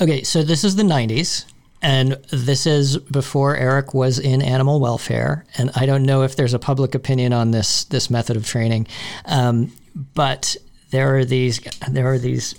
Okay, 0.00 0.22
so 0.22 0.42
this 0.42 0.64
is 0.64 0.76
the 0.76 0.82
'90s, 0.82 1.44
and 1.86 2.18
this 2.32 2.66
is 2.66 2.98
before 2.98 3.56
Eric 3.56 3.94
was 3.94 4.18
in 4.18 4.42
animal 4.42 4.80
welfare. 4.80 5.44
And 5.56 5.70
I 5.76 5.86
don't 5.86 6.02
know 6.02 6.24
if 6.24 6.34
there's 6.34 6.52
a 6.52 6.58
public 6.58 6.96
opinion 6.96 7.32
on 7.32 7.52
this 7.52 7.84
this 7.84 8.10
method 8.10 8.36
of 8.36 8.44
training, 8.44 8.88
um, 9.24 9.72
but 9.94 10.56
there 10.90 11.16
are 11.16 11.24
these 11.24 11.60
there 11.88 12.12
are 12.12 12.18
these 12.18 12.56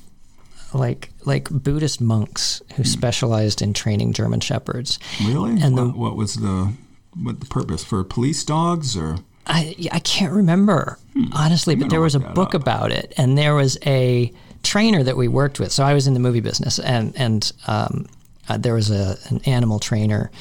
like 0.74 1.12
like 1.26 1.50
Buddhist 1.50 2.00
monks 2.00 2.62
who 2.78 2.84
hmm. 2.84 2.88
specialized 2.88 3.62
in 3.62 3.74
training 3.74 4.14
German 4.14 4.40
shepherds. 4.40 4.98
Really? 5.22 5.62
And 5.62 5.76
what, 5.76 5.84
the, 5.84 6.00
what 6.00 6.16
was 6.16 6.36
the 6.36 6.74
what 7.22 7.42
the 7.42 7.48
purpose 7.48 7.84
for 7.84 8.02
police 8.06 8.46
dogs 8.46 8.96
or? 8.96 9.18
I 9.46 9.76
I 9.92 10.00
can't 10.00 10.32
remember 10.32 11.00
hmm. 11.12 11.26
honestly, 11.34 11.76
but 11.76 11.90
there 11.90 12.00
was 12.00 12.16
a 12.16 12.22
book 12.22 12.56
up. 12.56 12.62
about 12.62 12.94
it, 12.94 13.14
and 13.18 13.38
there 13.38 13.56
was 13.56 13.78
a 13.86 14.32
trainer 14.64 15.04
that 15.04 15.18
we 15.18 15.28
worked 15.28 15.60
with. 15.60 15.74
So 15.74 15.84
I 15.84 15.94
was 15.94 16.08
in 16.08 16.14
the 16.14 16.22
movie 16.22 16.40
business, 16.40 16.80
and 16.80 17.14
and 17.18 17.52
um, 17.68 18.08
uh, 18.50 18.58
there 18.58 18.74
was 18.74 18.90
a 18.92 19.18
an 19.30 19.42
animal 19.46 19.80
trainer 19.80 20.32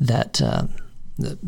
that. 0.00 0.40
Uh, 0.40 0.64
that 1.16 1.38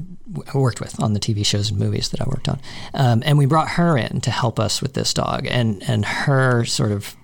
I 0.54 0.58
worked 0.58 0.78
with 0.78 1.02
on 1.02 1.12
the 1.12 1.18
TV 1.18 1.44
shows 1.44 1.70
and 1.70 1.78
movies 1.80 2.10
that 2.10 2.20
I 2.20 2.24
worked 2.28 2.48
on, 2.48 2.60
um, 2.94 3.24
and 3.26 3.36
we 3.36 3.46
brought 3.46 3.70
her 3.70 3.98
in 3.98 4.20
to 4.20 4.30
help 4.30 4.60
us 4.60 4.80
with 4.80 4.94
this 4.94 5.12
dog, 5.12 5.44
and 5.50 5.82
and 5.88 6.04
her 6.04 6.64
sort 6.64 6.92
of, 6.92 7.16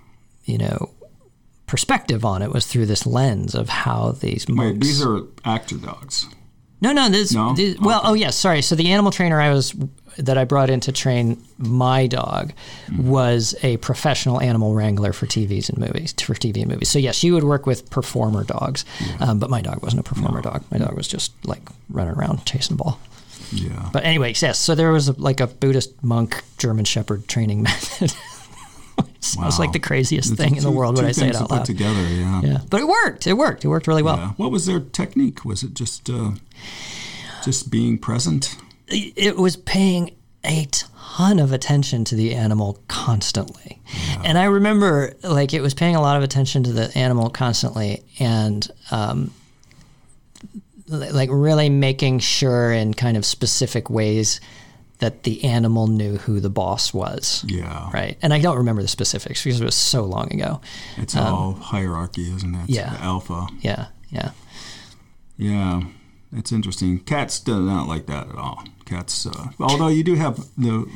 you 0.45 0.59
know, 0.59 0.91
perspective 1.67 2.25
on 2.25 2.43
it 2.43 2.51
was 2.51 2.67
through 2.67 2.87
this 2.87 3.07
lens 3.07 3.55
of 3.55 3.69
how 3.69 4.11
these 4.11 4.49
monks. 4.49 4.73
Wait, 4.73 4.81
these 4.81 5.05
are 5.07 5.21
actor 5.45 5.77
dogs. 5.77 6.27
No, 6.81 6.93
no, 6.93 7.09
this. 7.09 7.33
No? 7.33 7.55
this- 7.55 7.79
well, 7.79 8.01
oh 8.03 8.15
yes, 8.15 8.37
sorry. 8.37 8.61
So 8.61 8.75
the 8.75 8.91
animal 8.91 9.13
trainer 9.13 9.41
I 9.41 9.51
was 9.51 9.73
that 10.19 10.37
I 10.39 10.45
brought 10.45 10.71
in 10.71 10.81
to 10.81 10.93
train 10.93 11.43
my 11.59 12.07
dog 12.07 12.53
was 12.99 13.55
a 13.63 13.77
professional 13.79 14.41
animal 14.41 14.75
wrangler 14.75 15.13
for 15.13 15.27
TVs 15.27 15.69
and 15.69 15.79
movies 15.79 16.13
for 16.13 16.35
TV 16.35 16.59
and 16.63 16.69
movies. 16.71 16.89
So 16.91 16.99
yes, 16.99 17.17
she 17.17 17.31
would 17.31 17.45
work 17.45 17.67
with 17.67 17.89
performer 17.91 18.45
dogs, 18.45 18.85
um, 19.21 19.39
but 19.39 19.51
my 19.51 19.61
dog 19.63 19.83
wasn't 19.83 20.01
a 20.01 20.03
performer 20.05 20.43
dog. 20.43 20.65
My 20.71 20.79
dog 20.79 20.95
was 20.97 21.09
just 21.09 21.33
like 21.47 21.63
running 21.91 22.15
around 22.15 22.45
chasing 22.45 22.77
ball. 22.77 22.99
Yeah. 23.53 23.91
But 23.93 24.05
anyways, 24.05 24.41
yes. 24.43 24.59
So 24.59 24.75
there 24.75 24.93
was 24.93 25.09
a, 25.09 25.13
like 25.21 25.41
a 25.41 25.47
Buddhist 25.47 26.03
monk 26.03 26.43
German 26.59 26.85
Shepherd 26.85 27.29
training 27.29 27.63
method. 27.69 28.13
it 28.99 29.37
Wow. 29.39 29.51
like 29.59 29.73
the 29.73 29.79
craziest 29.79 30.35
thing 30.35 30.57
in 30.57 30.63
the 30.63 30.71
world 30.71 30.97
when 30.97 31.07
I 31.07 31.13
say 31.13 31.29
it 31.29 31.37
out 31.37 31.49
put 31.49 31.57
loud. 31.59 31.65
together, 31.65 32.03
yeah. 32.09 32.41
Yeah, 32.43 32.59
but 32.69 32.81
it 32.81 32.87
worked. 32.89 33.27
It 33.27 33.35
worked. 33.35 33.65
It 33.65 33.69
worked 33.69 33.87
really 33.87 34.03
well. 34.03 34.17
Yeah. 34.17 34.29
What 34.37 34.51
was 34.51 34.67
their 34.67 34.81
technique? 34.81 35.45
Was 35.45 35.63
it 35.63 35.75
just 35.75 36.11
uh, 36.11 36.33
just 37.45 37.71
being 37.71 37.99
present? 37.99 38.57
It 38.93 39.37
was 39.37 39.57
paying 39.57 40.17
a 40.45 40.67
ton 40.71 41.39
of 41.39 41.53
attention 41.53 42.05
to 42.07 42.15
the 42.15 42.35
animal 42.35 42.83
constantly. 42.89 43.81
And 44.25 44.39
I 44.39 44.45
remember 44.45 45.15
like 45.23 45.55
it 45.55 45.61
was 45.61 45.75
paying 45.75 45.97
a 45.97 46.01
lot 46.01 46.17
of 46.17 46.23
attention 46.23 46.65
to 46.65 46.73
the 46.73 46.97
animal 46.97 47.31
constantly 47.31 48.03
and 48.19 48.67
um, 48.91 49.33
like 50.89 51.29
really 51.33 51.69
making 51.71 52.21
sure 52.21 52.73
in 52.73 52.95
kind 52.95 53.17
of 53.17 53.25
specific 53.25 53.91
ways 53.91 54.41
that 54.99 55.25
the 55.25 55.43
animal 55.45 55.89
knew 55.89 56.17
who 56.17 56.39
the 56.39 56.51
boss 56.51 56.95
was. 56.95 57.45
Yeah. 57.49 57.91
Right. 57.93 58.17
And 58.23 58.33
I 58.33 58.41
don't 58.41 58.59
remember 58.59 58.83
the 58.83 58.89
specifics 58.89 59.43
because 59.43 59.61
it 59.61 59.65
was 59.65 59.75
so 59.75 60.05
long 60.05 60.33
ago. 60.33 60.61
It's 60.97 61.17
all 61.17 61.55
hierarchy, 61.55 62.33
isn't 62.33 62.55
it? 62.55 62.59
Um, 62.59 62.67
yeah. 62.69 62.97
Alpha. 63.01 63.49
Yeah. 63.61 63.87
Yeah. 64.11 64.31
Yeah. 65.37 65.83
It's 66.35 66.53
interesting. 66.53 67.01
Cats 67.01 67.41
do 67.41 67.61
not 67.61 67.89
like 67.89 68.07
that 68.07 68.29
at 68.29 68.37
all. 68.37 68.65
Cats, 68.87 69.27
uh, 69.27 69.49
although 69.61 69.89
you 69.89 70.03
do 70.03 70.15
have 70.15 70.37
the 70.57 70.87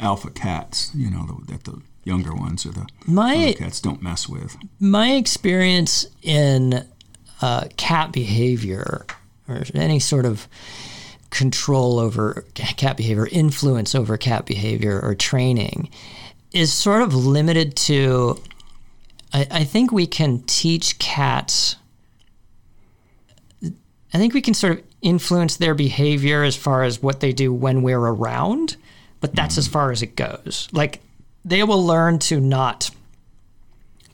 alpha 0.00 0.30
cats, 0.30 0.90
you 0.94 1.10
know, 1.10 1.40
that 1.48 1.64
the 1.64 1.80
younger 2.04 2.34
ones 2.34 2.64
or 2.64 2.70
the 2.72 2.86
My 3.06 3.54
cats 3.58 3.80
don't 3.80 4.00
mess 4.02 4.28
with. 4.28 4.56
my 4.80 5.12
experience 5.12 6.06
in 6.22 6.86
uh, 7.42 7.64
cat 7.76 8.12
behavior 8.12 9.04
or 9.48 9.62
any 9.74 9.98
sort 9.98 10.24
of 10.24 10.48
control 11.30 11.98
over 11.98 12.44
cat 12.54 12.96
behavior, 12.96 13.28
influence 13.30 13.94
over 13.94 14.16
cat 14.16 14.46
behavior, 14.46 15.00
or 15.02 15.14
training 15.14 15.90
is 16.52 16.72
sort 16.72 17.02
of 17.02 17.14
limited 17.14 17.76
to. 17.76 18.40
I, 19.32 19.46
I 19.50 19.64
think 19.64 19.92
we 19.92 20.06
can 20.06 20.42
teach 20.46 20.98
cats. 20.98 21.76
I 24.14 24.18
think 24.18 24.34
we 24.34 24.40
can 24.40 24.54
sort 24.54 24.78
of 24.78 24.84
influence 25.02 25.56
their 25.56 25.74
behavior 25.74 26.42
as 26.42 26.56
far 26.56 26.82
as 26.84 27.02
what 27.02 27.20
they 27.20 27.32
do 27.32 27.52
when 27.52 27.82
we're 27.82 27.98
around, 27.98 28.76
but 29.20 29.34
that's 29.34 29.58
as 29.58 29.68
far 29.68 29.90
as 29.90 30.02
it 30.02 30.16
goes. 30.16 30.68
Like 30.72 31.00
they 31.44 31.62
will 31.62 31.84
learn 31.84 32.18
to 32.20 32.40
not 32.40 32.90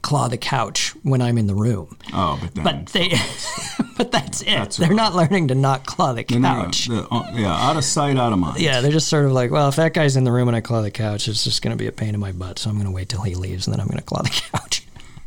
claw 0.03 0.27
the 0.29 0.37
couch 0.37 0.91
when 1.05 1.23
I'm 1.23 1.39
in 1.39 1.47
the 1.47 1.55
room. 1.55 1.97
Oh, 2.13 2.39
but 2.41 2.55
then. 2.55 2.65
But 2.65 2.87
they, 2.87 3.13
but 3.97 4.11
that's 4.11 4.43
it. 4.43 4.47
That's 4.47 4.77
they're 4.77 4.89
right. 4.89 4.97
not 4.97 5.15
learning 5.15 5.49
to 5.49 5.55
not 5.55 5.87
claw 5.87 6.13
the 6.13 6.25
couch. 6.25 6.91
uh, 6.91 7.31
yeah, 7.35 7.55
out 7.55 7.77
of 7.77 7.85
sight, 7.85 8.17
out 8.17 8.33
of 8.33 8.39
mind. 8.39 8.61
Yeah, 8.61 8.81
they're 8.81 8.91
just 8.91 9.09
sort 9.09 9.25
of 9.25 9.33
like, 9.33 9.51
well, 9.51 9.69
if 9.69 9.77
that 9.77 9.95
guy's 9.95 10.17
in 10.17 10.25
the 10.25 10.33
room 10.33 10.49
and 10.49 10.57
I 10.57 10.61
claw 10.61 10.83
the 10.83 10.91
couch, 10.91 11.29
it's 11.29 11.45
just 11.45 11.63
going 11.63 11.77
to 11.77 11.79
be 11.83 11.87
a 11.87 11.93
pain 11.93 12.15
in 12.15 12.21
my 12.21 12.33
butt. 12.33 12.59
So 12.59 12.69
I'm 12.69 12.77
going 12.77 12.87
to 12.87 12.93
wait 12.93 13.09
till 13.09 13.23
he 13.23 13.35
leaves 13.35 13.67
and 13.67 13.73
then 13.75 13.81
I'm 13.81 13.87
going 13.87 13.99
to 13.99 14.05
claw 14.05 14.23
the 14.23 14.31
couch. 14.53 14.85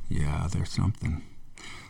Yeah, 0.10 0.48
there's 0.52 0.70
something. 0.72 1.24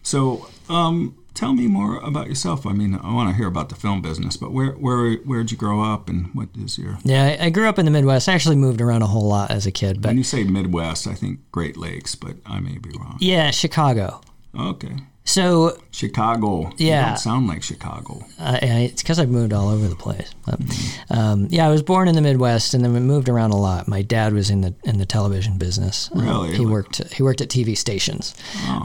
So, 0.04 0.48
um, 0.70 1.18
tell 1.36 1.54
me 1.54 1.68
more 1.68 1.98
about 1.98 2.28
yourself. 2.28 2.66
I 2.66 2.72
mean, 2.74 2.96
I 2.96 3.14
want 3.14 3.30
to 3.30 3.36
hear 3.36 3.48
about 3.48 3.70
the 3.70 3.76
film 3.76 4.02
business, 4.02 4.38
but 4.38 4.52
where 4.52 4.72
where 4.72 5.16
where'd 5.18 5.52
you 5.52 5.58
grow 5.58 5.84
up, 5.84 6.10
and 6.10 6.34
what 6.34 6.50
is 6.58 6.78
your? 6.80 6.98
Yeah, 7.04 7.38
I, 7.40 7.46
I 7.46 7.50
grew 7.52 7.68
up 7.70 7.78
in 7.78 7.86
the 7.86 7.92
Midwest. 7.92 8.28
I 8.28 8.34
actually 8.34 8.56
moved 8.56 8.82
around 8.82 9.04
a 9.04 9.08
whole 9.08 9.28
lot 9.28 9.52
as 9.52 9.66
a 9.68 9.72
kid, 9.72 10.02
but 10.02 10.10
When 10.10 10.18
you 10.18 10.24
say 10.24 10.44
Midwest, 10.44 11.06
I 11.08 11.14
think 11.14 11.40
Great 11.52 11.78
Lakes, 11.78 12.16
but 12.16 12.38
I 12.46 12.60
may 12.60 12.78
be 12.78 12.90
wrong. 12.98 13.18
yeah, 13.20 13.52
Chicago. 13.52 14.22
Okay, 14.58 14.96
So 15.28 15.78
Chicago. 15.92 16.72
You 16.78 16.88
Yeah. 16.88 17.08
don't 17.08 17.18
sound 17.20 17.48
like 17.48 17.64
Chicago. 17.64 18.24
uh, 18.40 18.60
it's 18.62 19.02
because 19.02 19.18
I've 19.20 19.30
moved 19.30 19.54
all 19.54 19.70
over 19.70 19.88
the 19.88 19.96
place. 19.96 20.30
But, 20.46 20.60
um, 21.10 21.48
yeah, 21.50 21.66
I 21.68 21.72
was 21.72 21.82
born 21.82 22.08
in 22.08 22.14
the 22.16 22.22
Midwest, 22.22 22.74
and 22.76 22.84
then 22.84 22.94
we 22.94 23.00
moved 23.00 23.28
around 23.28 23.52
a 23.52 23.58
lot. 23.58 23.88
My 23.88 24.04
dad 24.04 24.34
was 24.34 24.50
in 24.52 24.62
the 24.62 24.74
in 24.84 25.00
the 25.00 25.06
television 25.06 25.58
business. 25.58 26.10
Um, 26.14 26.22
Really? 26.22 26.56
he 26.56 26.66
worked 26.66 27.02
he 27.14 27.24
worked 27.24 27.42
at 27.42 27.50
TV 27.50 27.76
stations 27.76 28.36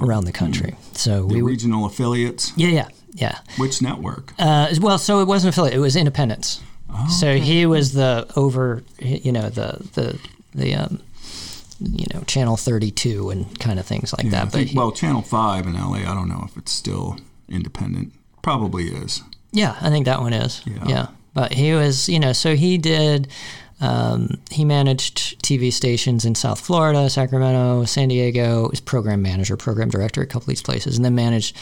around 0.03 0.24
the 0.24 0.33
country. 0.33 0.74
So 0.94 1.20
The 1.26 1.35
we 1.35 1.42
regional 1.42 1.85
affiliates. 1.85 2.53
yeah 2.57 2.68
yeah 2.68 2.88
yeah. 3.14 3.38
Which 3.59 3.83
network? 3.83 4.33
Uh, 4.38 4.68
well, 4.81 4.96
so 4.98 5.20
it 5.20 5.26
wasn't 5.26 5.53
affiliate; 5.53 5.74
it 5.76 5.81
was 5.81 5.94
Independence. 5.96 6.61
so 7.20 7.37
he 7.37 7.66
was 7.66 7.92
the 7.92 8.26
over, 8.35 8.83
you 8.98 9.31
know, 9.33 9.50
the 9.50 9.79
the 9.94 10.18
the 10.55 10.74
um, 10.74 11.00
you 11.81 12.07
know, 12.14 12.21
Channel 12.27 12.57
Thirty 12.57 12.90
Two 12.90 13.31
and 13.31 13.59
kind 13.59 13.79
of 13.81 13.87
things 13.87 14.12
like 14.12 14.25
Yeah, 14.25 14.29
I 14.29 14.33
that. 14.33 14.45
But 14.47 14.53
think, 14.53 14.69
he- 14.71 14.77
well, 14.77 14.93
Channel 14.93 15.23
Five 15.23 15.66
in 15.66 15.75
LA. 15.75 15.99
I 16.11 16.14
don't 16.14 16.29
know 16.29 16.45
if 16.49 16.57
it's 16.57 16.73
still 16.73 17.19
independent. 17.49 18.12
Probably 18.43 18.88
is. 18.88 19.23
Yeah, 19.53 19.77
I 19.81 19.90
think 19.90 20.05
that 20.07 20.21
one 20.21 20.33
is. 20.33 20.62
Yeah. 20.66 20.85
Yeah. 20.87 21.07
But 21.35 21.53
he 21.53 21.73
was, 21.75 22.09
you 22.09 22.19
know, 22.21 22.33
so 22.33 22.57
he 22.57 22.77
did, 22.79 23.29
um, 23.81 24.40
he 24.51 24.64
managed 24.64 25.43
TV 25.43 25.73
stations 25.73 26.25
in 26.25 26.35
South 26.35 26.61
Florida, 26.61 27.09
Sacramento, 27.09 27.85
San 27.85 28.09
Diego, 28.09 28.69
was 28.69 28.81
program 28.81 29.23
manager, 29.23 29.57
program 29.57 29.88
director 29.88 30.21
at 30.21 30.27
a 30.27 30.29
couple 30.29 30.45
of 30.45 30.49
these 30.49 30.62
places, 30.62 30.97
and 30.97 31.05
then 31.05 31.14
managed 31.14 31.57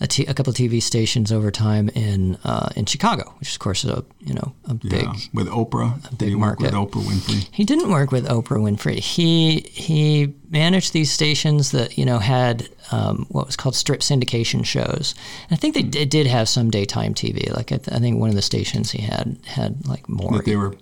a, 0.00 0.06
t- 0.06 0.26
a 0.26 0.34
couple 0.34 0.50
of 0.50 0.56
TV 0.56 0.82
stations 0.82 1.30
over 1.30 1.50
time 1.50 1.88
in 1.90 2.36
uh, 2.44 2.70
in 2.74 2.86
Chicago, 2.86 3.32
which 3.38 3.48
is, 3.50 3.54
of 3.54 3.60
course, 3.60 3.84
a, 3.84 4.04
you 4.20 4.34
know, 4.34 4.52
a 4.68 4.74
big. 4.74 5.02
Yeah. 5.02 5.14
With 5.32 5.48
Oprah. 5.48 6.02
Did 6.10 6.18
big 6.18 6.28
he 6.30 6.34
work 6.34 6.58
with. 6.58 6.72
Oprah 6.72 7.02
Winfrey? 7.02 7.48
He 7.52 7.64
didn't 7.64 7.90
work 7.90 8.10
with 8.10 8.26
Oprah 8.26 8.58
Winfrey. 8.58 8.98
He 8.98 9.60
he 9.70 10.34
managed 10.50 10.92
these 10.92 11.12
stations 11.12 11.70
that 11.70 11.96
you 11.96 12.04
know 12.04 12.18
had 12.18 12.68
um, 12.90 13.26
what 13.28 13.46
was 13.46 13.56
called 13.56 13.74
strip 13.74 14.00
syndication 14.00 14.64
shows. 14.64 15.14
And 15.48 15.56
I 15.56 15.56
think 15.56 15.74
they 15.74 15.82
did, 15.82 16.08
did 16.08 16.26
have 16.26 16.48
some 16.48 16.70
daytime 16.70 17.14
TV. 17.14 17.54
Like 17.54 17.72
I, 17.72 17.76
th- 17.76 17.96
I 17.96 18.00
think 18.00 18.18
one 18.18 18.28
of 18.28 18.34
the 18.34 18.42
stations 18.42 18.90
he 18.90 19.02
had 19.02 19.38
had 19.46 19.86
like 19.86 20.08
more. 20.08 20.32
That 20.32 20.44
they 20.44 20.56
were. 20.56 20.74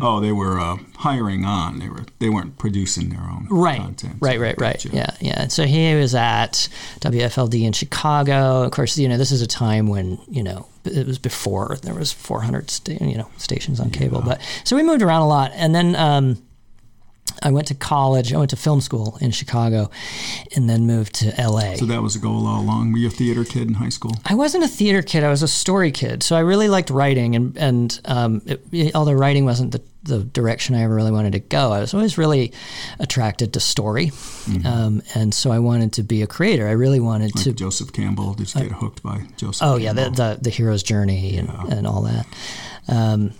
Oh, 0.00 0.20
they 0.20 0.32
were 0.32 0.58
uh, 0.58 0.78
hiring 0.96 1.44
on. 1.44 1.78
They 1.78 1.88
were. 1.88 2.04
They 2.18 2.30
weren't 2.30 2.56
producing 2.58 3.10
their 3.10 3.20
own 3.20 3.46
Right, 3.50 3.78
content. 3.80 4.16
right, 4.20 4.40
right, 4.40 4.58
right. 4.58 4.74
Gotcha. 4.74 4.88
Yeah, 4.92 5.10
yeah. 5.20 5.48
So 5.48 5.64
he 5.64 5.94
was 5.94 6.14
at 6.14 6.68
WFLD 7.00 7.62
in 7.64 7.72
Chicago. 7.72 8.62
Of 8.62 8.70
course, 8.70 8.96
you 8.96 9.08
know 9.08 9.18
this 9.18 9.30
is 9.32 9.42
a 9.42 9.46
time 9.46 9.88
when 9.88 10.18
you 10.30 10.42
know 10.42 10.66
it 10.84 11.06
was 11.06 11.18
before 11.18 11.76
there 11.82 11.94
was 11.94 12.10
400 12.12 12.70
sta- 12.70 13.04
you 13.04 13.16
know 13.18 13.28
stations 13.36 13.80
on 13.80 13.90
cable. 13.90 14.22
But 14.22 14.40
so 14.64 14.76
we 14.76 14.82
moved 14.82 15.02
around 15.02 15.22
a 15.22 15.28
lot, 15.28 15.50
and 15.54 15.74
then 15.74 15.94
um, 15.96 16.42
I 17.42 17.50
went 17.50 17.66
to 17.68 17.74
college. 17.74 18.32
I 18.32 18.38
went 18.38 18.50
to 18.50 18.56
film 18.56 18.80
school 18.80 19.18
in 19.20 19.30
Chicago, 19.30 19.90
and 20.56 20.68
then 20.68 20.86
moved 20.86 21.14
to 21.16 21.26
LA. 21.38 21.74
So 21.74 21.86
that 21.86 22.02
was 22.02 22.16
a 22.16 22.18
goal 22.18 22.46
all 22.46 22.60
along. 22.62 22.92
Were 22.92 22.98
you 22.98 23.08
a 23.08 23.10
theater 23.10 23.44
kid 23.44 23.68
in 23.68 23.74
high 23.74 23.88
school? 23.90 24.12
I 24.26 24.34
wasn't 24.34 24.64
a 24.64 24.68
theater 24.68 25.02
kid. 25.02 25.24
I 25.24 25.30
was 25.30 25.42
a 25.42 25.48
story 25.48 25.90
kid. 25.92 26.22
So 26.22 26.36
I 26.36 26.40
really 26.40 26.68
liked 26.68 26.90
writing, 26.90 27.34
and 27.36 27.56
and 27.56 28.00
um, 28.04 28.42
it, 28.46 28.94
although 28.94 29.12
writing 29.12 29.44
wasn't 29.44 29.72
the, 29.72 29.82
the 30.04 30.24
direction 30.24 30.74
I 30.74 30.82
ever 30.82 30.94
really 30.94 31.12
wanted 31.12 31.32
to 31.32 31.40
go, 31.40 31.72
I 31.72 31.80
was 31.80 31.94
always 31.94 32.18
really 32.18 32.52
attracted 32.98 33.52
to 33.54 33.60
story, 33.60 34.08
Mm-hmm. 34.42 34.66
um, 34.66 35.02
and 35.14 35.32
so 35.32 35.52
I 35.52 35.58
wanted 35.60 35.92
to 35.94 36.02
be 36.02 36.22
a 36.22 36.26
creator. 36.26 36.66
I 36.66 36.72
really 36.72 36.98
wanted 37.00 37.34
Like 37.36 37.44
to. 37.44 37.52
Joseph 37.52 37.92
Campbell. 37.92 38.34
Did 38.34 38.52
you 38.54 38.62
get 38.62 38.72
hooked 38.72 39.02
by 39.02 39.22
Joseph? 39.36 39.62
Oh 39.66 39.76
yeah, 39.76 39.92
the, 39.92 40.10
the 40.10 40.38
the 40.42 40.50
hero's 40.50 40.82
journey 40.82 41.36
and, 41.38 41.48
and 41.72 41.86
all 41.86 42.02
that. 42.02 42.26
Um, 42.88 43.32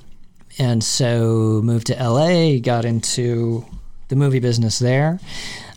and 0.59 0.85
so 0.85 1.61
moved 1.65 1.87
to 1.89 1.95
LA, 1.95 2.59
got 2.61 2.85
into 2.85 3.65
the 4.13 4.17
movie 4.17 4.41
business 4.41 4.79
there. 4.79 5.19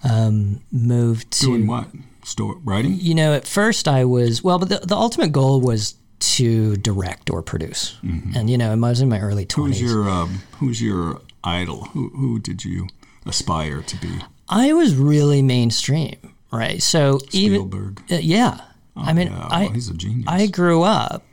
Um, 0.04 0.62
moved 0.71 1.32
to 1.39 1.45
Doing 1.48 1.67
what? 1.67 1.88
Store 2.24 2.56
writing? 2.63 2.98
you 3.00 3.15
know, 3.15 3.34
at 3.34 3.48
first 3.48 3.88
I 3.88 4.04
was 4.06 4.43
well, 4.43 4.60
but 4.60 4.69
the, 4.69 4.80
the 4.80 4.95
ultimate 4.95 5.32
goal 5.32 5.62
was 5.62 5.95
to 6.19 6.76
direct 6.78 7.30
or 7.30 7.41
produce, 7.41 7.98
and 8.04 8.50
you 8.50 8.58
know, 8.58 8.71
I 8.71 8.76
was 8.76 9.00
in 9.02 9.10
my 9.10 9.19
early 9.19 9.45
Mm-hmm. 9.45 9.62
Who's 9.62 9.78
twenties. 9.80 9.93
your 9.93 10.10
um, 10.10 10.41
Who's 10.60 10.82
your 10.82 11.21
idol? 11.43 11.86
Who 11.93 12.10
Who 12.10 12.39
did 12.39 12.65
you 12.65 12.88
aspire 13.26 13.82
to 13.84 13.98
be? 13.98 14.10
I 14.50 14.74
was 14.74 14.95
really 14.95 15.41
mainstream, 15.41 16.17
right? 16.52 16.82
So 16.82 17.19
even 17.32 17.60
Spielberg. 17.62 18.02
uh, 18.12 18.15
yeah, 18.15 18.60
I 18.95 19.14
mean, 19.14 19.28
yeah, 19.28 19.47
I 19.49 19.62
well, 19.66 19.70
he's 19.74 19.89
a 19.89 19.93
genius. 19.93 20.26
I 20.28 20.47
grew 20.47 20.82
up 20.84 21.24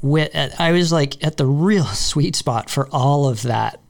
with 0.00 0.30
I 0.58 0.72
was 0.72 0.92
like 0.92 1.22
at 1.24 1.36
the 1.36 1.46
real 1.46 1.84
sweet 2.08 2.36
spot 2.36 2.70
for 2.70 2.88
all 2.88 3.28
of 3.28 3.42
that, 3.42 3.80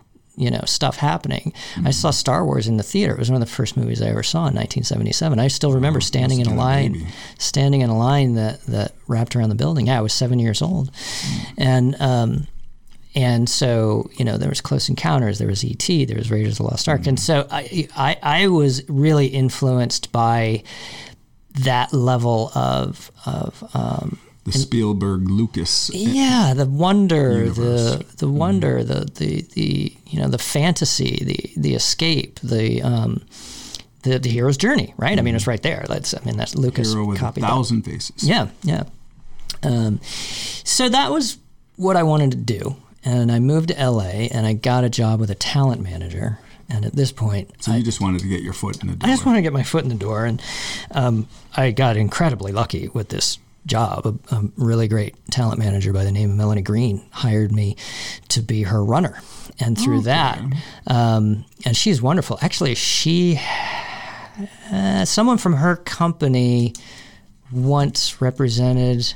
you 0.42 0.50
know 0.50 0.62
stuff 0.66 0.96
happening. 0.96 1.52
I 1.84 1.90
saw 1.90 2.10
Star 2.10 2.44
Wars 2.44 2.66
in 2.66 2.76
the 2.76 2.82
theater. 2.82 3.12
It 3.12 3.18
was 3.18 3.30
one 3.30 3.40
of 3.40 3.48
the 3.48 3.54
first 3.54 3.76
movies 3.76 4.02
I 4.02 4.08
ever 4.08 4.22
saw 4.22 4.40
in 4.40 4.54
1977. 4.54 5.38
I 5.38 5.48
still 5.48 5.72
remember 5.72 6.00
standing 6.00 6.40
in 6.40 6.46
a 6.46 6.54
line, 6.54 6.92
baby. 6.92 7.06
standing 7.38 7.80
in 7.80 7.90
a 7.90 7.96
line 7.96 8.34
that 8.34 8.62
that 8.64 8.94
wrapped 9.08 9.36
around 9.36 9.50
the 9.50 9.54
building. 9.54 9.86
Yeah, 9.86 9.98
I 9.98 10.02
was 10.02 10.12
seven 10.12 10.38
years 10.38 10.62
old, 10.62 10.90
and. 11.56 12.00
Um, 12.00 12.46
and 13.14 13.46
so, 13.46 14.08
you 14.14 14.24
know, 14.24 14.38
there 14.38 14.48
was 14.48 14.62
Close 14.62 14.88
Encounters, 14.88 15.38
there 15.38 15.48
was 15.48 15.62
E.T., 15.62 16.06
there 16.06 16.16
was 16.16 16.30
Raiders 16.30 16.54
of 16.54 16.58
the 16.58 16.62
Lost 16.64 16.88
Ark. 16.88 17.06
And 17.06 17.20
so 17.20 17.46
I, 17.50 17.86
I, 17.94 18.16
I 18.22 18.46
was 18.46 18.88
really 18.88 19.26
influenced 19.26 20.12
by 20.12 20.62
that 21.60 21.92
level 21.92 22.50
of, 22.54 23.10
of 23.26 23.62
um, 23.74 24.18
The 24.44 24.52
Spielberg 24.52 25.30
Lucas. 25.30 25.88
yeah, 25.94 26.52
the 26.54 26.66
wonder, 26.66 27.44
Universe. 27.44 27.54
the 27.56 28.04
the 28.16 28.28
wonder, 28.28 28.82
the, 28.82 29.04
the 29.14 29.42
the 29.54 29.96
you 30.06 30.18
know 30.18 30.28
the 30.28 30.38
fantasy, 30.38 31.22
the 31.24 31.60
the 31.60 31.74
escape, 31.74 32.40
the 32.40 32.82
um, 32.82 33.22
the 34.02 34.18
the 34.18 34.28
hero's 34.28 34.56
journey, 34.56 34.94
right? 34.96 35.16
I 35.16 35.22
mean, 35.22 35.36
it's 35.36 35.46
right 35.46 35.62
there. 35.62 35.84
Let's. 35.88 36.12
I 36.12 36.20
mean, 36.24 36.36
that's 36.36 36.56
Lucas 36.56 36.92
Hero 36.92 37.04
with 37.06 37.18
a 37.18 37.20
copied 37.20 37.44
that. 37.44 37.50
thousand 37.50 37.82
faces. 37.82 38.28
Yeah, 38.28 38.48
yeah. 38.64 38.82
Um, 39.62 40.00
so 40.02 40.88
that 40.88 41.12
was 41.12 41.38
what 41.76 41.96
I 41.96 42.02
wanted 42.02 42.32
to 42.32 42.36
do, 42.38 42.76
and 43.04 43.30
I 43.30 43.38
moved 43.38 43.68
to 43.68 43.74
LA, 43.90 44.26
and 44.32 44.44
I 44.44 44.54
got 44.54 44.82
a 44.82 44.90
job 44.90 45.20
with 45.20 45.30
a 45.30 45.36
talent 45.36 45.82
manager. 45.82 46.38
And 46.68 46.86
at 46.86 46.94
this 46.94 47.12
point, 47.12 47.50
So 47.62 47.74
you 47.74 47.82
just 47.82 48.00
wanted 48.00 48.22
to 48.22 48.28
get 48.28 48.40
your 48.40 48.54
foot 48.54 48.80
in 48.82 48.88
the 48.88 48.94
door. 48.96 49.06
I 49.06 49.12
just 49.12 49.26
wanted 49.26 49.38
to 49.38 49.42
get 49.42 49.52
my 49.52 49.62
foot 49.62 49.82
in 49.84 49.90
the 49.90 49.94
door, 49.94 50.24
and 50.24 50.40
um, 50.92 51.28
I 51.54 51.70
got 51.70 51.98
incredibly 51.98 52.50
lucky 52.50 52.88
with 52.88 53.10
this 53.10 53.38
job. 53.66 54.06
A, 54.06 54.34
a 54.34 54.42
really 54.56 54.88
great 54.88 55.14
talent 55.30 55.58
manager 55.58 55.92
by 55.92 56.04
the 56.04 56.12
name 56.12 56.30
of 56.30 56.36
Melanie 56.36 56.62
Green 56.62 57.02
hired 57.10 57.52
me 57.52 57.76
to 58.28 58.42
be 58.42 58.62
her 58.62 58.84
runner, 58.84 59.20
and 59.60 59.78
through 59.78 60.02
that, 60.02 60.40
um, 60.86 61.44
and 61.64 61.76
she's 61.76 62.02
wonderful. 62.02 62.38
Actually, 62.42 62.74
she, 62.74 63.40
uh, 64.72 65.04
someone 65.04 65.38
from 65.38 65.54
her 65.54 65.76
company, 65.76 66.74
once 67.52 68.20
represented 68.20 69.14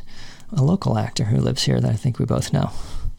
a 0.53 0.63
local 0.63 0.99
actor 0.99 1.25
who 1.25 1.39
lives 1.39 1.65
here 1.65 1.81
that 1.81 1.91
I 1.91 1.97
think 1.97 2.19
we 2.19 2.25
both 2.25 2.53
know, 2.53 2.71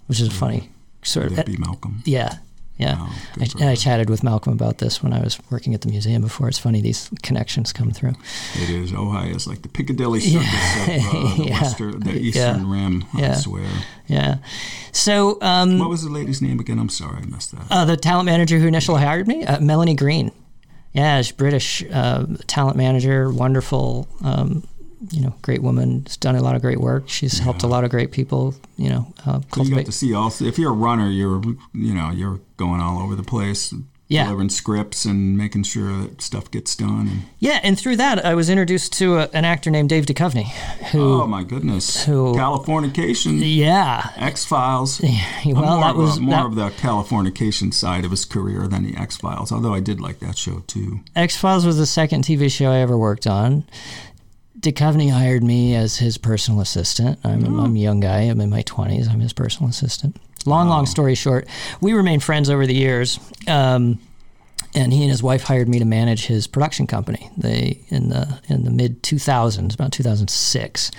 which 0.07 0.19
is 0.19 0.28
a 0.28 0.32
funny 0.32 0.69
sort 1.03 1.28
of. 1.28 1.36
That'd 1.36 1.55
be 1.55 1.57
Malcolm. 1.59 2.03
Yeah, 2.05 2.38
yeah. 2.78 2.97
Oh, 2.99 3.15
I, 3.39 3.47
and 3.59 3.69
I 3.69 3.75
chatted 3.75 4.09
with 4.09 4.23
Malcolm 4.23 4.53
about 4.53 4.78
this 4.78 5.01
when 5.03 5.11
I 5.13 5.19
was 5.19 5.39
working 5.49 5.73
at 5.73 5.82
the 5.82 5.89
museum 5.89 6.21
before. 6.21 6.47
It's 6.47 6.57
funny 6.59 6.82
these 6.82 7.09
connections 7.23 7.73
come 7.73 7.91
through. 7.91 8.13
It 8.55 8.69
is. 8.69 8.91
Ojai 8.91 9.36
is 9.36 9.47
like 9.47 9.61
the 9.63 9.67
Piccadilly 9.69 10.19
Circus 10.19 10.47
of 10.47 10.89
uh, 10.89 11.36
the, 11.38 11.43
Yeah. 11.45 11.61
Western, 11.61 11.99
the 12.01 12.13
Eastern 12.13 12.69
Rim, 12.69 13.05
I 13.15 13.34
swear. 13.34 13.65
Yeah. 14.07 14.38
So 14.91 15.38
um, 15.41 15.80
What 15.80 15.89
was 15.89 16.03
the 16.03 16.09
lady's 16.11 16.41
name 16.41 16.59
again? 16.59 16.80
I'm 16.80 16.89
sorry, 16.89 17.17
I 17.23 17.25
missed 17.25 17.51
that. 17.51 17.65
uh, 17.71 17.86
the 17.86 17.97
talent 17.97 18.25
manager 18.28 18.57
who 18.59 18.67
initially 18.67 19.01
hired 19.01 19.28
me, 19.28 19.43
uh, 19.45 19.59
Melanie 19.59 19.95
Green. 19.95 20.32
Yeah, 20.93 21.21
she's 21.21 21.32
British 21.34 21.84
uh, 21.91 22.25
talent 22.47 22.78
manager, 22.78 23.30
wonderful. 23.32 24.07
Um, 24.23 24.67
you 25.11 25.21
know, 25.21 25.35
great 25.41 25.61
woman. 25.61 26.05
She's 26.05 26.17
done 26.17 26.35
a 26.35 26.41
lot 26.41 26.55
of 26.55 26.61
great 26.61 26.79
work. 26.79 27.07
She's 27.07 27.39
helped 27.39 27.63
a 27.63 27.67
lot 27.67 27.83
of 27.83 27.89
great 27.91 28.11
people. 28.11 28.55
You 28.77 28.89
know, 28.89 29.13
uh, 29.25 29.41
So 29.53 29.63
you 29.63 29.75
got 29.75 29.85
to 29.85 29.91
see 29.91 30.13
also. 30.13 30.45
If 30.45 30.57
you're 30.57 30.71
a 30.71 30.75
runner, 30.75 31.09
you're 31.09 31.41
you 31.73 31.93
know 31.93 32.11
you're 32.11 32.39
going 32.57 32.81
all 32.81 32.99
over 33.01 33.15
the 33.15 33.23
place, 33.23 33.73
Yeah. 34.07 34.23
delivering 34.23 34.49
scripts 34.49 35.05
and 35.05 35.37
making 35.37 35.63
sure 35.63 35.95
that 36.01 36.21
stuff 36.21 36.49
gets 36.49 36.75
done. 36.75 37.07
And, 37.07 37.21
Yeah, 37.39 37.59
and 37.61 37.77
through 37.77 37.97
that, 37.97 38.25
I 38.25 38.33
was 38.35 38.49
introduced 38.49 38.93
to 38.93 39.17
a, 39.17 39.29
an 39.33 39.45
actor 39.45 39.69
named 39.69 39.89
Dave 39.89 40.05
Duchovny, 40.07 40.45
who. 40.91 41.21
oh 41.21 41.27
my 41.27 41.43
goodness, 41.43 42.05
who- 42.05 42.33
Californication, 42.33 43.39
yeah, 43.43 44.09
X 44.15 44.45
Files. 44.45 45.01
well, 45.45 45.81
that 45.81 45.95
was 45.95 46.17
a, 46.17 46.21
more 46.21 46.35
that- 46.35 46.45
of 46.47 46.55
the 46.55 46.69
Californication 46.81 47.73
side 47.73 48.05
of 48.05 48.11
his 48.11 48.25
career 48.25 48.67
than 48.67 48.83
the 48.83 48.97
X 48.99 49.17
Files. 49.17 49.51
Although 49.51 49.73
I 49.73 49.79
did 49.79 49.99
like 50.01 50.19
that 50.19 50.37
show 50.37 50.63
too. 50.67 51.01
X 51.15 51.37
Files 51.37 51.65
was 51.65 51.77
the 51.77 51.85
second 51.85 52.23
TV 52.23 52.49
show 52.51 52.71
I 52.71 52.77
ever 52.79 52.97
worked 52.97 53.27
on. 53.27 53.63
Duchovny 54.59 55.11
hired 55.11 55.43
me 55.43 55.75
as 55.75 55.97
his 55.97 56.17
personal 56.17 56.61
assistant. 56.61 57.19
I'm, 57.23 57.45
I'm 57.59 57.75
a 57.75 57.79
young 57.79 57.99
guy. 57.99 58.21
I'm 58.21 58.41
in 58.41 58.49
my 58.49 58.63
20s. 58.63 59.09
I'm 59.09 59.19
his 59.19 59.33
personal 59.33 59.69
assistant. 59.69 60.17
Long, 60.45 60.67
long 60.69 60.85
story 60.85 61.13
short, 61.15 61.47
we 61.81 61.93
remained 61.93 62.23
friends 62.23 62.49
over 62.49 62.65
the 62.65 62.73
years. 62.73 63.19
Um, 63.47 63.99
and 64.73 64.91
he 64.93 65.01
and 65.01 65.09
his 65.11 65.23
wife 65.23 65.43
hired 65.43 65.67
me 65.69 65.79
to 65.79 65.85
manage 65.85 66.25
his 66.27 66.45
production 66.45 66.87
company. 66.87 67.29
They 67.37 67.79
in 67.87 68.09
the 68.09 68.39
in 68.47 68.63
the 68.63 68.69
mid 68.69 69.01
2000s, 69.01 69.73
about 69.73 69.91
2006, 69.91 70.91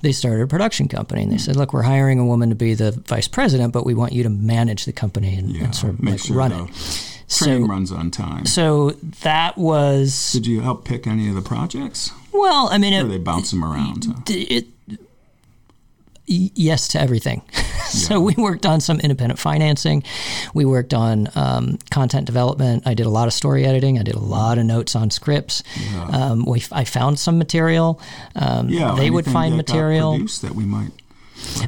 they 0.00 0.12
started 0.12 0.42
a 0.42 0.46
production 0.46 0.88
company, 0.88 1.24
and 1.24 1.32
they 1.32 1.36
said, 1.36 1.56
"Look, 1.56 1.72
we're 1.72 1.82
hiring 1.82 2.18
a 2.18 2.24
woman 2.24 2.48
to 2.50 2.54
be 2.54 2.72
the 2.72 2.92
vice 2.92 3.28
president, 3.28 3.72
but 3.72 3.84
we 3.84 3.94
want 3.94 4.12
you 4.12 4.22
to 4.22 4.30
manage 4.30 4.84
the 4.84 4.92
company 4.92 5.34
and, 5.36 5.50
Yeah, 5.50 5.64
and 5.64 5.74
sort 5.74 5.92
of 5.94 6.00
make 6.02 6.12
like 6.12 6.20
sure 6.20 6.36
run 6.36 6.52
it." 6.52 6.56
train 6.66 7.16
So, 7.26 7.58
runs 7.66 7.92
on 7.92 8.10
time. 8.10 8.46
so 8.46 8.90
that 9.22 9.58
was 9.58 10.32
Did 10.32 10.46
you 10.46 10.60
help 10.62 10.84
pick 10.84 11.06
any 11.06 11.28
of 11.28 11.34
the 11.34 11.42
projects, 11.42 12.12
well. 12.32 12.68
I 12.70 12.78
mean, 12.78 12.92
it, 12.92 13.04
they 13.04 13.18
bounce 13.18 13.50
them 13.50 13.64
around? 13.64 14.06
it, 14.28 14.66
y- 14.88 16.50
yes 16.54 16.88
to 16.88 17.00
everything. 17.00 17.42
so 17.88 18.20
we 18.20 18.34
worked 18.36 18.64
on 18.66 18.80
some 18.80 19.00
independent 19.00 19.38
financing. 19.40 20.02
We 20.54 20.64
worked 20.64 20.94
on 20.94 21.28
um, 21.34 21.78
content 21.90 22.26
development. 22.26 22.84
I 22.86 22.94
did 22.94 23.06
a 23.06 23.10
lot 23.10 23.26
of 23.26 23.32
story 23.34 23.64
editing. 23.64 23.98
I 23.98 24.02
did 24.02 24.14
a 24.14 24.20
lot 24.20 24.58
of 24.58 24.64
notes 24.64 24.94
on 24.94 25.10
scripts. 25.10 25.62
Um, 26.12 26.44
we, 26.44 26.62
I 26.72 26.84
found 26.84 27.18
some 27.18 27.38
material. 27.38 28.00
Um, 28.36 28.68
Yeah, 28.68 28.94
they 28.96 29.10
would 29.10 29.24
find 29.26 29.54
that 29.54 29.56
material. 29.56 30.18
that 30.18 30.52
we 30.54 30.64
might. 30.64 30.90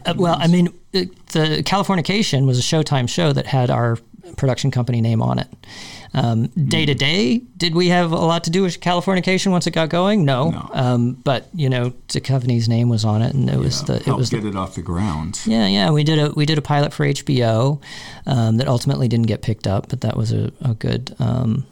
Uh, 0.04 0.14
well, 0.16 0.36
I 0.38 0.48
mean, 0.48 0.68
it, 0.92 1.26
the 1.28 1.62
Californication 1.64 2.46
was 2.46 2.58
a 2.58 2.62
Showtime 2.62 3.08
show 3.08 3.32
that 3.32 3.46
had 3.46 3.70
our 3.70 3.96
production 4.36 4.70
company 4.70 5.00
name 5.00 5.20
on 5.22 5.38
it. 5.38 5.48
Um, 6.14 6.46
Day 6.48 6.84
to 6.84 6.94
day, 6.94 7.38
did 7.56 7.74
we 7.74 7.88
have 7.88 8.12
a 8.12 8.16
lot 8.16 8.44
to 8.44 8.50
do 8.50 8.62
with 8.62 8.80
Californication 8.80 9.50
once 9.50 9.66
it 9.66 9.70
got 9.70 9.88
going? 9.88 10.24
No, 10.24 10.50
No. 10.50 10.70
Um, 10.72 11.12
but 11.14 11.48
you 11.54 11.70
know, 11.70 11.90
Duchovny's 12.08 12.68
name 12.68 12.88
was 12.90 13.04
on 13.04 13.22
it, 13.22 13.34
and 13.34 13.48
it 13.48 13.58
was 13.58 13.82
uh, 13.82 13.98
the 13.98 14.10
it 14.10 14.16
was 14.16 14.30
the 14.30 14.38
get 14.40 14.46
it 14.46 14.56
off 14.56 14.74
the 14.74 14.82
ground. 14.82 15.40
yeah, 15.46 15.66
yeah. 15.66 15.90
We 15.90 16.04
did 16.04 16.18
a 16.18 16.30
we 16.32 16.44
did 16.44 16.58
a 16.58 16.62
pilot 16.62 16.92
for 16.92 17.06
HBO 17.06 17.80
um, 18.26 18.58
that 18.58 18.68
ultimately 18.68 19.08
didn't 19.08 19.26
get 19.26 19.40
picked 19.42 19.66
up, 19.66 19.88
but 19.88 20.02
that 20.02 20.16
was 20.16 20.32
a, 20.32 20.52
a 20.60 20.74
good 20.74 21.16
um, 21.18 21.66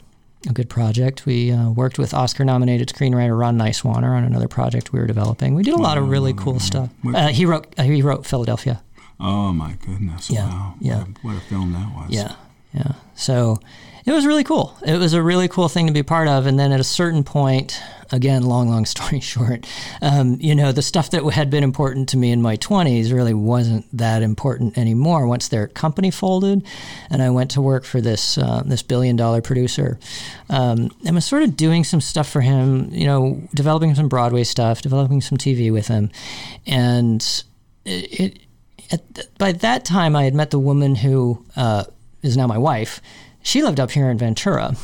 a 0.49 0.53
good 0.55 0.71
project. 0.71 1.27
We 1.27 1.53
uh, 1.53 1.69
worked 1.71 1.99
with 1.99 2.15
Oscar-nominated 2.15 2.89
screenwriter 2.89 3.39
Ron 3.39 3.59
Nyswaner 3.59 4.17
on 4.17 4.25
another 4.25 4.49
project 4.49 4.91
we 4.91 4.99
were 5.01 5.07
developing. 5.07 5.55
We 5.55 5.63
did 5.65 5.75
a 5.75 5.83
lot 5.83 5.99
of 5.99 6.09
really 6.09 6.33
cool 6.33 6.59
stuff. 6.61 6.89
Uh, 7.05 7.29
he 7.29 7.45
wrote 7.45 7.75
uh, 7.79 7.83
he 7.83 8.01
wrote 8.01 8.25
Philadelphia. 8.27 8.83
Oh 9.21 9.53
my 9.53 9.75
goodness! 9.85 10.31
Yeah, 10.31 10.47
Wow. 10.49 10.75
yeah. 10.81 10.99
What 10.99 11.09
a, 11.09 11.11
what 11.27 11.37
a 11.37 11.41
film 11.41 11.73
that 11.73 11.93
was. 11.95 12.11
Yeah, 12.11 12.35
yeah. 12.73 12.93
So 13.15 13.59
it 14.07 14.13
was 14.13 14.27
really 14.27 14.45
cool. 14.45 14.77
It 14.85 14.97
was 14.97 15.13
a 15.13 15.23
really 15.23 15.47
cool 15.49 15.69
thing 15.69 15.87
to 15.87 15.93
be 15.93 16.03
part 16.03 16.27
of. 16.27 16.47
And 16.47 16.59
then 16.59 16.73
at 16.73 16.81
a 16.81 16.85
certain 16.85 17.23
point, 17.23 17.79
again, 18.11 18.43
long, 18.43 18.69
long 18.71 18.87
story 18.95 19.21
short, 19.21 19.67
um, 20.01 20.39
you 20.41 20.55
know, 20.55 20.73
the 20.73 20.83
stuff 20.83 21.11
that 21.11 21.23
had 21.33 21.51
been 21.51 21.63
important 21.63 22.09
to 22.11 22.17
me 22.17 22.31
in 22.33 22.41
my 22.41 22.57
20s 22.57 23.13
really 23.13 23.35
wasn't 23.35 23.87
that 23.97 24.23
important 24.23 24.79
anymore 24.79 25.27
once 25.27 25.49
their 25.49 25.69
company 25.69 26.11
folded. 26.11 26.65
And 27.11 27.23
I 27.23 27.31
went 27.31 27.51
to 27.53 27.61
work 27.61 27.85
for 27.85 28.01
this, 28.01 28.39
uh, 28.39 28.63
this 28.65 28.83
billion 28.83 29.17
dollar 29.17 29.43
producer 29.43 29.99
um, 30.49 30.91
and 31.05 31.15
was 31.15 31.27
sort 31.27 31.43
of 31.43 31.57
doing 31.57 31.85
some 31.85 32.01
stuff 32.01 32.29
for 32.29 32.41
him, 32.41 32.89
you 32.93 33.07
know, 33.07 33.43
developing 33.55 33.95
some 33.95 34.09
Broadway 34.09 34.45
stuff, 34.45 34.81
developing 34.83 35.21
some 35.21 35.37
TV 35.37 35.71
with 35.71 35.89
him. 35.89 36.11
And 36.67 37.21
it, 37.85 38.21
it 38.21 38.39
th- 38.97 39.29
by 39.39 39.53
that 39.53 39.85
time, 39.85 40.17
I 40.17 40.25
had 40.25 40.35
met 40.35 40.51
the 40.51 40.59
woman 40.59 40.95
who 40.97 41.45
uh, 41.57 41.85
is 42.23 42.37
now 42.37 42.47
my 42.47 42.59
wife. 42.59 43.01
She 43.43 43.63
lived 43.63 43.81
up 43.81 43.91
here 43.91 44.11
in 44.11 44.19
Ventura, 44.19 44.75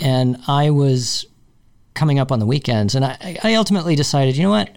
and 0.00 0.36
I 0.46 0.70
was 0.70 1.26
coming 1.94 2.18
up 2.18 2.30
on 2.30 2.38
the 2.38 2.46
weekends. 2.46 2.94
And 2.94 3.04
I, 3.04 3.36
I 3.42 3.54
ultimately 3.54 3.96
decided, 3.96 4.36
you 4.36 4.42
know 4.44 4.50
what, 4.50 4.70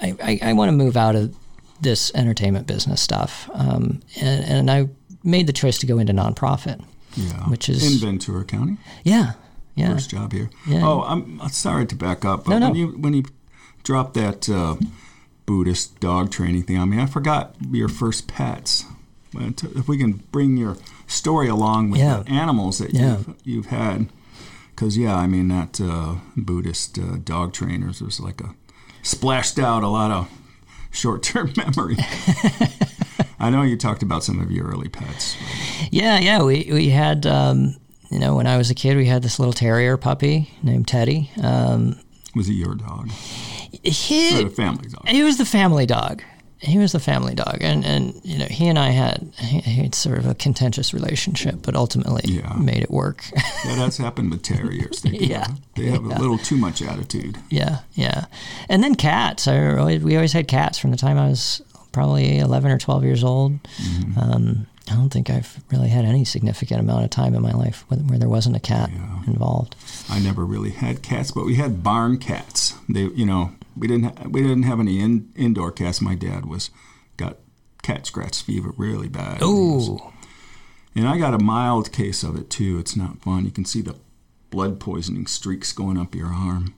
I, 0.00 0.16
I, 0.22 0.50
I 0.50 0.52
want 0.54 0.68
to 0.68 0.72
move 0.76 0.96
out 0.96 1.14
of 1.16 1.34
this 1.80 2.10
entertainment 2.14 2.66
business 2.66 3.00
stuff, 3.00 3.48
um, 3.54 4.00
and, 4.20 4.44
and 4.44 4.70
I 4.70 4.88
made 5.22 5.46
the 5.46 5.52
choice 5.52 5.78
to 5.78 5.86
go 5.86 5.98
into 5.98 6.12
nonprofit. 6.12 6.84
Yeah. 7.16 7.48
Which 7.48 7.68
is- 7.68 7.84
in 8.00 8.04
Ventura 8.06 8.44
County. 8.44 8.76
Yeah, 9.04 9.32
yeah. 9.76 9.92
First 9.92 10.10
job 10.10 10.32
here. 10.32 10.50
Yeah. 10.66 10.80
Oh, 10.86 11.02
I'm 11.02 11.40
I'm 11.40 11.48
sorry 11.50 11.86
to 11.86 11.94
back 11.96 12.24
up, 12.24 12.44
but 12.44 12.50
No, 12.50 12.58
no. 12.58 12.66
when 12.66 12.74
you 12.76 12.86
when 12.98 13.14
you 13.14 13.24
dropped 13.84 14.14
that 14.14 14.48
uh, 14.48 14.74
Buddhist 15.48 15.98
dog 15.98 16.30
training 16.30 16.64
thing 16.64 16.76
on 16.76 16.90
me, 16.90 17.00
I 17.00 17.06
forgot 17.06 17.54
your 17.70 17.88
first 17.88 18.28
pets. 18.28 18.84
But 19.32 19.64
If 19.74 19.88
we 19.88 19.96
can 19.96 20.22
bring 20.30 20.58
your 20.58 20.76
story 21.06 21.48
along 21.48 21.88
with 21.90 22.00
Yeah. 22.00 22.22
the 22.22 22.30
animals 22.30 22.78
that 22.78 22.92
Yeah. 22.92 23.16
you've, 23.16 23.34
you've 23.44 23.66
had, 23.66 24.08
because 24.76 24.98
yeah, 24.98 25.16
I 25.16 25.26
mean 25.26 25.48
that 25.48 25.80
uh, 25.80 26.16
Buddhist 26.36 26.98
uh, 26.98 27.16
dog 27.24 27.54
trainers 27.54 28.02
was 28.02 28.20
like 28.20 28.42
a 28.42 28.54
splashed 29.02 29.58
out 29.58 29.82
a 29.82 29.88
lot 29.88 30.10
of 30.10 30.28
short-term 30.90 31.52
memory. 31.56 31.96
I 33.40 33.48
know 33.50 33.62
you 33.62 33.76
talked 33.78 34.02
about 34.02 34.22
some 34.24 34.40
of 34.40 34.50
your 34.50 34.66
early 34.66 34.88
pets. 34.90 35.34
Yeah, 35.90 36.18
yeah. 36.18 36.42
We 36.42 36.68
we 36.72 36.90
had 36.90 37.24
um, 37.24 37.76
you 38.10 38.18
know 38.18 38.34
when 38.34 38.46
I 38.46 38.56
was 38.58 38.68
a 38.70 38.74
kid, 38.74 38.96
we 38.98 39.06
had 39.06 39.22
this 39.22 39.38
little 39.38 39.54
terrier 39.54 39.96
puppy 39.96 40.50
named 40.62 40.88
Teddy. 40.88 41.30
Um, 41.42 41.96
Was 42.34 42.48
it 42.50 42.54
your 42.54 42.74
dog? 42.74 43.08
He, 43.82 44.42
the 44.44 44.50
family 44.50 44.88
dog? 44.88 45.08
He 45.08 45.22
was 45.22 45.36
the 45.38 45.44
family 45.44 45.86
dog. 45.86 46.22
he 46.60 46.76
was 46.78 46.90
the 46.92 46.98
family 47.00 47.34
dog, 47.34 47.58
and 47.60 47.84
and 47.84 48.20
you 48.24 48.36
know 48.38 48.46
he 48.50 48.66
and 48.68 48.78
I 48.78 48.90
had 48.90 49.30
he, 49.38 49.60
he 49.60 49.82
had 49.82 49.94
sort 49.94 50.18
of 50.18 50.26
a 50.26 50.34
contentious 50.34 50.92
relationship, 50.92 51.56
but 51.62 51.76
ultimately 51.76 52.22
Yeah. 52.24 52.52
made 52.54 52.82
it 52.82 52.90
work. 52.90 53.24
Yeah, 53.64 53.76
that's 53.76 53.96
happened 53.98 54.30
with 54.30 54.42
terriers. 54.42 55.02
They. 55.02 55.10
Yeah. 55.34 55.46
they 55.76 55.86
have 55.86 56.04
Yeah. 56.04 56.16
a 56.16 56.20
little 56.20 56.38
too 56.38 56.56
much 56.56 56.82
attitude. 56.82 57.38
yeah, 57.50 57.78
yeah, 57.94 58.24
and 58.68 58.82
then 58.82 58.94
cats. 58.96 59.46
I 59.46 59.76
always, 59.76 60.02
we 60.02 60.16
always 60.16 60.32
had 60.32 60.48
cats 60.48 60.78
from 60.78 60.90
the 60.90 60.96
time 60.96 61.16
I 61.18 61.28
was 61.28 61.62
probably 61.92 62.38
eleven 62.38 62.70
or 62.72 62.78
twelve 62.78 63.04
years 63.04 63.22
old. 63.22 63.52
Mm-hmm. 63.62 64.18
Um, 64.18 64.66
I 64.90 64.94
don't 64.94 65.10
think 65.10 65.28
I've 65.30 65.62
really 65.70 65.88
had 65.88 66.04
any 66.04 66.24
significant 66.24 66.80
amount 66.80 67.04
of 67.04 67.10
time 67.10 67.34
in 67.34 67.42
my 67.42 67.52
life 67.52 67.84
where, 67.88 68.18
there 68.18 68.28
wasn't 68.28 68.56
a 68.56 68.60
cat 68.60 68.90
Yeah. 68.92 69.22
involved. 69.26 69.76
I 70.08 70.18
never 70.18 70.44
really 70.44 70.70
had 70.70 71.02
cats, 71.02 71.30
but 71.30 71.44
we 71.44 71.56
had 71.56 71.82
barn 71.82 72.18
cats. 72.18 72.74
They, 72.88 73.02
you 73.08 73.26
know, 73.26 73.52
we 73.76 73.86
didn't 73.86 74.04
ha- 74.18 74.28
we 74.28 74.42
didn't 74.42 74.62
have 74.64 74.80
any 74.80 74.98
in, 75.00 75.28
indoor 75.36 75.70
cats. 75.72 76.00
My 76.00 76.14
dad 76.14 76.46
was 76.46 76.70
got 77.16 77.36
cat 77.82 78.06
scratch 78.06 78.42
fever 78.42 78.72
really 78.76 79.08
bad. 79.08 79.40
and 79.42 79.50
he 79.50 79.74
was- 79.74 79.88
Ooh, 79.88 80.00
and 80.94 81.06
I 81.08 81.18
got 81.18 81.34
a 81.34 81.38
mild 81.38 81.92
case 81.92 82.22
of 82.22 82.36
it 82.36 82.50
too. 82.50 82.78
It's 82.78 82.96
not 82.96 83.20
fun. 83.22 83.44
You 83.44 83.50
can 83.50 83.64
see 83.64 83.82
the 83.82 83.96
blood 84.50 84.80
poisoning 84.80 85.26
streaks 85.26 85.72
going 85.72 85.98
up 85.98 86.14
your 86.14 86.28
arm. 86.28 86.74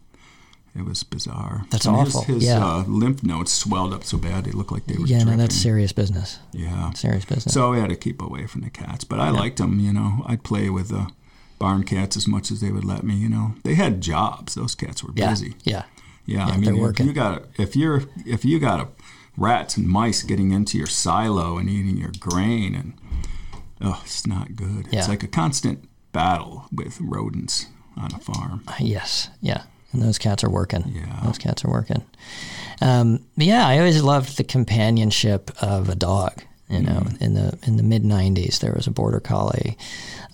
It 0.77 0.85
was 0.85 1.03
bizarre. 1.03 1.65
That's 1.71 1.87
And 1.87 1.97
awful. 1.97 2.23
His, 2.23 2.37
his 2.37 2.45
Yeah. 2.45 2.65
uh, 2.65 2.85
lymph 2.87 3.23
nodes 3.25 3.51
swelled 3.53 3.93
up 3.93 4.05
so 4.05 4.19
bad 4.19 4.45
they 4.45 4.53
looked 4.53 4.71
like 4.71 4.87
they 4.87 4.97
were 4.97 5.07
yeah, 5.07 5.19
no, 5.19 5.25
dripping. 5.25 5.39
that's 5.39 5.57
serious 5.57 5.93
business. 5.93 6.39
yeah. 6.53 6.93
Serious 6.93 7.25
business. 7.25 7.53
So 7.53 7.73
we 7.73 7.81
had 7.81 7.91
to 7.91 7.97
keep 7.97 8.23
away 8.23 8.47
from 8.47 8.61
the 8.61 8.71
cats, 8.71 9.03
but 9.05 9.19
I 9.19 9.31
liked 9.31 9.59
them. 9.59 9.81
You 9.81 9.93
know, 9.93 10.23
I'd 10.27 10.45
play 10.45 10.71
with 10.71 10.89
the 10.89 11.09
barn 11.59 11.83
cats 11.83 12.17
as 12.17 12.27
much 12.29 12.51
as 12.53 12.61
they 12.61 12.71
would 12.71 12.85
let 12.85 13.03
me. 13.03 13.15
You 13.17 13.29
know, 13.29 13.55
they 13.65 13.75
had 13.75 14.01
jobs. 14.01 14.55
Those 14.55 14.75
cats 14.77 15.03
were 15.03 15.13
yeah, 15.17 15.31
busy. 15.31 15.55
yeah, 15.65 15.83
Yeah, 16.25 16.47
Yeah, 16.47 16.53
I 16.55 16.57
mean, 16.57 16.75
if 16.77 16.81
working. 16.81 17.07
you 17.07 17.13
got 17.13 17.45
if 17.59 17.75
you're 17.75 18.05
if 18.25 18.45
you 18.45 18.61
got 18.61 18.81
a 18.81 18.89
rats 19.37 19.77
and 19.77 19.89
mice 19.89 20.23
getting 20.23 20.53
into 20.53 20.79
your 20.79 20.87
silo 20.87 21.59
and 21.59 21.69
eating 21.69 21.97
your 21.97 22.13
grain, 22.21 22.75
and 22.77 22.93
oh, 23.81 24.01
it's 24.05 24.25
not 24.27 24.55
good. 24.55 24.87
Yeah. 24.93 25.01
It's 25.01 25.09
like 25.09 25.23
a 25.25 25.29
constant 25.29 25.89
battle 26.13 26.67
with 26.73 27.01
rodents 27.01 27.67
on 27.97 28.15
a 28.15 28.19
farm. 28.19 28.63
yes, 28.79 29.31
yeah. 29.41 29.63
And 29.93 30.03
those 30.03 30.19
cats 30.19 30.45
are 30.45 30.51
working. 30.51 30.85
Yeah. 30.95 31.21
those 31.25 31.39
cats 31.39 31.65
are 31.65 31.71
working. 31.71 32.03
Um, 32.81 33.21
but 33.37 33.47
yeah, 33.47 33.67
I 33.67 33.79
always 33.79 34.03
loved 34.03 34.37
the 34.37 34.45
companionship 34.45 35.51
of 35.63 35.89
a 35.89 35.95
dog. 35.95 36.43
You 36.69 36.83
know, 36.83 37.01
Mm-hmm. 37.01 37.25
in 37.25 37.35
the 37.35 37.59
in 37.67 37.77
the 37.77 37.83
mid 37.83 38.05
'90s, 38.05 38.61
there 38.61 38.73
was 38.73 38.87
a 38.87 38.93
border 38.93 39.19
collie 39.19 39.77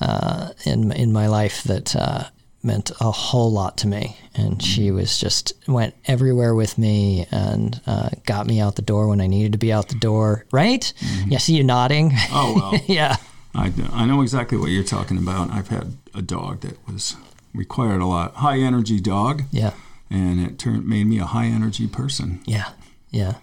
uh, 0.00 0.50
in 0.66 0.92
in 0.92 1.10
my 1.12 1.26
life 1.28 1.62
that 1.64 1.96
uh, 1.96 2.24
meant 2.62 2.90
a 3.00 3.10
whole 3.10 3.50
lot 3.50 3.78
to 3.78 3.86
me, 3.88 4.16
and 4.34 4.62
she 4.62 4.88
Mm-hmm. 4.88 4.96
was 4.96 5.18
just 5.18 5.54
went 5.66 5.94
everywhere 6.04 6.54
with 6.54 6.76
me 6.76 7.26
and 7.30 7.80
uh, 7.86 8.10
got 8.26 8.46
me 8.46 8.60
out 8.60 8.76
the 8.76 8.82
door 8.82 9.08
when 9.08 9.22
I 9.22 9.26
needed 9.26 9.52
to 9.52 9.58
be 9.58 9.72
out 9.72 9.88
the 9.88 9.98
door. 9.98 10.44
Right? 10.52 10.92
Yeah. 11.26 11.38
See 11.38 11.56
you 11.56 11.64
nodding. 11.64 12.10
Mm-hmm. 12.10 12.34
Oh 12.36 12.52
well, 12.54 12.80
yeah. 12.86 13.16
I, 13.54 13.72
I 13.92 14.04
know 14.04 14.20
exactly 14.20 14.58
what 14.58 14.68
you're 14.68 14.84
talking 14.84 15.16
about. 15.16 15.50
I've 15.50 15.68
had 15.68 15.96
a 16.12 16.20
dog 16.20 16.60
that 16.60 16.76
was 16.86 17.16
required 17.56 18.00
a 18.00 18.06
lot 18.06 18.34
high 18.36 18.58
energy 18.58 19.00
dog, 19.00 19.42
Yeah. 19.50 19.72
and 20.10 20.40
it 20.40 20.58
turned 20.58 20.86
made 20.86 21.06
me 21.06 21.18
a 21.18 21.26
high 21.26 21.46
energy 21.46 21.86
person. 21.86 22.40
Yeah. 22.46 22.68
Yeah. 23.10 23.34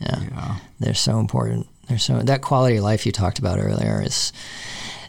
Yeah. 0.00 0.20
Yeah. 0.22 0.56
They're 0.78 0.94
so 0.94 1.18
important. 1.20 1.66
They're 1.88 1.98
so 1.98 2.20
that 2.22 2.40
quality 2.42 2.76
of 2.76 2.84
life 2.84 3.04
you 3.06 3.12
talked 3.12 3.38
about 3.38 3.58
earlier 3.58 4.02
is 4.02 4.32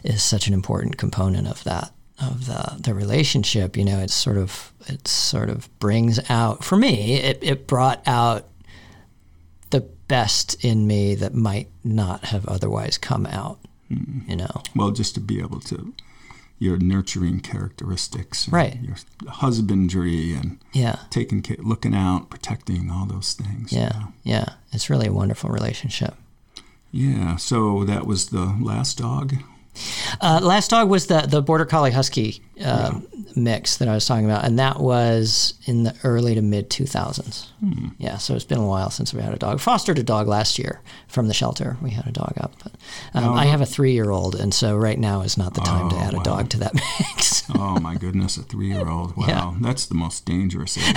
is 0.04 0.22
such 0.22 0.48
an 0.48 0.54
important 0.54 0.96
component 0.98 1.46
of 1.48 1.62
that 1.64 1.92
of 2.20 2.46
the 2.46 2.76
the 2.78 2.92
relationship. 2.94 3.76
You 3.76 3.84
know, 3.84 3.98
it's 4.00 4.14
sort 4.14 4.36
of 4.36 4.72
it 4.88 5.06
sort 5.08 5.48
of 5.48 5.68
brings 5.78 6.18
out 6.30 6.64
for 6.64 6.76
me. 6.76 7.14
It 7.14 7.38
it 7.42 7.66
brought 7.66 8.02
out 8.06 8.48
the 9.70 9.80
best 10.08 10.62
in 10.64 10.86
me 10.86 11.14
that 11.14 11.34
might 11.34 11.68
not 11.84 12.24
have 12.26 12.46
otherwise 12.46 12.98
come 12.98 13.26
out. 13.26 13.58
Hmm. 13.88 14.20
You 14.28 14.36
know, 14.36 14.62
Well, 14.76 14.90
just 14.90 15.14
to 15.14 15.20
be 15.20 15.38
able 15.40 15.60
to 15.60 15.94
your 16.62 16.78
nurturing 16.78 17.40
characteristics, 17.40 18.48
Right. 18.48 18.78
Your 18.80 18.96
husbandry 19.28 20.32
and 20.32 20.58
yeah, 20.72 20.96
taking 21.10 21.42
care, 21.42 21.56
looking 21.58 21.94
out, 21.94 22.30
protecting, 22.30 22.90
all 22.90 23.06
those 23.06 23.34
things. 23.34 23.72
yeah, 23.72 24.06
yeah. 24.22 24.46
It's 24.72 24.88
really 24.88 25.08
a 25.08 25.12
wonderful 25.12 25.50
relationship. 25.50 26.14
Yeah. 26.92 27.36
So 27.36 27.84
that 27.84 28.06
was 28.06 28.28
the 28.28 28.56
last 28.60 28.98
dog. 28.98 29.34
Uh, 30.20 30.38
last 30.42 30.70
dog 30.70 30.88
was 30.90 31.06
the 31.06 31.20
the 31.22 31.40
border 31.40 31.64
collie 31.64 31.90
husky 31.90 32.42
um, 32.64 33.06
mix 33.34 33.78
that 33.78 33.88
I 33.88 33.94
was 33.94 34.06
talking 34.06 34.26
about, 34.26 34.44
and 34.44 34.58
that 34.58 34.78
was 34.80 35.54
in 35.64 35.84
the 35.84 35.94
early 36.04 36.34
to 36.34 36.42
mid 36.42 36.68
two 36.68 36.84
thousands. 36.86 37.50
Yeah, 37.98 38.18
so 38.18 38.34
it's 38.34 38.44
been 38.44 38.58
a 38.58 38.66
while 38.66 38.90
since 38.90 39.14
we 39.14 39.22
had 39.22 39.32
a 39.32 39.38
dog. 39.38 39.60
Fostered 39.60 39.98
a 39.98 40.02
dog 40.02 40.28
last 40.28 40.58
year 40.58 40.80
from 41.08 41.28
the 41.28 41.34
shelter. 41.34 41.76
We 41.80 41.90
had 41.90 42.06
a 42.06 42.12
dog 42.12 42.34
up. 42.38 42.52
But, 42.62 42.72
um, 43.14 43.32
I 43.34 43.46
have 43.46 43.60
a 43.62 43.66
three 43.66 43.92
year 43.92 44.10
old, 44.10 44.34
and 44.34 44.52
so 44.52 44.76
right 44.76 44.98
now 44.98 45.22
is 45.22 45.38
not 45.38 45.54
the 45.54 45.62
time 45.62 45.88
to 45.90 45.96
Oh, 45.96 46.00
add 46.00 46.14
a 46.14 46.22
dog 46.22 46.50
to 46.50 46.58
that 46.58 46.74
mix. 46.74 47.42
Oh 47.54 47.78
my 47.80 47.96
goodness, 47.96 48.36
a 48.36 48.42
three-year-old. 48.42 49.16
Wow, 49.16 49.26
Yeah. 49.28 49.54
that's 49.60 49.86
the 49.86 49.94
most 49.94 50.24
dangerous 50.24 50.76
age. 50.78 50.96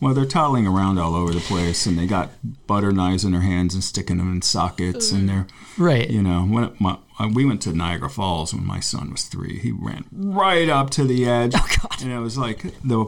Well, 0.00 0.14
they're 0.14 0.24
toddling 0.26 0.66
around 0.66 0.98
all 0.98 1.14
over 1.14 1.32
the 1.32 1.40
place, 1.40 1.86
and 1.86 1.96
they 1.98 2.06
got 2.06 2.30
butter 2.66 2.90
knives 2.92 3.24
in 3.24 3.32
their 3.32 3.40
hands 3.42 3.74
and 3.74 3.84
sticking 3.84 4.16
them 4.18 4.32
in 4.32 4.42
sockets, 4.42 5.12
and 5.12 5.28
they're 5.28 5.46
right. 5.78 6.08
You 6.10 6.22
know, 6.22 6.42
when 6.42 6.74
my, 6.80 6.98
uh, 7.18 7.28
we 7.32 7.44
went 7.44 7.62
to 7.62 7.72
Niagara 7.72 8.10
Falls 8.10 8.52
when 8.54 8.66
my 8.66 8.80
son 8.80 9.10
was 9.10 9.24
three, 9.24 9.58
he 9.58 9.72
ran 9.72 10.04
right 10.12 10.68
up 10.68 10.90
to 10.90 11.04
the 11.04 11.26
edge, 11.26 11.52
Oh, 11.56 11.66
God. 11.82 12.02
and 12.02 12.12
it 12.12 12.18
was 12.18 12.36
like 12.38 12.62
the, 12.82 13.06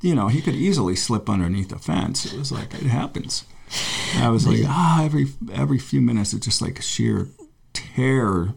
you 0.00 0.14
know, 0.14 0.28
he 0.28 0.40
could 0.42 0.54
easily 0.54 0.96
slip 0.96 1.28
underneath 1.28 1.68
the 1.70 1.78
fence. 1.78 2.24
It 2.32 2.38
was 2.38 2.52
like 2.52 2.74
it 2.74 2.82
happens. 2.82 3.44
And 4.14 4.24
I 4.24 4.30
was 4.30 4.46
like, 4.46 4.60
ah, 4.66 5.04
every 5.04 5.26
every 5.52 5.78
few 5.78 6.00
minutes, 6.00 6.32
it's 6.32 6.46
just 6.46 6.62
like 6.62 6.80
sheer 6.80 7.28
terror, 7.72 8.54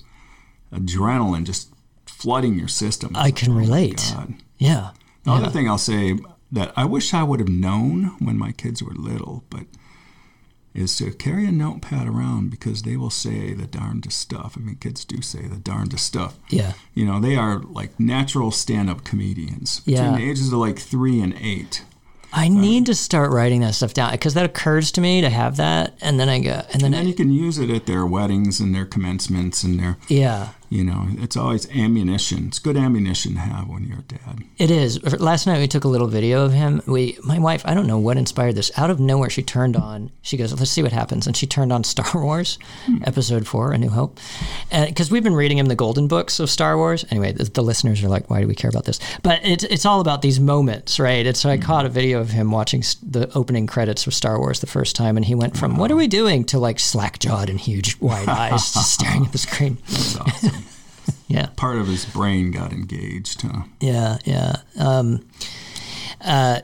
adrenaline 0.71 1.43
just 1.45 1.69
flooding 2.05 2.57
your 2.57 2.67
system. 2.67 3.11
I 3.15 3.29
It's 3.29 3.41
can 3.41 3.53
like, 3.55 3.63
oh 3.63 3.67
relate. 3.67 4.15
Yeah. 4.57 4.91
The 5.23 5.31
yeah. 5.31 5.37
other 5.37 5.49
thing 5.49 5.67
I'll 5.67 5.77
say 5.77 6.17
that 6.51 6.71
I 6.75 6.85
wish 6.85 7.13
I 7.13 7.23
would 7.23 7.39
have 7.39 7.49
known 7.49 8.15
when 8.19 8.37
my 8.37 8.51
kids 8.51 8.81
were 8.83 8.93
little, 8.93 9.43
but 9.49 9.65
is 10.73 10.95
to 10.97 11.11
carry 11.11 11.45
a 11.45 11.51
notepad 11.51 12.07
around 12.07 12.49
because 12.49 12.83
they 12.83 12.95
will 12.95 13.09
say 13.09 13.53
the 13.53 13.67
darndest 13.67 14.19
stuff. 14.19 14.55
I 14.57 14.61
mean, 14.61 14.75
kids 14.75 15.03
do 15.03 15.21
say 15.21 15.41
the 15.47 15.57
darndest 15.57 16.05
stuff. 16.05 16.37
Yeah. 16.49 16.73
You 16.93 17.05
know, 17.05 17.19
they 17.19 17.35
are 17.35 17.59
like 17.59 17.99
natural 17.99 18.51
stand-up 18.51 19.03
comedians 19.03 19.81
between 19.81 20.03
Yeah. 20.05 20.17
the 20.17 20.29
ages 20.29 20.47
of 20.53 20.59
like 20.59 20.79
three 20.79 21.19
and 21.19 21.33
eight. 21.41 21.83
I 22.33 22.47
need 22.47 22.85
to 22.85 22.95
start 22.95 23.29
writing 23.31 23.59
that 23.59 23.75
stuff 23.75 23.93
down 23.93 24.13
because 24.13 24.35
that 24.35 24.45
occurs 24.45 24.89
to 24.93 25.01
me 25.01 25.19
to 25.19 25.29
have 25.29 25.57
that, 25.57 25.97
and 25.99 26.17
then 26.17 26.29
I 26.29 26.39
go, 26.39 26.51
and 26.71 26.79
then 26.79 26.85
And 26.85 26.93
then 26.93 27.05
I, 27.05 27.09
you 27.09 27.13
can 27.13 27.29
use 27.33 27.57
it 27.57 27.69
at 27.69 27.85
their 27.87 28.05
weddings 28.05 28.61
and 28.61 28.73
their 28.73 28.85
commencements 28.85 29.63
and 29.63 29.77
their, 29.77 29.97
yeah. 30.07 30.51
You 30.71 30.85
know, 30.85 31.05
it's 31.17 31.35
always 31.35 31.69
ammunition. 31.71 32.47
It's 32.47 32.57
good 32.57 32.77
ammunition 32.77 33.33
to 33.33 33.41
have 33.41 33.67
when 33.67 33.83
you're 33.83 33.99
a 33.99 34.03
dad. 34.03 34.45
It 34.57 34.71
is. 34.71 35.03
Last 35.19 35.45
night 35.45 35.59
we 35.59 35.67
took 35.67 35.83
a 35.83 35.89
little 35.89 36.07
video 36.07 36.45
of 36.45 36.53
him. 36.53 36.81
We, 36.87 37.17
my 37.25 37.39
wife, 37.39 37.61
I 37.65 37.73
don't 37.73 37.87
know 37.87 37.97
what 37.97 38.15
inspired 38.15 38.55
this. 38.55 38.71
Out 38.77 38.89
of 38.89 38.97
nowhere, 38.97 39.29
she 39.29 39.43
turned 39.43 39.75
on. 39.75 40.11
She 40.21 40.37
goes, 40.37 40.57
"Let's 40.57 40.71
see 40.71 40.81
what 40.81 40.93
happens," 40.93 41.27
and 41.27 41.35
she 41.35 41.45
turned 41.45 41.73
on 41.73 41.83
Star 41.91 42.23
Wars, 42.23 42.57
hmm. 42.85 42.99
Episode 43.03 43.45
Four, 43.45 43.73
A 43.73 43.77
New 43.77 43.89
Hope, 43.89 44.17
because 44.71 45.11
we've 45.11 45.25
been 45.25 45.35
reading 45.35 45.57
him 45.57 45.65
the 45.65 45.75
Golden 45.75 46.07
Books 46.07 46.39
of 46.39 46.49
Star 46.49 46.77
Wars. 46.77 47.03
Anyway, 47.11 47.33
the, 47.33 47.43
the 47.43 47.63
listeners 47.63 48.01
are 48.01 48.07
like, 48.07 48.29
"Why 48.29 48.39
do 48.39 48.47
we 48.47 48.55
care 48.55 48.69
about 48.69 48.85
this?" 48.85 49.01
But 49.23 49.41
it's 49.43 49.65
it's 49.65 49.85
all 49.85 49.99
about 49.99 50.21
these 50.21 50.39
moments, 50.39 51.01
right? 51.01 51.27
And 51.27 51.35
so 51.35 51.49
I 51.49 51.57
hmm. 51.57 51.63
caught 51.63 51.85
a 51.85 51.89
video 51.89 52.21
of 52.21 52.29
him 52.29 52.49
watching 52.49 52.81
the 53.03 53.29
opening 53.35 53.67
credits 53.67 54.07
of 54.07 54.13
Star 54.13 54.39
Wars 54.39 54.61
the 54.61 54.67
first 54.67 54.95
time, 54.95 55.17
and 55.17 55.25
he 55.25 55.35
went 55.35 55.57
from 55.57 55.75
"What 55.75 55.91
are 55.91 55.97
we 55.97 56.07
doing?" 56.07 56.45
to 56.45 56.59
like 56.59 56.79
slack 56.79 57.19
jawed 57.19 57.49
and 57.49 57.59
huge 57.59 57.99
wide 57.99 58.29
eyes, 58.29 58.63
staring 58.63 59.25
at 59.25 59.33
the 59.33 59.37
screen. 59.37 59.77
Yeah. 61.31 61.47
Part 61.55 61.77
of 61.77 61.87
his 61.87 62.05
brain 62.05 62.51
got 62.51 62.71
engaged, 62.71 63.41
huh? 63.41 63.63
Yeah, 63.79 64.17
yeah. 64.25 64.57
Um, 64.77 65.27
uh, 66.21 66.61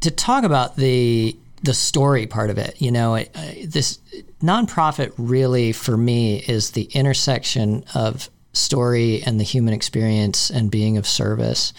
to 0.00 0.10
talk 0.10 0.44
about 0.44 0.76
the 0.76 1.36
the 1.62 1.74
story 1.74 2.26
part 2.26 2.50
of 2.50 2.58
it, 2.58 2.80
you 2.80 2.92
know, 2.92 3.14
I, 3.14 3.26
I, 3.34 3.66
this 3.66 3.98
nonprofit 4.42 5.14
really 5.16 5.72
for 5.72 5.96
me 5.96 6.40
is 6.40 6.72
the 6.72 6.84
intersection 6.92 7.84
of 7.94 8.28
story 8.52 9.22
and 9.22 9.40
the 9.40 9.44
human 9.44 9.72
experience 9.72 10.50
and 10.50 10.70
being 10.70 10.98
of 10.98 11.06
service. 11.06 11.72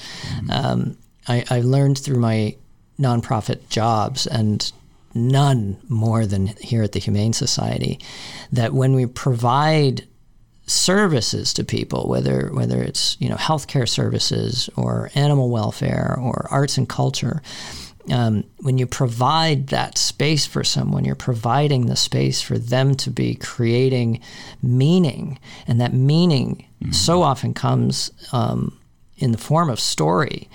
Um, 0.50 0.98
I, 1.28 1.46
I 1.52 1.62
learned 1.62 2.00
through 2.00 2.20
my 2.20 2.56
nonprofit 3.00 3.70
jobs 3.70 4.26
and 4.26 4.72
none 5.14 5.78
more 5.88 6.26
than 6.26 6.48
here 6.48 6.84
at 6.84 6.92
the 6.92 7.00
Humane 7.00 7.34
Society 7.34 8.00
that 8.52 8.74
when 8.74 8.94
we 8.94 9.06
provide 9.06 10.08
services 10.68 11.54
to 11.54 11.64
people, 11.64 12.08
whether 12.08 12.50
whether 12.54 12.82
it's 12.82 13.18
you 13.20 13.30
know 13.30 13.36
healthcare 13.36 13.88
services 13.88 14.70
or 14.76 15.12
animal 15.16 15.50
welfare 15.50 16.18
or 16.20 16.48
arts 16.52 16.78
and 16.78 16.90
culture. 16.90 17.42
Um, 18.12 18.44
when 18.58 18.78
you 18.78 18.86
provide 18.86 19.68
that 19.68 19.98
space 19.98 20.46
for 20.46 20.64
someone, 20.64 21.06
you're 21.06 21.16
providing 21.16 21.88
the 21.88 21.96
space 21.96 22.40
for 22.40 22.60
them 22.60 22.94
to 22.98 23.10
be 23.10 23.34
creating 23.34 24.22
meaning, 24.62 25.40
and 25.68 25.82
that 25.82 25.92
meaning 25.94 26.68
so 26.92 27.24
often 27.24 27.56
comes 27.56 28.12
um, 28.32 28.78
in 29.18 29.32
the 29.32 29.40
form 29.40 29.72
of 29.72 29.80
story. 29.80 30.50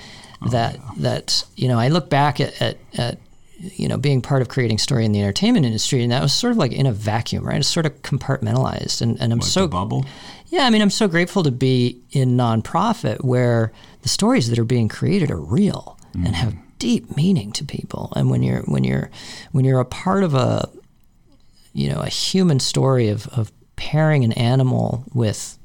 that 0.51 0.79
that 0.97 1.45
you 1.57 1.69
know, 1.69 1.79
I 1.79 1.89
look 1.89 2.09
back 2.09 2.41
at, 2.41 2.61
at, 2.63 2.79
at 2.97 3.19
you 3.61 3.89
know, 3.89 3.99
being 3.99 4.23
part 4.23 4.43
of 4.43 4.49
creating 4.49 4.79
story 4.79 5.05
in 5.05 5.13
the 5.13 5.21
entertainment 5.21 5.67
industry, 5.67 6.03
and 6.03 6.11
that 6.13 6.23
was 6.23 6.33
sort 6.33 6.51
of 6.53 6.57
like 6.57 6.73
in 6.73 6.87
a 6.87 6.93
vacuum, 6.93 7.47
right? 7.47 7.59
It's 7.59 7.69
sort 7.69 7.87
of 7.87 8.01
compartmentalized, 8.03 9.03
and, 9.03 9.21
and 9.21 9.33
I'm 9.33 9.41
Like 9.41 9.49
so 9.49 9.69
bubble. 9.69 10.05
yeah, 10.49 10.65
I 10.65 10.71
mean, 10.71 10.81
I'm 10.83 10.91
so 10.91 11.09
grateful 11.09 11.43
to 11.43 11.51
be 11.51 12.01
in 12.11 12.37
nonprofit 12.37 13.23
where 13.23 13.73
the 14.03 14.09
stories 14.09 14.49
that 14.49 14.59
are 14.59 14.65
being 14.65 14.89
created 14.89 15.31
are 15.31 15.41
real 15.41 15.99
and 16.15 16.29
mm. 16.29 16.33
have 16.33 16.55
deep 16.79 17.15
meaning 17.17 17.53
to 17.53 17.65
people. 17.65 18.13
And 18.17 18.31
when 18.31 18.43
you're 18.43 18.63
when 18.63 18.85
you're 18.85 19.11
when 19.53 19.65
you're 19.65 19.81
a 19.81 19.85
part 19.85 20.25
of 20.25 20.35
a 20.35 20.69
you 21.73 21.89
know 21.91 22.01
a 22.01 22.09
human 22.09 22.59
story 22.61 23.09
of, 23.09 23.27
of 23.29 23.53
pairing 23.77 24.25
an 24.25 24.33
animal 24.33 25.05
with 25.13 25.59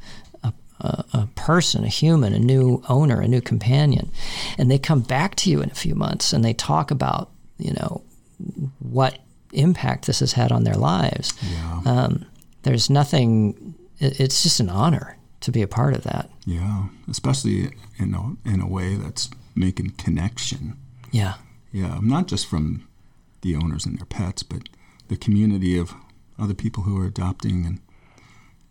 a, 0.43 0.53
a, 0.81 1.05
a 1.13 1.29
person, 1.35 1.83
a 1.83 1.89
human, 1.89 2.33
a 2.33 2.39
new 2.39 2.83
owner, 2.89 3.21
a 3.21 3.27
new 3.27 3.41
companion, 3.41 4.11
and 4.57 4.69
they 4.69 4.77
come 4.77 5.01
back 5.01 5.35
to 5.35 5.49
you 5.49 5.61
in 5.61 5.71
a 5.71 5.75
few 5.75 5.95
months 5.95 6.33
and 6.33 6.43
they 6.43 6.53
talk 6.53 6.91
about 6.91 7.29
you 7.57 7.73
know 7.73 8.03
what 8.79 9.19
impact 9.53 10.05
this 10.07 10.19
has 10.19 10.33
had 10.33 10.51
on 10.51 10.63
their 10.63 10.75
lives. 10.75 11.33
Yeah. 11.51 11.81
Um, 11.85 12.25
there's 12.63 12.89
nothing. 12.89 13.75
it- 13.99 14.19
It's 14.19 14.43
just 14.43 14.59
an 14.59 14.69
honor 14.69 15.17
to 15.41 15.51
be 15.51 15.61
a 15.61 15.67
part 15.67 15.93
of 15.95 16.03
that. 16.03 16.29
Yeah. 16.45 16.87
Especially 17.07 17.71
in 17.97 18.13
a, 18.15 18.35
in 18.49 18.59
a 18.61 18.67
way 18.67 18.95
that's 18.95 19.29
making 19.55 19.91
connection. 19.91 20.75
Yeah, 21.11 21.35
Yeah. 21.71 21.99
Not 22.01 22.27
just 22.27 22.47
from 22.47 22.87
the 23.41 23.55
owners 23.55 23.85
and 23.85 23.97
their 23.97 24.05
pets, 24.05 24.43
but 24.43 24.67
the 25.07 25.15
community 25.15 25.77
of 25.77 25.93
other 26.37 26.53
people 26.55 26.83
who 26.83 26.99
are 26.99 27.05
adopting 27.05 27.65
and 27.65 27.79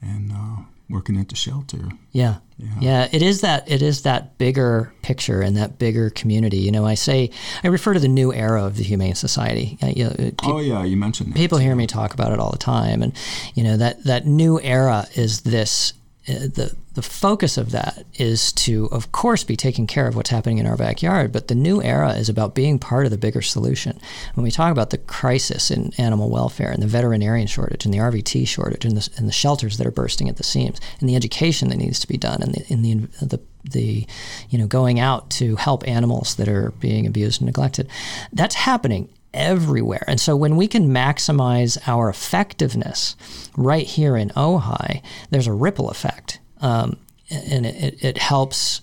and 0.03 0.33
uh, 0.33 0.63
working 0.91 1.19
at 1.19 1.29
the 1.29 1.37
shelter. 1.37 1.89
yeah, 2.13 2.37
Yeah. 2.59 2.69
yeah. 2.81 3.09
It 3.13 3.23
is 3.23 3.41
that. 3.41 3.69
It 3.71 3.83
is 3.83 4.03
that 4.03 4.37
bigger 4.39 4.93
picture 5.03 5.41
and 5.41 5.57
that 5.57 5.79
bigger 5.79 6.11
community. 6.11 6.59
You 6.59 6.71
know, 6.73 6.85
I 6.85 6.95
say 6.95 7.31
I 7.63 7.69
refer 7.69 7.95
to 7.95 8.01
the 8.01 8.09
new 8.09 8.33
era 8.33 8.63
of 8.65 8.77
the 8.77 8.85
Humane 8.85 9.15
Society. 9.15 9.79
Uh, 9.83 9.87
you 9.89 10.05
know, 10.05 10.11
pe- 10.17 10.33
Oh 10.45 10.59
yeah, 10.61 10.85
you 10.85 10.97
mentioned 10.97 11.31
that. 11.33 11.37
people 11.37 11.59
hear 11.59 11.75
me 11.75 11.87
talk 11.87 12.13
about 12.15 12.33
it 12.33 12.39
all 12.39 12.51
the 12.53 12.59
time, 12.59 13.03
and 13.03 13.13
you 13.55 13.65
know 13.65 13.77
that 13.79 14.05
that 14.05 14.27
new 14.27 14.61
era 14.61 15.07
is 15.15 15.41
this. 15.43 15.95
Uh, 16.27 16.49
the 16.49 16.75
the 16.95 17.03
focus 17.03 17.59
of 17.59 17.73
that 17.73 18.07
is 18.15 18.53
to, 18.53 18.87
of 18.93 19.11
course, 19.11 19.43
be 19.43 19.57
taking 19.57 19.87
care 19.87 20.07
of 20.07 20.15
what's 20.15 20.31
happening 20.31 20.59
in 20.59 20.67
our 20.67 20.77
backyard. 20.77 21.33
But 21.33 21.49
the 21.49 21.55
new 21.55 21.83
era 21.83 22.13
is 22.13 22.29
about 22.29 22.55
being 22.55 22.79
part 22.79 23.05
of 23.05 23.11
the 23.11 23.19
bigger 23.19 23.43
solution. 23.43 23.99
When 24.35 24.45
we 24.45 24.53
talk 24.53 24.71
about 24.71 24.91
the 24.91 24.99
crisis 24.99 25.71
in 25.71 25.93
animal 25.99 26.31
welfare 26.31 26.71
and 26.71 26.83
the 26.83 26.87
veterinarian 26.87 27.49
shortage 27.49 27.85
and 27.85 27.93
the 27.93 27.99
RVT 27.99 28.47
shortage 28.47 28.85
and 28.85 28.97
the, 28.97 29.09
and 29.17 29.27
the 29.29 29.33
shelters 29.33 29.77
that 29.77 29.87
are 29.87 29.91
bursting 29.91 30.29
at 30.29 30.37
the 30.37 30.45
seams 30.45 30.81
and 31.01 31.09
the 31.09 31.17
education 31.17 31.69
that 31.69 31.79
needs 31.79 31.99
to 31.99 32.09
be 32.09 32.17
done 32.17 32.41
and 32.43 32.55
the 32.55 32.65
the 32.71 33.27
the 33.27 33.41
the 33.65 34.07
you 34.51 34.59
know 34.59 34.67
going 34.67 35.01
out 35.01 35.31
to 35.31 35.57
help 35.57 35.87
animals 35.89 36.37
that 36.37 36.49
are 36.49 36.71
being 36.81 37.07
abused 37.07 37.41
and 37.41 37.47
neglected, 37.47 37.89
that's 38.33 38.55
happening 38.55 39.09
everywhere. 39.35 40.05
And 40.07 40.21
so 40.21 40.35
when 40.37 40.57
we 40.57 40.67
can 40.69 40.89
maximize 40.89 41.77
our 41.87 42.09
effectiveness 42.09 43.17
right 43.57 43.87
here 43.87 44.17
in 44.17 44.31
Ojai, 44.31 45.03
there's 45.31 45.47
a 45.47 45.53
ripple 45.53 45.91
effect. 45.91 46.41
Um, 46.61 46.97
and 47.31 47.67
it, 47.67 47.75
it, 47.77 48.05
it 48.05 48.19
helps 48.19 48.81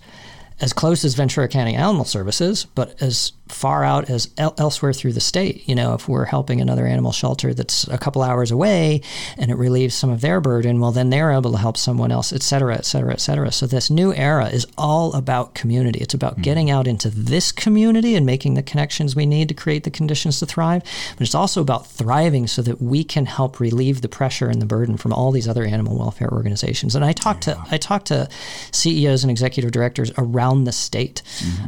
as 0.60 0.72
close 0.72 1.04
as 1.04 1.14
Ventura 1.14 1.48
County 1.48 1.74
Animal 1.74 2.04
Services, 2.04 2.66
but 2.74 3.00
as 3.02 3.32
far 3.48 3.84
out 3.84 4.08
as 4.08 4.30
el- 4.38 4.54
elsewhere 4.56 4.92
through 4.94 5.12
the 5.12 5.20
state. 5.20 5.68
You 5.68 5.74
know, 5.74 5.92
if 5.94 6.08
we're 6.08 6.24
helping 6.24 6.60
another 6.60 6.86
animal 6.86 7.12
shelter 7.12 7.52
that's 7.52 7.86
a 7.88 7.98
couple 7.98 8.22
hours 8.22 8.50
away 8.50 9.02
and 9.36 9.50
it 9.50 9.56
relieves 9.56 9.94
some 9.94 10.08
of 10.10 10.20
their 10.22 10.40
burden, 10.40 10.80
well, 10.80 10.90
then 10.92 11.10
they're 11.10 11.32
able 11.32 11.52
to 11.52 11.58
help 11.58 11.76
someone 11.76 12.10
else, 12.10 12.32
et 12.32 12.42
cetera, 12.42 12.74
et 12.74 12.86
cetera, 12.86 13.12
et 13.12 13.20
cetera. 13.20 13.52
So 13.52 13.66
this 13.66 13.90
new 13.90 14.14
era 14.14 14.46
is 14.46 14.66
all 14.78 15.12
about 15.12 15.54
community. 15.54 16.00
It's 16.00 16.14
about 16.14 16.40
getting 16.40 16.70
out 16.70 16.86
into 16.86 17.10
this 17.10 17.52
community 17.52 18.14
and 18.14 18.24
making 18.24 18.54
the 18.54 18.62
connections 18.62 19.14
we 19.14 19.26
need 19.26 19.48
to 19.48 19.54
create 19.54 19.84
the 19.84 19.90
conditions 19.90 20.38
to 20.38 20.46
thrive. 20.46 20.82
But 21.18 21.26
it's 21.26 21.34
also 21.34 21.60
about 21.60 21.86
thriving 21.86 22.46
so 22.46 22.62
that 22.62 22.80
we 22.80 23.04
can 23.04 23.26
help 23.26 23.60
relieve 23.60 24.00
the 24.00 24.08
pressure 24.08 24.48
and 24.48 24.62
the 24.62 24.66
burden 24.66 24.96
from 24.96 25.12
all 25.12 25.30
these 25.30 25.46
other 25.48 25.64
animal 25.64 25.98
welfare 25.98 26.30
organizations. 26.32 26.96
And 26.96 27.04
I 27.04 27.12
talk 27.12 27.40
to 27.42 27.62
I 27.70 27.76
talk 27.76 28.04
to 28.06 28.28
CEOs 28.70 29.24
and 29.24 29.30
executive 29.30 29.72
directors 29.72 30.10
around 30.16 30.64
the 30.64 30.72
state 30.72 31.22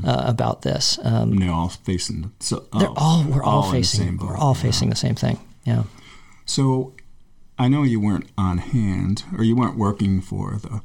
uh, 0.04 0.22
about 0.26 0.62
this. 0.62 0.98
Um, 1.04 1.32
And 1.32 1.42
they're 1.42 1.50
all 1.50 1.72
facing. 1.76 2.32
So 2.40 2.66
they're 2.78 2.88
oh, 2.90 2.94
all 2.96 3.24
we're 3.24 3.42
all, 3.42 3.62
the 3.70 3.72
facing 3.72 4.00
same 4.00 4.16
boat, 4.16 4.28
we're 4.28 4.36
all 4.36 4.54
yeah. 4.54 4.62
facing 4.62 4.90
the 4.90 4.96
same 4.96 5.14
thing. 5.14 5.38
Yeah. 5.64 5.84
So, 6.44 6.92
I 7.58 7.68
know 7.68 7.84
you 7.84 8.00
weren't 8.00 8.28
on 8.36 8.58
hand, 8.58 9.24
or 9.38 9.44
you 9.44 9.56
weren't 9.56 9.76
working 9.78 10.20
for 10.20 10.58
the 10.60 10.82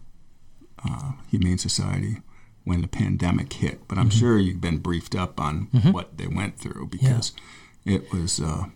uh, 0.88 1.12
Humane 1.32 1.58
Society 1.58 2.18
when 2.64 2.82
the 2.82 2.88
pandemic 2.88 3.52
hit, 3.54 3.88
but 3.88 3.98
I'm 3.98 4.10
Mm-hmm. 4.10 4.20
sure 4.20 4.38
you've 4.38 4.62
been 4.62 4.78
briefed 4.78 5.16
up 5.16 5.40
on 5.40 5.68
what 5.92 6.18
they 6.18 6.28
went 6.28 6.58
through 6.60 6.88
because 6.92 7.34
it 7.86 8.14
was 8.14 8.40
a 8.40 8.72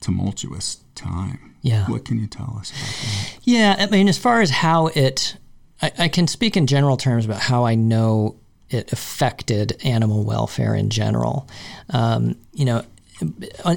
tumultuous 0.00 0.78
time. 0.94 1.54
Yeah. 1.62 1.86
What 1.88 2.04
can 2.04 2.18
you 2.18 2.26
tell 2.26 2.56
us 2.58 2.70
about 2.70 2.86
that? 2.86 3.38
Yeah, 3.44 3.76
I 3.78 3.86
mean, 3.86 4.08
as 4.08 4.18
far 4.18 4.40
as 4.40 4.50
how 4.50 4.88
it, 4.88 5.36
I, 5.80 5.92
I 5.98 6.08
can 6.08 6.26
speak 6.26 6.56
in 6.56 6.66
general 6.66 6.96
terms 6.96 7.24
about 7.24 7.40
how 7.40 7.64
I 7.64 7.74
know 7.76 8.39
it 8.70 8.92
affected 8.92 9.80
animal 9.84 10.24
welfare 10.24 10.74
in 10.74 10.90
general. 10.90 11.48
Um, 11.90 12.36
you 12.52 12.64
know, 12.64 12.84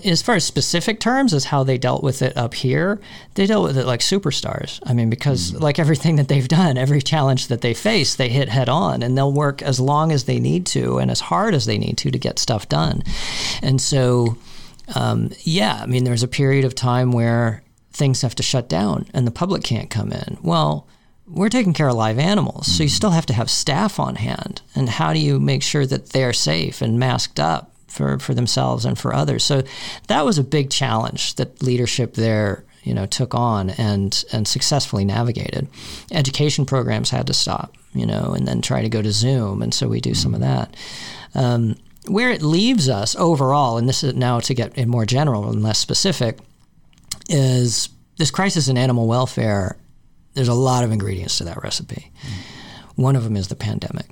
as 0.05 0.21
far 0.21 0.35
as 0.35 0.45
specific 0.45 0.99
terms 0.99 1.33
as 1.33 1.45
how 1.45 1.63
they 1.63 1.77
dealt 1.77 2.03
with 2.03 2.21
it 2.21 2.35
up 2.37 2.53
here, 2.53 3.01
they 3.35 3.45
dealt 3.45 3.63
with 3.63 3.77
it 3.77 3.85
like 3.85 3.99
superstars. 3.99 4.79
I 4.85 4.93
mean, 4.93 5.09
because 5.09 5.53
like 5.53 5.79
everything 5.79 6.15
that 6.15 6.27
they've 6.27 6.47
done, 6.47 6.77
every 6.77 7.01
challenge 7.01 7.47
that 7.47 7.61
they 7.61 7.73
face, 7.73 8.15
they 8.15 8.29
hit 8.29 8.49
head 8.49 8.69
on 8.69 9.03
and 9.03 9.17
they'll 9.17 9.33
work 9.33 9.61
as 9.61 9.79
long 9.79 10.11
as 10.11 10.25
they 10.25 10.39
need 10.39 10.65
to 10.67 10.97
and 10.97 11.11
as 11.11 11.19
hard 11.19 11.53
as 11.53 11.65
they 11.65 11.77
need 11.77 11.97
to 11.99 12.11
to 12.11 12.17
get 12.17 12.39
stuff 12.39 12.69
done. 12.69 13.03
And 13.61 13.81
so, 13.81 14.37
um, 14.95 15.31
yeah, 15.41 15.79
I 15.81 15.85
mean, 15.87 16.03
there's 16.03 16.23
a 16.23 16.27
period 16.27 16.65
of 16.65 16.75
time 16.75 17.11
where 17.11 17.63
things 17.91 18.21
have 18.21 18.35
to 18.35 18.43
shut 18.43 18.69
down 18.69 19.07
and 19.13 19.27
the 19.27 19.31
public 19.31 19.63
can't 19.63 19.89
come 19.89 20.11
in. 20.11 20.37
Well, 20.41 20.87
we're 21.27 21.49
taking 21.49 21.73
care 21.73 21.87
of 21.87 21.95
live 21.95 22.19
animals, 22.19 22.67
so 22.67 22.83
you 22.83 22.89
still 22.89 23.11
have 23.11 23.25
to 23.27 23.33
have 23.33 23.49
staff 23.49 23.99
on 23.99 24.15
hand. 24.15 24.61
And 24.75 24.89
how 24.89 25.13
do 25.13 25.19
you 25.19 25.39
make 25.39 25.63
sure 25.63 25.85
that 25.85 26.09
they're 26.09 26.33
safe 26.33 26.81
and 26.81 26.99
masked 26.99 27.39
up 27.39 27.71
for, 27.87 28.19
for 28.19 28.33
themselves 28.33 28.85
and 28.85 28.97
for 28.99 29.13
others? 29.13 29.43
So 29.43 29.63
that 30.07 30.25
was 30.25 30.37
a 30.37 30.43
big 30.43 30.69
challenge 30.69 31.35
that 31.35 31.61
leadership 31.63 32.15
there, 32.15 32.65
you 32.83 32.93
know, 32.93 33.05
took 33.05 33.33
on 33.33 33.69
and 33.71 34.23
and 34.33 34.47
successfully 34.47 35.05
navigated. 35.05 35.67
Education 36.11 36.65
programs 36.65 37.09
had 37.09 37.27
to 37.27 37.33
stop, 37.33 37.73
you 37.93 38.05
know, 38.05 38.33
and 38.33 38.47
then 38.47 38.61
try 38.61 38.81
to 38.81 38.89
go 38.89 39.01
to 39.01 39.11
Zoom, 39.11 39.61
and 39.61 39.73
so 39.73 39.87
we 39.87 40.01
do 40.01 40.13
some 40.13 40.33
of 40.33 40.41
that. 40.41 40.75
Um, 41.35 41.77
where 42.07 42.31
it 42.31 42.41
leaves 42.41 42.89
us 42.89 43.15
overall, 43.15 43.77
and 43.77 43.87
this 43.87 44.03
is 44.03 44.13
now 44.13 44.41
to 44.41 44.53
get 44.53 44.77
in 44.77 44.89
more 44.89 45.05
general 45.05 45.49
and 45.49 45.63
less 45.63 45.79
specific, 45.79 46.37
is 47.29 47.87
this 48.17 48.29
crisis 48.29 48.67
in 48.67 48.77
animal 48.77 49.07
welfare. 49.07 49.77
There's 50.33 50.47
a 50.47 50.53
lot 50.53 50.83
of 50.83 50.91
ingredients 50.91 51.37
to 51.37 51.43
that 51.45 51.61
recipe. 51.63 52.11
One 52.95 53.15
of 53.15 53.23
them 53.23 53.35
is 53.35 53.47
the 53.47 53.55
pandemic. 53.55 54.09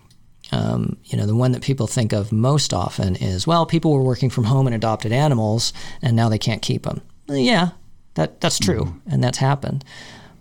Um, 0.52 0.98
you 1.06 1.18
know, 1.18 1.26
the 1.26 1.36
one 1.36 1.54
that 1.54 1.62
people 1.62 1.88
think 1.88 2.12
of 2.12 2.32
most 2.32 2.74
often 2.74 3.16
is, 3.16 3.48
well, 3.48 3.66
people 3.66 3.94
were 3.94 4.04
working 4.04 4.30
from 4.30 4.44
home 4.44 4.68
and 4.68 4.76
adopted 4.76 5.12
animals, 5.12 5.72
and 6.02 6.16
now 6.16 6.28
they 6.30 6.38
can't 6.38 6.62
keep 6.62 6.84
them. 6.84 7.02
Yeah, 7.28 7.70
that 8.16 8.42
that's 8.42 8.60
true, 8.60 9.00
and 9.10 9.24
that's 9.24 9.38
happened. 9.38 9.86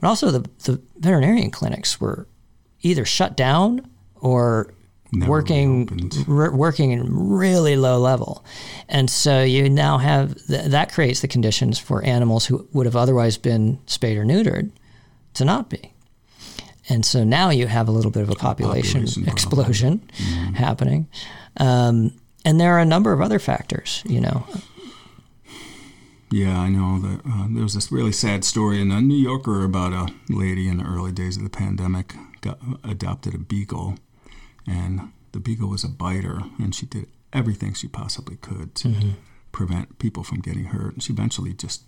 But 0.01 0.09
also, 0.09 0.31
the 0.31 0.49
the 0.65 0.81
veterinarian 0.99 1.51
clinics 1.51 2.01
were 2.01 2.27
either 2.83 3.05
shut 3.05 3.37
down 3.37 3.89
or 4.17 4.75
Never 5.13 5.31
working 5.31 6.11
r- 6.29 6.55
working 6.55 6.91
in 6.93 7.07
really 7.09 7.77
low 7.77 7.99
level, 7.99 8.45
and 8.89 9.09
so 9.09 9.43
you 9.43 9.69
now 9.71 9.99
have 9.99 10.35
th- 10.47 10.67
that 10.67 10.93
creates 10.93 11.21
the 11.21 11.29
conditions 11.29 11.79
for 11.79 12.03
animals 12.05 12.47
who 12.47 12.69
would 12.73 12.87
have 12.87 12.97
otherwise 12.97 13.37
been 13.37 13.79
spayed 13.87 14.17
or 14.19 14.25
neutered 14.25 14.71
to 15.35 15.45
not 15.45 15.69
be. 15.69 15.93
And 16.89 17.07
so 17.07 17.23
now 17.23 17.51
you 17.51 17.69
have 17.69 17.89
a 17.89 17.93
little 17.93 18.11
bit 18.11 18.23
of 18.23 18.31
a 18.31 18.35
population, 18.35 19.05
population 19.07 19.29
explosion 19.29 20.11
happening. 20.55 21.09
Um, 21.57 22.19
and 22.45 22.61
there 22.61 22.75
are 22.75 22.81
a 22.81 22.85
number 22.87 23.13
of 23.13 23.21
other 23.21 23.39
factors, 23.39 24.03
you 24.07 24.21
know. 24.21 24.47
Yeah, 26.33 26.59
I 26.59 26.69
know 26.69 27.01
that 27.01 27.21
uh, 27.27 27.47
there 27.51 27.63
was 27.63 27.75
this 27.75 27.91
really 27.91 28.13
sad 28.13 28.45
story 28.45 28.81
in 28.81 28.89
the 28.89 29.01
New 29.01 29.17
Yorker 29.17 29.65
about 29.65 29.93
a 29.93 30.13
lady 30.33 30.69
in 30.69 30.79
the 30.79 30.85
early 30.85 31.13
days 31.13 31.37
of 31.37 31.43
the 31.43 31.51
pandemic 31.51 32.15
got 32.41 32.59
adopted 32.85 33.35
a 33.35 33.39
beagle, 33.39 33.97
and 34.67 35.13
the 35.33 35.41
beagle 35.41 35.69
was 35.69 35.85
a 35.85 35.89
biter, 35.89 36.41
and 36.59 36.75
she 36.75 36.87
did 36.87 37.09
everything 37.33 37.75
she 37.75 37.89
possibly 37.89 38.37
could 38.37 38.75
to 38.77 38.95
prevent 39.53 39.99
people 39.99 40.23
from 40.23 40.41
getting 40.41 40.67
hurt, 40.67 40.95
and 40.95 41.03
she 41.03 41.13
eventually 41.13 41.53
just 41.53 41.83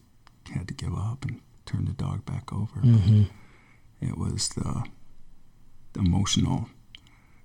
had 0.52 0.66
to 0.68 0.74
give 0.74 0.94
up 0.94 1.24
and 1.24 1.40
turn 1.72 1.84
the 1.86 1.92
dog 1.92 2.24
back 2.26 2.52
over. 2.52 2.80
It 4.00 4.18
was 4.18 4.48
the, 4.50 4.84
the 5.92 6.00
emotional, 6.00 6.68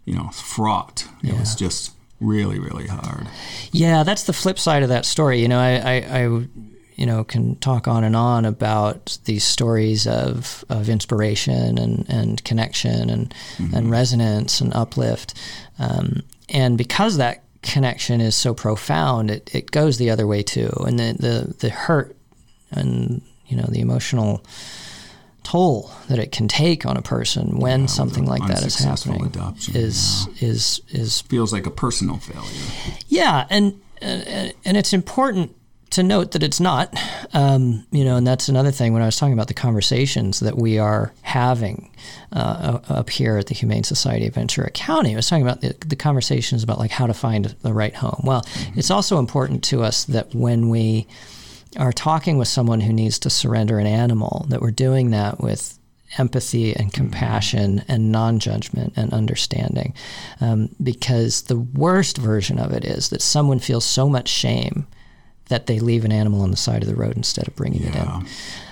you 0.06 0.16
know, 0.16 0.30
fraught. 0.30 1.08
It 1.24 1.34
was 1.38 1.56
just 1.56 1.94
really, 2.20 2.60
really 2.60 2.88
hard. 2.88 3.28
Yeah, 3.72 4.04
that's 4.04 4.24
the 4.24 4.34
flip 4.34 4.58
side 4.60 4.84
of 4.84 4.90
that 4.90 5.06
story. 5.06 5.40
You 5.40 5.48
know, 5.48 5.60
I, 5.60 5.76
I, 5.78 6.20
I 6.20 6.48
you 6.96 7.06
know, 7.06 7.24
can 7.24 7.56
talk 7.58 7.88
on 7.88 8.04
and 8.04 8.16
on 8.16 8.44
about 8.44 9.20
these 9.26 9.44
stories 9.44 10.08
of, 10.08 10.66
of 10.68 10.90
inspiration 10.90 11.78
and, 11.78 12.10
and 12.10 12.44
connection 12.44 13.12
and, 13.12 13.34
and 13.76 13.92
resonance 13.92 14.60
and 14.60 14.74
uplift. 14.74 15.36
Um, 15.78 16.24
and 16.50 16.76
because 16.76 17.18
that 17.18 17.44
connection 17.62 18.20
is 18.20 18.36
so 18.36 18.56
profound, 18.56 19.30
it, 19.30 19.54
it 19.54 19.70
goes 19.70 20.00
the 20.00 20.10
other 20.10 20.26
way 20.26 20.42
too. 20.42 20.72
And 20.88 20.98
the, 20.98 21.14
the, 21.20 21.54
the 21.60 21.70
hurt 21.70 22.18
and, 22.72 23.22
you 23.48 23.58
know, 23.58 23.66
the 23.70 23.80
emotional 23.82 24.44
toll 25.44 25.90
that 26.10 26.20
it 26.20 26.32
can 26.32 26.48
take 26.48 26.86
on 26.86 26.98
a 26.98 27.02
person 27.02 27.58
when 27.60 27.82
Yeah, 27.82 27.86
something 27.88 28.26
like 28.26 28.46
that 28.48 28.64
is 28.66 28.78
happening 28.80 29.26
adoption, 29.26 29.76
is, 29.78 30.28
is, 30.42 30.82
is 30.90 31.22
Feels 31.22 31.54
like 31.54 31.66
a 31.66 31.72
personal 31.72 32.18
failure. 32.18 32.98
yeah, 33.08 33.46
and 33.50 33.80
and, 34.02 34.54
and 34.66 34.78
it's 34.78 34.94
important 34.94 35.56
to 35.90 36.04
note 36.04 36.34
that 36.34 36.44
it's 36.44 36.60
not. 36.60 36.94
Um, 37.34 37.88
you 37.92 38.04
know, 38.04 38.18
and 38.18 38.28
that's 38.28 38.50
another 38.50 38.72
thing 38.72 38.92
when 38.94 39.02
I 39.02 39.06
was 39.06 39.16
talking 39.16 39.34
about 39.34 39.48
the 39.48 39.54
conversations 39.54 40.42
that 40.42 40.58
we 40.58 40.78
are 40.78 41.14
having 41.22 41.90
uh, 42.34 42.80
up 42.90 43.10
here 43.10 43.38
at 43.38 43.48
the 43.48 43.56
Humane 43.56 43.84
Society 43.86 44.28
of 44.28 44.36
Ventura 44.36 44.70
County. 44.70 45.14
I 45.14 45.16
was 45.16 45.30
talking 45.30 45.48
about 45.48 45.62
the, 45.62 45.74
the 45.88 45.96
conversations 45.96 46.62
about 46.62 46.78
like 46.78 46.92
how 46.92 47.08
to 47.08 47.14
find 47.14 47.46
the 47.46 47.74
right 47.74 47.96
home. 47.96 48.22
Well, 48.26 48.46
it's 48.76 48.92
also 48.92 49.18
important 49.18 49.64
to 49.66 49.82
us 49.82 50.04
that 50.06 50.36
when 50.36 50.70
we 50.70 51.08
are 51.78 51.94
talking 51.94 52.38
with 52.38 52.48
someone 52.48 52.82
who 52.82 52.94
needs 52.94 53.20
to 53.20 53.30
surrender 53.30 53.80
an 53.80 53.88
animal, 53.88 54.46
that 54.50 54.62
we're 54.62 54.72
doing 54.72 55.12
that 55.12 55.40
with 55.40 55.78
empathy 56.18 56.76
and 56.76 56.94
compassion 56.94 57.84
and 57.88 58.12
non-judgment 58.12 58.94
and 58.96 59.14
understanding. 59.14 59.94
Um, 60.40 60.70
because 60.82 61.44
the 61.44 61.58
worst 61.60 62.18
version 62.18 62.60
of 62.60 62.72
it 62.72 62.86
is 62.86 63.10
that 63.10 63.22
someone 63.22 63.60
feels 63.60 63.86
so 63.86 64.10
much 64.10 64.30
shame 64.30 64.88
that 65.50 65.68
they 65.68 65.80
leave 65.80 66.06
an 66.06 66.12
animal 66.12 66.42
on 66.42 66.52
the 66.52 66.58
side 66.58 66.82
of 66.82 66.90
the 66.90 66.96
road 66.96 67.16
instead 67.16 67.48
of 67.48 67.56
bringing 67.56 67.84
it 67.84 67.96
in. 67.96 68.28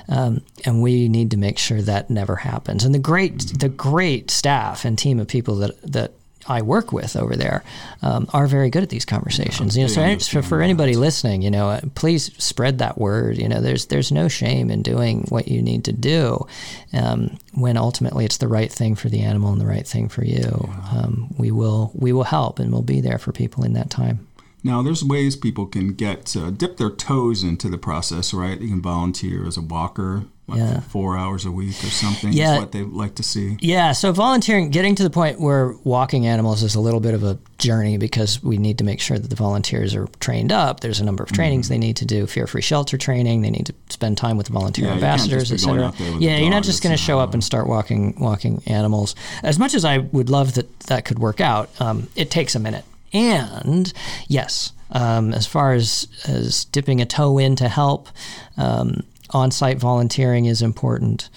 Um, 0.07 0.41
and 0.65 0.81
we 0.81 1.07
need 1.07 1.31
to 1.31 1.37
make 1.37 1.57
sure 1.57 1.81
that 1.81 2.09
never 2.09 2.35
happens. 2.35 2.83
And 2.83 2.93
the 2.93 2.99
great 2.99 3.59
the 3.59 3.69
great 3.69 4.29
staff 4.29 4.85
and 4.85 4.97
team 4.97 5.19
of 5.19 5.27
people 5.27 5.55
that 5.57 5.81
that 5.81 6.11
I 6.47 6.61
work 6.61 6.91
with 6.91 7.15
over 7.15 7.35
there 7.35 7.63
um, 8.01 8.27
are 8.33 8.47
very 8.47 8.69
good 8.69 8.83
at 8.83 8.89
these 8.89 9.05
conversations. 9.05 9.75
you 9.75 9.83
know, 9.83 9.87
so 9.87 10.01
any- 10.01 10.19
for, 10.19 10.41
for 10.41 10.61
anybody 10.61 10.95
listening, 10.95 11.41
you 11.41 11.49
know, 11.51 11.69
uh, 11.69 11.81
please 11.95 12.31
spread 12.43 12.77
that 12.79 12.97
word. 12.97 13.37
You 13.37 13.49
know, 13.49 13.61
there's 13.61 13.87
there's 13.87 14.11
no 14.11 14.27
shame 14.27 14.69
in 14.69 14.81
doing 14.83 15.25
what 15.29 15.47
you 15.47 15.61
need 15.61 15.83
to 15.85 15.91
do 15.93 16.45
um, 16.93 17.37
when 17.53 17.77
ultimately 17.77 18.25
it's 18.25 18.37
the 18.37 18.47
right 18.47 18.71
thing 18.71 18.95
for 18.95 19.09
the 19.09 19.21
animal 19.21 19.51
and 19.51 19.59
the 19.61 19.65
right 19.65 19.87
thing 19.87 20.07
for 20.09 20.23
you. 20.23 20.69
Um, 20.91 21.33
we 21.37 21.51
will 21.51 21.91
we 21.95 22.13
will 22.13 22.23
help 22.25 22.59
and 22.59 22.71
we'll 22.71 22.81
be 22.81 23.01
there 23.01 23.17
for 23.17 23.31
people 23.31 23.63
in 23.63 23.73
that 23.73 23.89
time. 23.89 24.27
Now, 24.63 24.81
there's 24.81 25.03
ways 25.03 25.35
people 25.35 25.67
can 25.67 25.93
get 25.93 26.35
uh, 26.35 26.49
dip 26.49 26.77
their 26.77 26.89
toes 26.89 27.43
into 27.43 27.69
the 27.69 27.77
process, 27.77 28.33
right? 28.33 28.59
You 28.59 28.69
can 28.69 28.81
volunteer 28.81 29.45
as 29.45 29.57
a 29.57 29.61
walker, 29.61 30.25
like 30.47 30.59
Yeah. 30.59 30.79
four 30.81 31.17
hours 31.17 31.45
a 31.45 31.51
week 31.51 31.83
or 31.83 31.87
something. 31.89 32.31
Yeah. 32.31 32.53
is 32.55 32.59
what 32.59 32.71
they 32.71 32.83
like 32.83 33.15
to 33.15 33.23
see. 33.23 33.57
Yeah, 33.61 33.93
so 33.93 34.11
volunteering, 34.11 34.69
getting 34.69 34.93
to 34.95 35.03
the 35.03 35.09
point 35.09 35.39
where 35.39 35.73
walking 35.83 36.27
animals 36.27 36.61
is 36.61 36.75
a 36.75 36.79
little 36.79 36.99
bit 36.99 37.13
of 37.15 37.23
a 37.23 37.37
journey 37.57 37.97
because 37.97 38.43
we 38.43 38.57
need 38.57 38.77
to 38.77 38.83
make 38.83 38.99
sure 39.01 39.17
that 39.17 39.29
the 39.29 39.35
volunteers 39.35 39.95
are 39.95 40.07
trained 40.19 40.51
up. 40.51 40.81
There's 40.81 40.99
a 40.99 41.03
number 41.05 41.23
of 41.23 41.31
trainings 41.31 41.67
they 41.69 41.77
need 41.79 41.95
to 41.97 42.05
do, 42.05 42.27
fear-free 42.27 42.61
shelter 42.61 42.97
training. 42.97 43.41
They 43.41 43.49
need 43.49 43.65
to 43.67 43.73
spend 43.89 44.17
time 44.17 44.37
with 44.37 44.45
the 44.47 44.53
volunteer 44.53 44.85
Yeah, 44.85 44.93
ambassadors, 44.93 45.51
etc. 45.51 45.85
out 45.85 45.97
there 45.97 46.11
with 46.13 46.21
a 46.21 46.23
Yeah, 46.23 46.37
you're 46.37 46.49
not 46.51 46.63
just 46.63 46.83
going 46.83 46.95
to 46.95 47.01
show 47.01 47.19
up 47.19 47.33
and 47.33 47.43
start 47.43 47.67
walking 47.67 48.15
walking 48.19 48.61
animals. 48.67 49.15
As 49.41 49.57
much 49.57 49.73
as 49.73 49.83
I 49.83 49.97
would 49.99 50.29
love 50.29 50.53
that 50.55 50.79
that 50.81 51.05
could 51.05 51.17
work 51.17 51.41
out, 51.41 51.69
um, 51.79 52.07
it 52.15 52.29
takes 52.29 52.53
a 52.53 52.59
minute. 52.59 52.85
And 53.13 53.91
yes, 54.27 54.73
um, 54.91 55.33
as 55.33 55.47
far 55.47 55.73
as 55.73 56.07
as 56.27 56.65
dipping 56.65 57.01
a 57.01 57.05
toe 57.05 57.37
in 57.39 57.55
to 57.55 57.67
help, 57.69 58.09
um, 58.57 59.03
on-site 59.31 59.77
volunteering 59.79 60.45
is 60.45 60.61
important. 60.61 61.29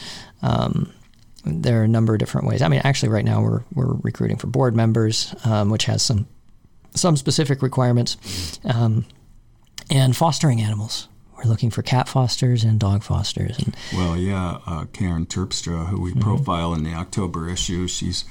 Um, 0.43 0.93
there 1.45 1.81
are 1.81 1.85
a 1.85 1.89
number 1.89 2.13
of 2.15 2.19
different 2.19 2.47
ways. 2.47 2.61
I 2.63 2.69
mean, 2.69 2.81
actually, 2.85 3.09
right 3.11 3.25
now 3.25 3.41
we're 3.43 3.63
we're 3.75 3.95
recruiting 4.03 4.37
for 4.37 4.47
board 4.49 4.77
members, 4.77 5.35
um, 5.45 5.71
which 5.71 5.85
has 5.85 6.03
some 6.03 6.27
some 6.95 7.17
specific 7.17 7.63
requirements, 7.63 8.59
um, 8.65 9.05
and 9.91 10.17
fostering 10.17 10.61
animals. 10.61 11.09
We're 11.37 11.45
looking 11.49 11.71
for 11.71 11.83
cat 11.83 12.09
fosters 12.09 12.65
and 12.65 12.81
dog 12.81 13.05
fosters, 13.05 13.59
and 13.59 13.77
Well, 13.95 14.17
yeah, 14.17 14.59
uh, 14.67 14.87
Karen 14.93 15.25
Terpstra, 15.27 15.87
who 15.87 16.01
we 16.01 16.11
Mm-hmm. 16.11 16.21
profile 16.21 16.75
in 16.75 16.83
the 16.83 16.95
October 16.95 17.49
issue, 17.49 17.87
she's 17.87 18.25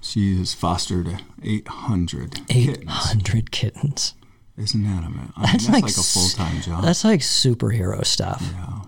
she 0.00 0.36
has 0.38 0.52
fostered 0.52 1.22
800 1.42 2.40
eight 2.50 2.86
kittens. 2.88 3.48
kittens. 3.50 4.14
Isn't 4.56 4.82
that 4.82 5.04
amazing? 5.04 5.32
I 5.36 5.40
mean, 5.40 5.52
That's 5.52 5.66
that's 5.66 5.68
like 5.68 5.82
like, 5.84 5.92
a 5.96 6.02
full 6.02 6.28
time 6.30 6.60
job. 6.60 6.82
That's 6.82 7.04
like 7.04 7.20
superhero 7.20 8.04
stuff. 8.04 8.42
yeah, 8.54 8.80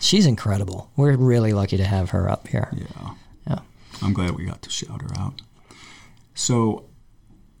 She's 0.00 0.26
incredible. 0.26 0.90
We're 0.96 1.16
really 1.16 1.52
lucky 1.52 1.76
to 1.76 1.84
have 1.84 2.10
her 2.10 2.28
up 2.30 2.48
here. 2.48 2.68
yeah. 2.72 3.14
Yeah. 3.48 3.58
I'm 4.02 4.12
glad 4.12 4.30
we 4.32 4.44
got 4.44 4.62
to 4.62 4.70
shout 4.70 5.02
her 5.02 5.10
out. 5.18 5.42
So, 6.34 6.84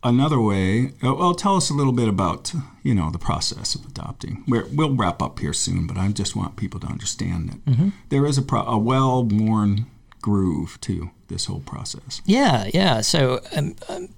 another 0.04 0.40
way, 0.40 0.92
uh, 1.02 1.14
well, 1.14 1.34
tell 1.34 1.56
us 1.56 1.68
a 1.70 1.74
little 1.74 1.92
bit 1.92 2.08
about 2.08 2.52
you 2.84 2.94
know 2.94 3.10
the 3.10 3.18
process 3.18 3.74
of 3.74 3.84
adopting. 3.84 4.44
We're, 4.46 4.66
we'll 4.72 4.94
wrap 4.94 5.20
up 5.20 5.40
here 5.40 5.52
soon, 5.52 5.86
but 5.88 5.96
I 5.96 6.08
just 6.12 6.36
want 6.36 6.56
people 6.56 6.78
to 6.80 6.86
understand 6.86 7.48
that 7.50 7.64
Mm-hmm. 7.64 7.88
there 8.10 8.24
is 8.26 8.38
a, 8.38 8.42
pro- 8.42 8.62
a 8.66 8.78
well-worn 8.78 9.86
groove 10.22 10.78
to 10.82 11.10
this 11.28 11.46
whole 11.46 11.60
process. 11.60 12.22
Yeah, 12.24 12.68
yeah. 12.72 13.00
So 13.00 13.40
um, 13.56 13.74
um, 13.88 14.08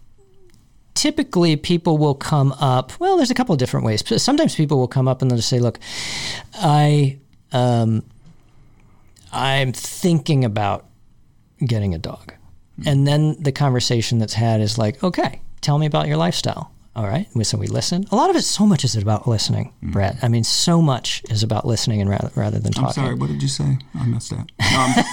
typically 0.94 1.56
people 1.56 1.96
will 1.98 2.14
come 2.14 2.52
up. 2.52 2.92
Well, 3.00 3.16
there's 3.16 3.30
a 3.30 3.34
couple 3.34 3.52
of 3.54 3.58
different 3.58 3.86
ways. 3.86 4.02
Sometimes 4.22 4.54
people 4.54 4.78
will 4.78 4.88
come 4.88 5.08
up 5.08 5.22
and 5.22 5.30
they'll 5.30 5.38
just 5.38 5.48
say, 5.48 5.58
"Look, 5.58 5.78
I 6.54 7.18
um, 7.52 8.04
I'm 9.32 9.72
thinking 9.72 10.44
about 10.44 10.86
getting 11.64 11.94
a 11.94 11.98
dog," 11.98 12.34
and 12.86 13.06
then 13.06 13.36
the 13.40 13.52
conversation 13.52 14.18
that's 14.18 14.34
had 14.34 14.60
is 14.60 14.78
like, 14.78 15.02
"Okay, 15.02 15.40
tell 15.60 15.78
me 15.78 15.86
about 15.86 16.08
your 16.08 16.16
lifestyle." 16.16 16.72
All 16.96 17.06
right. 17.06 17.28
So 17.44 17.56
we 17.56 17.68
listen. 17.68 18.04
A 18.10 18.16
lot 18.16 18.30
of 18.30 18.36
it, 18.36 18.42
so 18.42 18.66
much 18.66 18.84
is 18.84 18.96
about 18.96 19.28
listening, 19.28 19.72
Brett. 19.80 20.16
I 20.22 20.28
mean, 20.28 20.42
so 20.42 20.82
much 20.82 21.22
is 21.30 21.44
about 21.44 21.64
listening 21.64 22.00
and 22.00 22.10
rather, 22.10 22.32
rather 22.34 22.58
than 22.58 22.72
I'm 22.76 22.82
talking. 22.82 23.02
sorry, 23.04 23.14
what 23.14 23.28
did 23.28 23.40
you 23.40 23.48
say? 23.48 23.78
I 23.94 24.06
missed 24.06 24.30
that. 24.30 24.50
No, 24.58 24.66
I'm, 24.76 25.04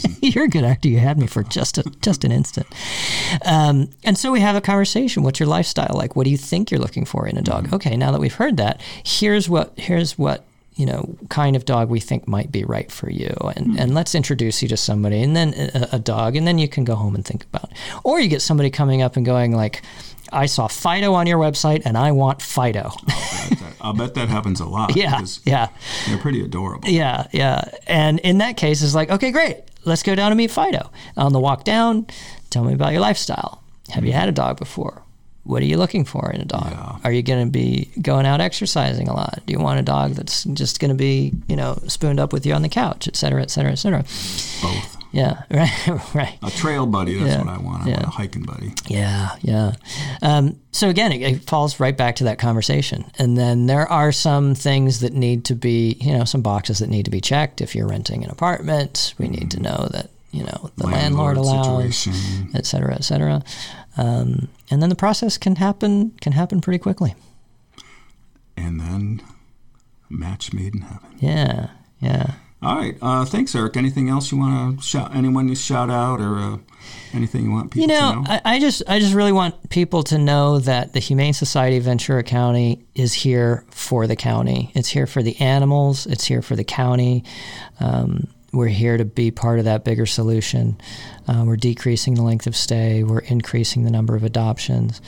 I'm. 0.02 0.16
You're 0.22 0.44
a 0.44 0.48
good 0.48 0.64
actor. 0.64 0.88
You 0.88 0.98
had 0.98 1.18
me 1.18 1.26
for 1.26 1.42
just 1.42 1.76
a, 1.76 1.82
just 2.00 2.24
an 2.24 2.32
instant. 2.32 2.66
Um, 3.44 3.90
and 4.04 4.16
so 4.16 4.32
we 4.32 4.40
have 4.40 4.56
a 4.56 4.62
conversation. 4.62 5.22
What's 5.22 5.38
your 5.38 5.48
lifestyle 5.48 5.94
like? 5.94 6.16
What 6.16 6.24
do 6.24 6.30
you 6.30 6.38
think 6.38 6.70
you're 6.70 6.80
looking 6.80 7.04
for 7.04 7.26
in 7.26 7.36
a 7.36 7.42
dog? 7.42 7.74
Okay, 7.74 7.94
now 7.94 8.10
that 8.10 8.20
we've 8.20 8.34
heard 8.34 8.56
that, 8.56 8.80
here's 9.04 9.50
what 9.50 9.74
here's 9.78 10.16
what 10.18 10.45
you 10.76 10.86
know 10.86 11.16
kind 11.28 11.56
of 11.56 11.64
dog 11.64 11.88
we 11.88 12.00
think 12.00 12.28
might 12.28 12.52
be 12.52 12.64
right 12.64 12.92
for 12.92 13.10
you, 13.10 13.34
and 13.56 13.78
and 13.80 13.94
let's 13.94 14.14
introduce 14.14 14.62
you 14.62 14.68
to 14.68 14.76
somebody, 14.76 15.22
and 15.22 15.34
then 15.34 15.54
a, 15.74 15.88
a 15.96 15.98
dog, 15.98 16.36
and 16.36 16.46
then 16.46 16.58
you 16.58 16.68
can 16.68 16.84
go 16.84 16.94
home 16.94 17.14
and 17.14 17.24
think 17.24 17.44
about. 17.44 17.64
It. 17.64 17.76
Or 18.04 18.20
you 18.20 18.28
get 18.28 18.42
somebody 18.42 18.70
coming 18.70 19.02
up 19.02 19.16
and 19.16 19.26
going 19.26 19.54
like. 19.54 19.82
I 20.32 20.46
saw 20.46 20.66
Fido 20.66 21.14
on 21.14 21.28
your 21.28 21.38
website 21.38 21.82
and 21.84 21.96
I 21.96 22.10
want 22.10 22.42
Fido. 22.42 22.90
I'll 22.90 23.48
bet 23.48 23.58
that, 23.60 23.74
I'll 23.80 23.92
bet 23.94 24.14
that 24.14 24.28
happens 24.28 24.58
a 24.58 24.66
lot. 24.66 24.96
yeah, 24.96 25.24
yeah. 25.44 25.68
They're 26.08 26.18
pretty 26.18 26.42
adorable. 26.42 26.88
Yeah, 26.88 27.28
yeah. 27.30 27.70
And 27.86 28.18
in 28.18 28.38
that 28.38 28.56
case, 28.56 28.82
it's 28.82 28.92
like, 28.92 29.08
okay, 29.08 29.30
great. 29.30 29.58
Let's 29.84 30.02
go 30.02 30.16
down 30.16 30.32
and 30.32 30.36
meet 30.36 30.50
Fido. 30.50 30.90
On 31.16 31.32
the 31.32 31.38
walk 31.38 31.62
down, 31.62 32.08
tell 32.50 32.64
me 32.64 32.74
about 32.74 32.90
your 32.90 33.02
lifestyle. 33.02 33.62
Have 33.90 34.04
you 34.04 34.12
had 34.12 34.28
a 34.28 34.32
dog 34.32 34.58
before? 34.58 35.04
What 35.46 35.62
are 35.62 35.66
you 35.66 35.76
looking 35.78 36.04
for 36.04 36.30
in 36.32 36.40
a 36.40 36.44
dog? 36.44 36.70
Yeah. 36.70 36.98
Are 37.04 37.12
you 37.12 37.22
going 37.22 37.44
to 37.46 37.50
be 37.50 37.88
going 38.02 38.26
out 38.26 38.40
exercising 38.40 39.08
a 39.08 39.14
lot? 39.14 39.40
Do 39.46 39.52
you 39.52 39.60
want 39.60 39.78
a 39.80 39.82
dog 39.82 40.12
that's 40.12 40.44
just 40.44 40.80
going 40.80 40.90
to 40.90 40.96
be, 40.96 41.32
you 41.48 41.56
know, 41.56 41.78
spooned 41.86 42.18
up 42.20 42.32
with 42.32 42.44
you 42.46 42.52
on 42.54 42.62
the 42.62 42.68
couch, 42.68 43.06
et 43.08 43.16
cetera, 43.16 43.42
et 43.42 43.50
cetera, 43.50 43.72
et 43.72 43.76
cetera? 43.76 44.02
Both. 44.62 44.96
Yeah, 45.12 45.44
right, 45.50 46.14
right. 46.14 46.38
A 46.42 46.50
trail 46.50 46.84
buddy, 46.84 47.14
that's 47.18 47.30
Yeah, 47.30 47.38
what 47.38 47.48
I 47.48 47.58
want. 47.58 47.84
I 47.84 47.88
yeah. 47.88 47.94
want 47.94 48.06
a 48.06 48.10
hiking 48.10 48.42
buddy. 48.42 48.72
Yeah, 48.86 49.30
yeah. 49.40 49.72
Um, 50.20 50.58
so 50.72 50.90
again, 50.90 51.10
it, 51.12 51.22
it 51.22 51.42
falls 51.48 51.80
right 51.80 51.96
back 51.96 52.16
to 52.16 52.24
that 52.24 52.38
conversation. 52.38 53.04
And 53.18 53.38
then 53.38 53.64
there 53.66 53.86
are 53.90 54.12
some 54.12 54.54
things 54.54 55.00
that 55.00 55.14
need 55.14 55.44
to 55.46 55.54
be, 55.54 55.96
you 56.00 56.12
know, 56.12 56.24
some 56.24 56.42
boxes 56.42 56.80
that 56.80 56.90
need 56.90 57.04
to 57.06 57.10
be 57.10 57.20
checked. 57.22 57.62
If 57.62 57.74
you're 57.74 57.88
renting 57.88 58.24
an 58.24 58.30
apartment, 58.30 59.14
we 59.16 59.28
need 59.28 59.50
to 59.52 59.60
know 59.60 59.88
that, 59.92 60.10
you 60.32 60.42
know, 60.42 60.70
the 60.76 60.86
landlord, 60.86 61.38
allows, 61.38 61.96
situation. 61.96 62.50
et 62.54 62.66
cetera, 62.66 62.94
et 62.96 63.04
cetera. 63.04 63.42
Um, 63.96 64.48
and 64.70 64.82
then 64.82 64.88
the 64.88 64.96
process 64.96 65.38
can 65.38 65.56
happen 65.56 66.10
can 66.20 66.32
happen 66.32 66.60
pretty 66.60 66.78
quickly. 66.78 67.14
And 68.56 68.80
then 68.80 69.22
match 70.08 70.52
made 70.52 70.74
in 70.74 70.82
heaven. 70.82 71.08
Yeah, 71.18 71.68
yeah. 72.00 72.34
All 72.62 72.76
right. 72.76 72.96
Uh, 73.02 73.24
thanks, 73.24 73.54
Eric. 73.54 73.76
Anything 73.76 74.08
else 74.08 74.32
you 74.32 74.38
want 74.38 74.78
to 74.78 74.84
shout? 74.84 75.14
Anyone 75.14 75.46
you 75.46 75.54
shout 75.54 75.90
out 75.90 76.20
or 76.20 76.38
uh, 76.38 76.58
anything 77.12 77.44
you 77.44 77.50
want 77.50 77.70
people 77.70 77.82
You 77.82 77.88
know, 77.88 78.12
to 78.12 78.20
know? 78.22 78.40
I, 78.44 78.56
I 78.56 78.58
just 78.58 78.82
I 78.88 78.98
just 78.98 79.14
really 79.14 79.32
want 79.32 79.68
people 79.68 80.02
to 80.04 80.18
know 80.18 80.58
that 80.60 80.94
the 80.94 80.98
Humane 80.98 81.34
Society 81.34 81.76
of 81.76 81.84
Ventura 81.84 82.22
County 82.22 82.84
is 82.94 83.12
here 83.12 83.66
for 83.70 84.06
the 84.06 84.16
county. 84.16 84.72
It's 84.74 84.88
here 84.88 85.06
for 85.06 85.22
the 85.22 85.38
animals. 85.38 86.06
It's 86.06 86.24
here 86.24 86.40
for 86.40 86.56
the 86.56 86.64
county. 86.64 87.24
Um, 87.78 88.28
we're 88.56 88.68
here 88.68 88.96
to 88.96 89.04
be 89.04 89.30
part 89.30 89.58
of 89.58 89.66
that 89.66 89.84
bigger 89.84 90.06
solution. 90.06 90.80
Uh, 91.28 91.44
we're 91.46 91.56
decreasing 91.56 92.14
the 92.14 92.22
length 92.22 92.46
of 92.46 92.56
stay. 92.56 93.02
We're 93.02 93.18
increasing 93.20 93.84
the 93.84 93.90
number 93.90 94.16
of 94.16 94.24
adoptions. 94.24 95.00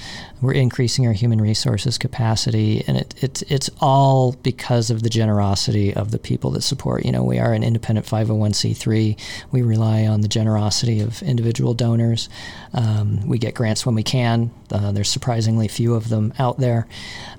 We're 0.42 0.53
increasing 0.53 1.07
our 1.07 1.12
human 1.12 1.40
resources 1.40 1.96
capacity, 1.96 2.84
and 2.86 2.96
it, 2.99 3.14
it, 3.22 3.42
it's 3.51 3.70
all 3.80 4.32
because 4.32 4.90
of 4.90 5.03
the 5.03 5.09
generosity 5.09 5.94
of 5.94 6.11
the 6.11 6.18
people 6.18 6.51
that 6.53 6.62
support. 6.62 7.05
You 7.05 7.12
know, 7.12 7.24
we 7.24 7.38
are 7.38 7.53
an 7.53 7.62
independent 7.62 8.07
501c3. 8.07 9.18
We 9.51 9.62
rely 9.62 10.07
on 10.07 10.20
the 10.20 10.28
generosity 10.28 11.01
of 11.01 11.22
individual 11.22 11.72
donors. 11.72 12.28
Um, 12.74 13.26
we 13.26 13.38
get 13.38 13.55
grants 13.55 13.86
when 13.86 13.94
we 13.94 14.03
can. 14.03 14.51
Uh, 14.70 14.92
there's 14.92 15.09
surprisingly 15.09 15.68
few 15.68 15.94
of 15.94 16.11
them 16.11 16.34
out 16.38 16.59
there. 16.59 16.86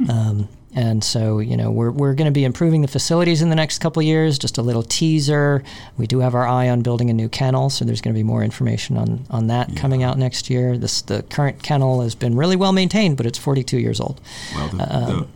Um, 0.09 0.49
and 0.75 1.03
so, 1.03 1.39
you 1.39 1.57
know, 1.57 1.71
we're, 1.71 1.89
we're 1.89 2.13
going 2.13 2.25
to 2.25 2.31
be 2.31 2.43
improving 2.43 2.81
the 2.81 2.87
facilities 2.87 3.41
in 3.41 3.49
the 3.49 3.55
next 3.55 3.79
couple 3.79 4.01
years. 4.03 4.37
Just 4.37 4.57
a 4.57 4.61
little 4.61 4.83
teaser. 4.83 5.63
We 5.97 6.05
do 6.05 6.19
have 6.19 6.35
our 6.35 6.47
eye 6.47 6.69
on 6.69 6.81
building 6.81 7.09
a 7.09 7.13
new 7.13 7.27
kennel, 7.27 7.69
so 7.69 7.85
there's 7.85 8.01
going 8.01 8.13
to 8.13 8.17
be 8.17 8.23
more 8.23 8.43
information 8.43 8.95
on, 8.95 9.25
on 9.29 9.47
that 9.47 9.69
yeah. 9.69 9.79
coming 9.79 10.03
out 10.03 10.17
next 10.17 10.49
year. 10.49 10.77
This 10.77 11.01
the 11.01 11.23
current 11.23 11.63
kennel 11.63 12.01
has 12.01 12.13
been 12.13 12.35
really 12.35 12.55
well 12.55 12.71
maintained, 12.71 13.17
but 13.17 13.25
it's 13.25 13.37
42 13.37 13.79
years 13.79 13.99
old. 13.99 14.21
Well, 14.55 14.67
the, 14.67 14.95
um, 14.95 15.05
the 15.05 15.27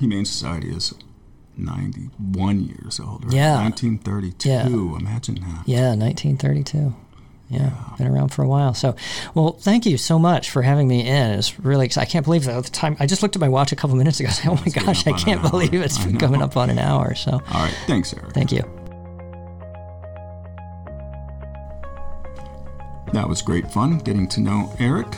Humane 0.00 0.26
Society 0.26 0.70
is 0.70 0.92
91 1.56 2.60
years 2.60 3.00
old. 3.00 3.24
Right? 3.24 3.34
Yeah, 3.34 3.62
1932. 3.62 4.48
Yeah. 4.48 4.66
Imagine 4.66 5.36
that. 5.36 5.62
Yeah, 5.66 5.94
1932 5.94 6.94
yeah, 7.48 7.70
been 7.96 8.06
around 8.06 8.28
for 8.28 8.42
a 8.42 8.48
while. 8.48 8.74
So, 8.74 8.94
well, 9.34 9.52
thank 9.52 9.86
you 9.86 9.96
so 9.96 10.18
much 10.18 10.50
for 10.50 10.60
having 10.62 10.86
me 10.86 11.06
in. 11.06 11.30
It's 11.30 11.58
really 11.58 11.90
I 11.96 12.04
can't 12.04 12.24
believe 12.24 12.44
that 12.44 12.62
the 12.62 12.70
time. 12.70 12.96
I 13.00 13.06
just 13.06 13.22
looked 13.22 13.36
at 13.36 13.40
my 13.40 13.48
watch 13.48 13.72
a 13.72 13.76
couple 13.76 13.96
minutes 13.96 14.20
ago. 14.20 14.28
oh 14.46 14.54
my 14.56 14.70
gosh, 14.70 15.06
I 15.06 15.12
can't 15.12 15.40
believe 15.40 15.72
it's 15.74 16.04
been 16.04 16.18
coming 16.18 16.42
up 16.42 16.56
on 16.56 16.68
an 16.68 16.78
hour. 16.78 17.14
So, 17.14 17.32
all 17.32 17.40
right, 17.40 17.74
thanks, 17.86 18.12
Eric. 18.12 18.34
Thank 18.34 18.52
you. 18.52 18.62
That 23.14 23.26
was 23.26 23.40
great 23.40 23.70
fun 23.70 23.98
getting 23.98 24.28
to 24.28 24.40
know 24.40 24.74
Eric. 24.78 25.08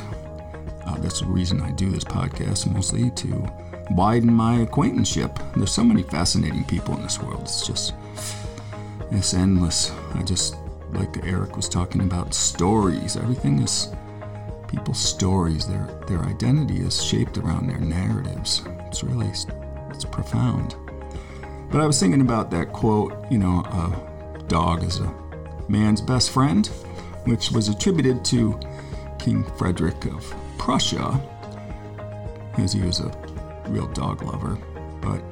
Uh, 0.86 0.96
that's 0.98 1.20
the 1.20 1.26
reason 1.26 1.60
I 1.60 1.72
do 1.72 1.90
this 1.90 2.04
podcast, 2.04 2.72
mostly 2.72 3.10
to 3.10 3.48
widen 3.90 4.32
my 4.32 4.60
acquaintanceship. 4.60 5.36
There's 5.56 5.72
so 5.72 5.82
many 5.82 6.04
fascinating 6.04 6.64
people 6.64 6.96
in 6.96 7.02
this 7.02 7.20
world. 7.20 7.42
It's 7.42 7.66
just 7.66 7.94
it's 9.10 9.34
endless. 9.34 9.90
I 10.14 10.22
just 10.22 10.54
like 10.92 11.24
Eric 11.24 11.56
was 11.56 11.68
talking 11.68 12.02
about 12.02 12.34
stories. 12.34 13.16
Everything 13.16 13.60
is 13.60 13.88
people's 14.68 14.98
stories. 14.98 15.66
Their 15.66 15.86
their 16.06 16.20
identity 16.20 16.80
is 16.80 17.02
shaped 17.02 17.38
around 17.38 17.66
their 17.66 17.80
narratives. 17.80 18.62
It's 18.86 19.02
really 19.02 19.28
it's 19.28 20.04
profound. 20.04 20.74
But 21.70 21.80
I 21.80 21.86
was 21.86 22.00
thinking 22.00 22.20
about 22.20 22.50
that 22.50 22.72
quote. 22.72 23.12
You 23.30 23.38
know, 23.38 23.60
a 23.60 24.42
dog 24.48 24.82
is 24.82 25.00
a 25.00 25.14
man's 25.68 26.00
best 26.00 26.30
friend, 26.30 26.66
which 27.24 27.52
was 27.52 27.68
attributed 27.68 28.24
to 28.26 28.58
King 29.18 29.44
Frederick 29.56 30.06
of 30.06 30.34
Prussia, 30.58 31.20
because 32.50 32.72
he 32.72 32.80
was 32.80 33.00
a 33.00 33.12
real 33.68 33.86
dog 33.88 34.22
lover. 34.22 34.58
But 35.00 35.22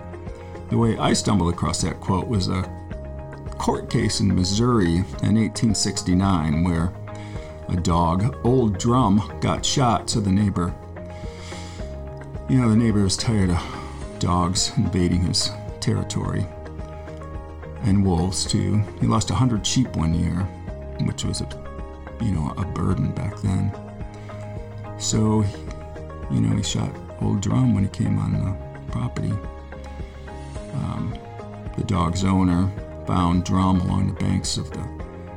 the 0.70 0.78
way 0.78 0.96
I 0.98 1.12
stumbled 1.12 1.52
across 1.52 1.80
that 1.82 2.00
quote 2.00 2.28
was 2.28 2.48
a 2.48 2.77
court 3.58 3.90
case 3.90 4.20
in 4.20 4.34
Missouri 4.34 4.96
in 4.96 5.34
1869 5.34 6.64
where 6.64 6.92
a 7.68 7.76
dog, 7.76 8.36
Old 8.44 8.78
Drum, 8.78 9.20
got 9.40 9.64
shot. 9.64 10.08
So 10.08 10.20
the 10.20 10.30
neighbor, 10.30 10.74
you 12.48 12.58
know, 12.58 12.70
the 12.70 12.76
neighbor 12.76 13.02
was 13.02 13.16
tired 13.16 13.50
of 13.50 14.16
dogs 14.18 14.72
invading 14.76 15.22
his 15.22 15.50
territory 15.80 16.46
and 17.82 18.04
wolves 18.04 18.44
too. 18.46 18.82
He 19.00 19.06
lost 19.06 19.30
100 19.30 19.66
sheep 19.66 19.94
one 19.96 20.14
year, 20.14 20.42
which 21.04 21.24
was 21.24 21.40
a, 21.40 21.48
you 22.22 22.32
know, 22.32 22.54
a 22.56 22.64
burden 22.64 23.12
back 23.12 23.36
then. 23.40 23.72
So, 24.98 25.44
you 26.30 26.40
know, 26.40 26.56
he 26.56 26.62
shot 26.62 26.90
Old 27.20 27.40
Drum 27.40 27.74
when 27.74 27.84
he 27.84 27.90
came 27.90 28.18
on 28.18 28.32
the 28.32 28.92
property. 28.92 29.32
Um, 30.74 31.16
the 31.76 31.84
dog's 31.84 32.24
owner 32.24 32.70
found 33.08 33.42
Drum 33.42 33.80
along 33.80 34.06
the 34.06 34.20
banks 34.20 34.58
of 34.58 34.70
the 34.70 34.86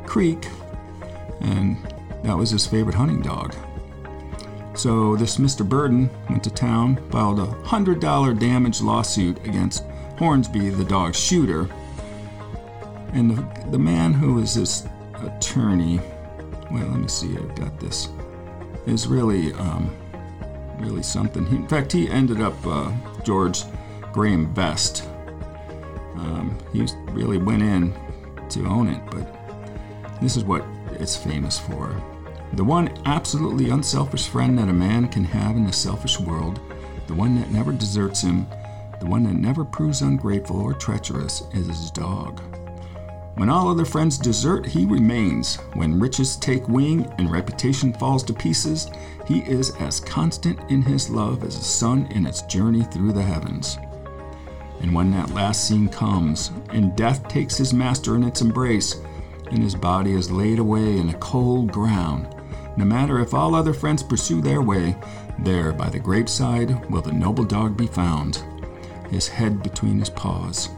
creek, 0.05 0.45
and 1.39 1.77
that 2.21 2.37
was 2.37 2.49
his 2.49 2.67
favorite 2.67 2.93
hunting 2.93 3.21
dog. 3.21 3.55
So 4.75 5.15
this 5.15 5.37
Mr. 5.37 5.67
Burden 5.67 6.09
went 6.29 6.43
to 6.43 6.49
town, 6.49 6.97
filed 7.09 7.39
a 7.39 7.45
$100 7.45 8.37
damage 8.37 8.81
lawsuit 8.81 9.37
against 9.45 9.85
Hornsby, 10.19 10.69
the 10.69 10.83
dog 10.83 11.15
shooter. 11.15 11.69
And 13.13 13.31
the, 13.31 13.69
the 13.71 13.79
man 13.79 14.13
who 14.13 14.33
was 14.35 14.53
his 14.53 14.85
attorney, 15.23 16.01
well, 16.71 16.85
let 16.87 16.99
me 16.99 17.07
see, 17.07 17.37
I've 17.37 17.55
got 17.55 17.79
this, 17.79 18.09
is 18.85 19.07
really, 19.07 19.53
um, 19.53 19.95
really 20.77 21.03
something. 21.03 21.47
In 21.47 21.69
fact, 21.69 21.93
he 21.93 22.09
ended 22.09 22.41
up 22.41 22.55
uh, 22.67 22.91
George 23.23 23.63
Graham 24.11 24.53
Vest, 24.53 25.07
um, 26.15 26.57
he 26.73 26.85
really 27.11 27.37
went 27.37 27.61
in 27.61 27.93
to 28.49 28.65
own 28.65 28.87
it, 28.87 29.01
but 29.09 30.21
this 30.21 30.35
is 30.35 30.43
what 30.43 30.63
it's 30.91 31.15
famous 31.15 31.57
for. 31.57 32.01
The 32.53 32.63
one 32.63 32.93
absolutely 33.05 33.69
unselfish 33.69 34.27
friend 34.27 34.57
that 34.59 34.69
a 34.69 34.73
man 34.73 35.07
can 35.07 35.23
have 35.23 35.55
in 35.55 35.65
a 35.67 35.73
selfish 35.73 36.19
world, 36.19 36.59
the 37.07 37.13
one 37.13 37.35
that 37.39 37.51
never 37.51 37.71
deserts 37.71 38.21
him, 38.21 38.45
the 38.99 39.05
one 39.05 39.23
that 39.23 39.35
never 39.35 39.63
proves 39.63 40.01
ungrateful 40.01 40.61
or 40.61 40.73
treacherous, 40.73 41.43
is 41.53 41.67
his 41.67 41.91
dog. 41.91 42.41
When 43.35 43.49
all 43.49 43.69
other 43.69 43.85
friends 43.85 44.17
desert, 44.17 44.65
he 44.65 44.85
remains. 44.85 45.55
When 45.73 45.99
riches 45.99 46.35
take 46.35 46.67
wing 46.67 47.11
and 47.17 47.31
reputation 47.31 47.93
falls 47.93 48.23
to 48.23 48.33
pieces, 48.33 48.91
he 49.25 49.39
is 49.39 49.73
as 49.77 50.01
constant 50.01 50.59
in 50.69 50.81
his 50.81 51.09
love 51.09 51.43
as 51.43 51.57
the 51.57 51.63
sun 51.63 52.05
in 52.11 52.25
its 52.25 52.41
journey 52.43 52.83
through 52.83 53.13
the 53.13 53.21
heavens. 53.23 53.77
And 54.81 54.93
when 54.93 55.11
that 55.11 55.31
last 55.31 55.67
scene 55.67 55.89
comes, 55.89 56.51
and 56.69 56.95
death 56.95 57.27
takes 57.27 57.57
his 57.57 57.73
master 57.73 58.15
in 58.15 58.23
its 58.23 58.41
embrace, 58.41 58.99
and 59.51 59.61
his 59.61 59.75
body 59.75 60.13
is 60.13 60.31
laid 60.31 60.59
away 60.59 60.97
in 60.97 61.09
a 61.09 61.17
cold 61.17 61.71
ground, 61.71 62.35
no 62.77 62.85
matter 62.85 63.19
if 63.19 63.33
all 63.33 63.53
other 63.53 63.73
friends 63.73 64.01
pursue 64.01 64.41
their 64.41 64.61
way, 64.61 64.95
there 65.39 65.71
by 65.73 65.89
the 65.89 65.99
graveside 65.99 66.89
will 66.89 67.01
the 67.01 67.11
noble 67.11 67.43
dog 67.43 67.75
be 67.75 67.87
found, 67.87 68.43
his 69.09 69.27
head 69.27 69.61
between 69.61 69.99
his 69.99 70.09
paws, 70.09 70.69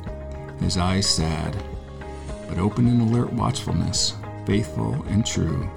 his 0.59 0.77
eyes 0.77 1.07
sad, 1.07 1.55
but 2.47 2.57
open 2.57 2.87
in 2.87 2.99
alert 2.99 3.31
watchfulness, 3.33 4.15
faithful 4.45 4.93
and 5.07 5.25
true, 5.25 5.69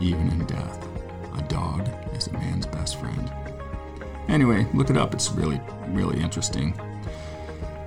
even 0.00 0.28
in 0.28 0.46
death. 0.46 0.88
A 1.36 1.42
dog 1.42 1.88
is 2.14 2.26
a 2.26 2.32
man's 2.32 2.66
best 2.66 2.98
friend. 2.98 3.30
Anyway, 4.28 4.66
look 4.74 4.90
it 4.90 4.96
up, 4.96 5.12
it's 5.14 5.32
really, 5.32 5.60
really 5.88 6.20
interesting. 6.20 6.74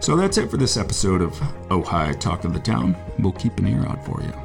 So 0.03 0.17
that's 0.17 0.37
it 0.37 0.51
for 0.51 0.57
this 0.57 0.75
episode 0.75 1.21
of 1.21 1.41
Oh 1.71 1.81
Hi 1.83 2.11
Talk 2.11 2.43
of 2.43 2.51
the 2.51 2.59
Town. 2.59 2.93
We'll 3.19 3.31
keep 3.31 3.57
an 3.59 3.67
ear 3.69 3.85
out 3.87 4.05
for 4.05 4.21
you. 4.21 4.42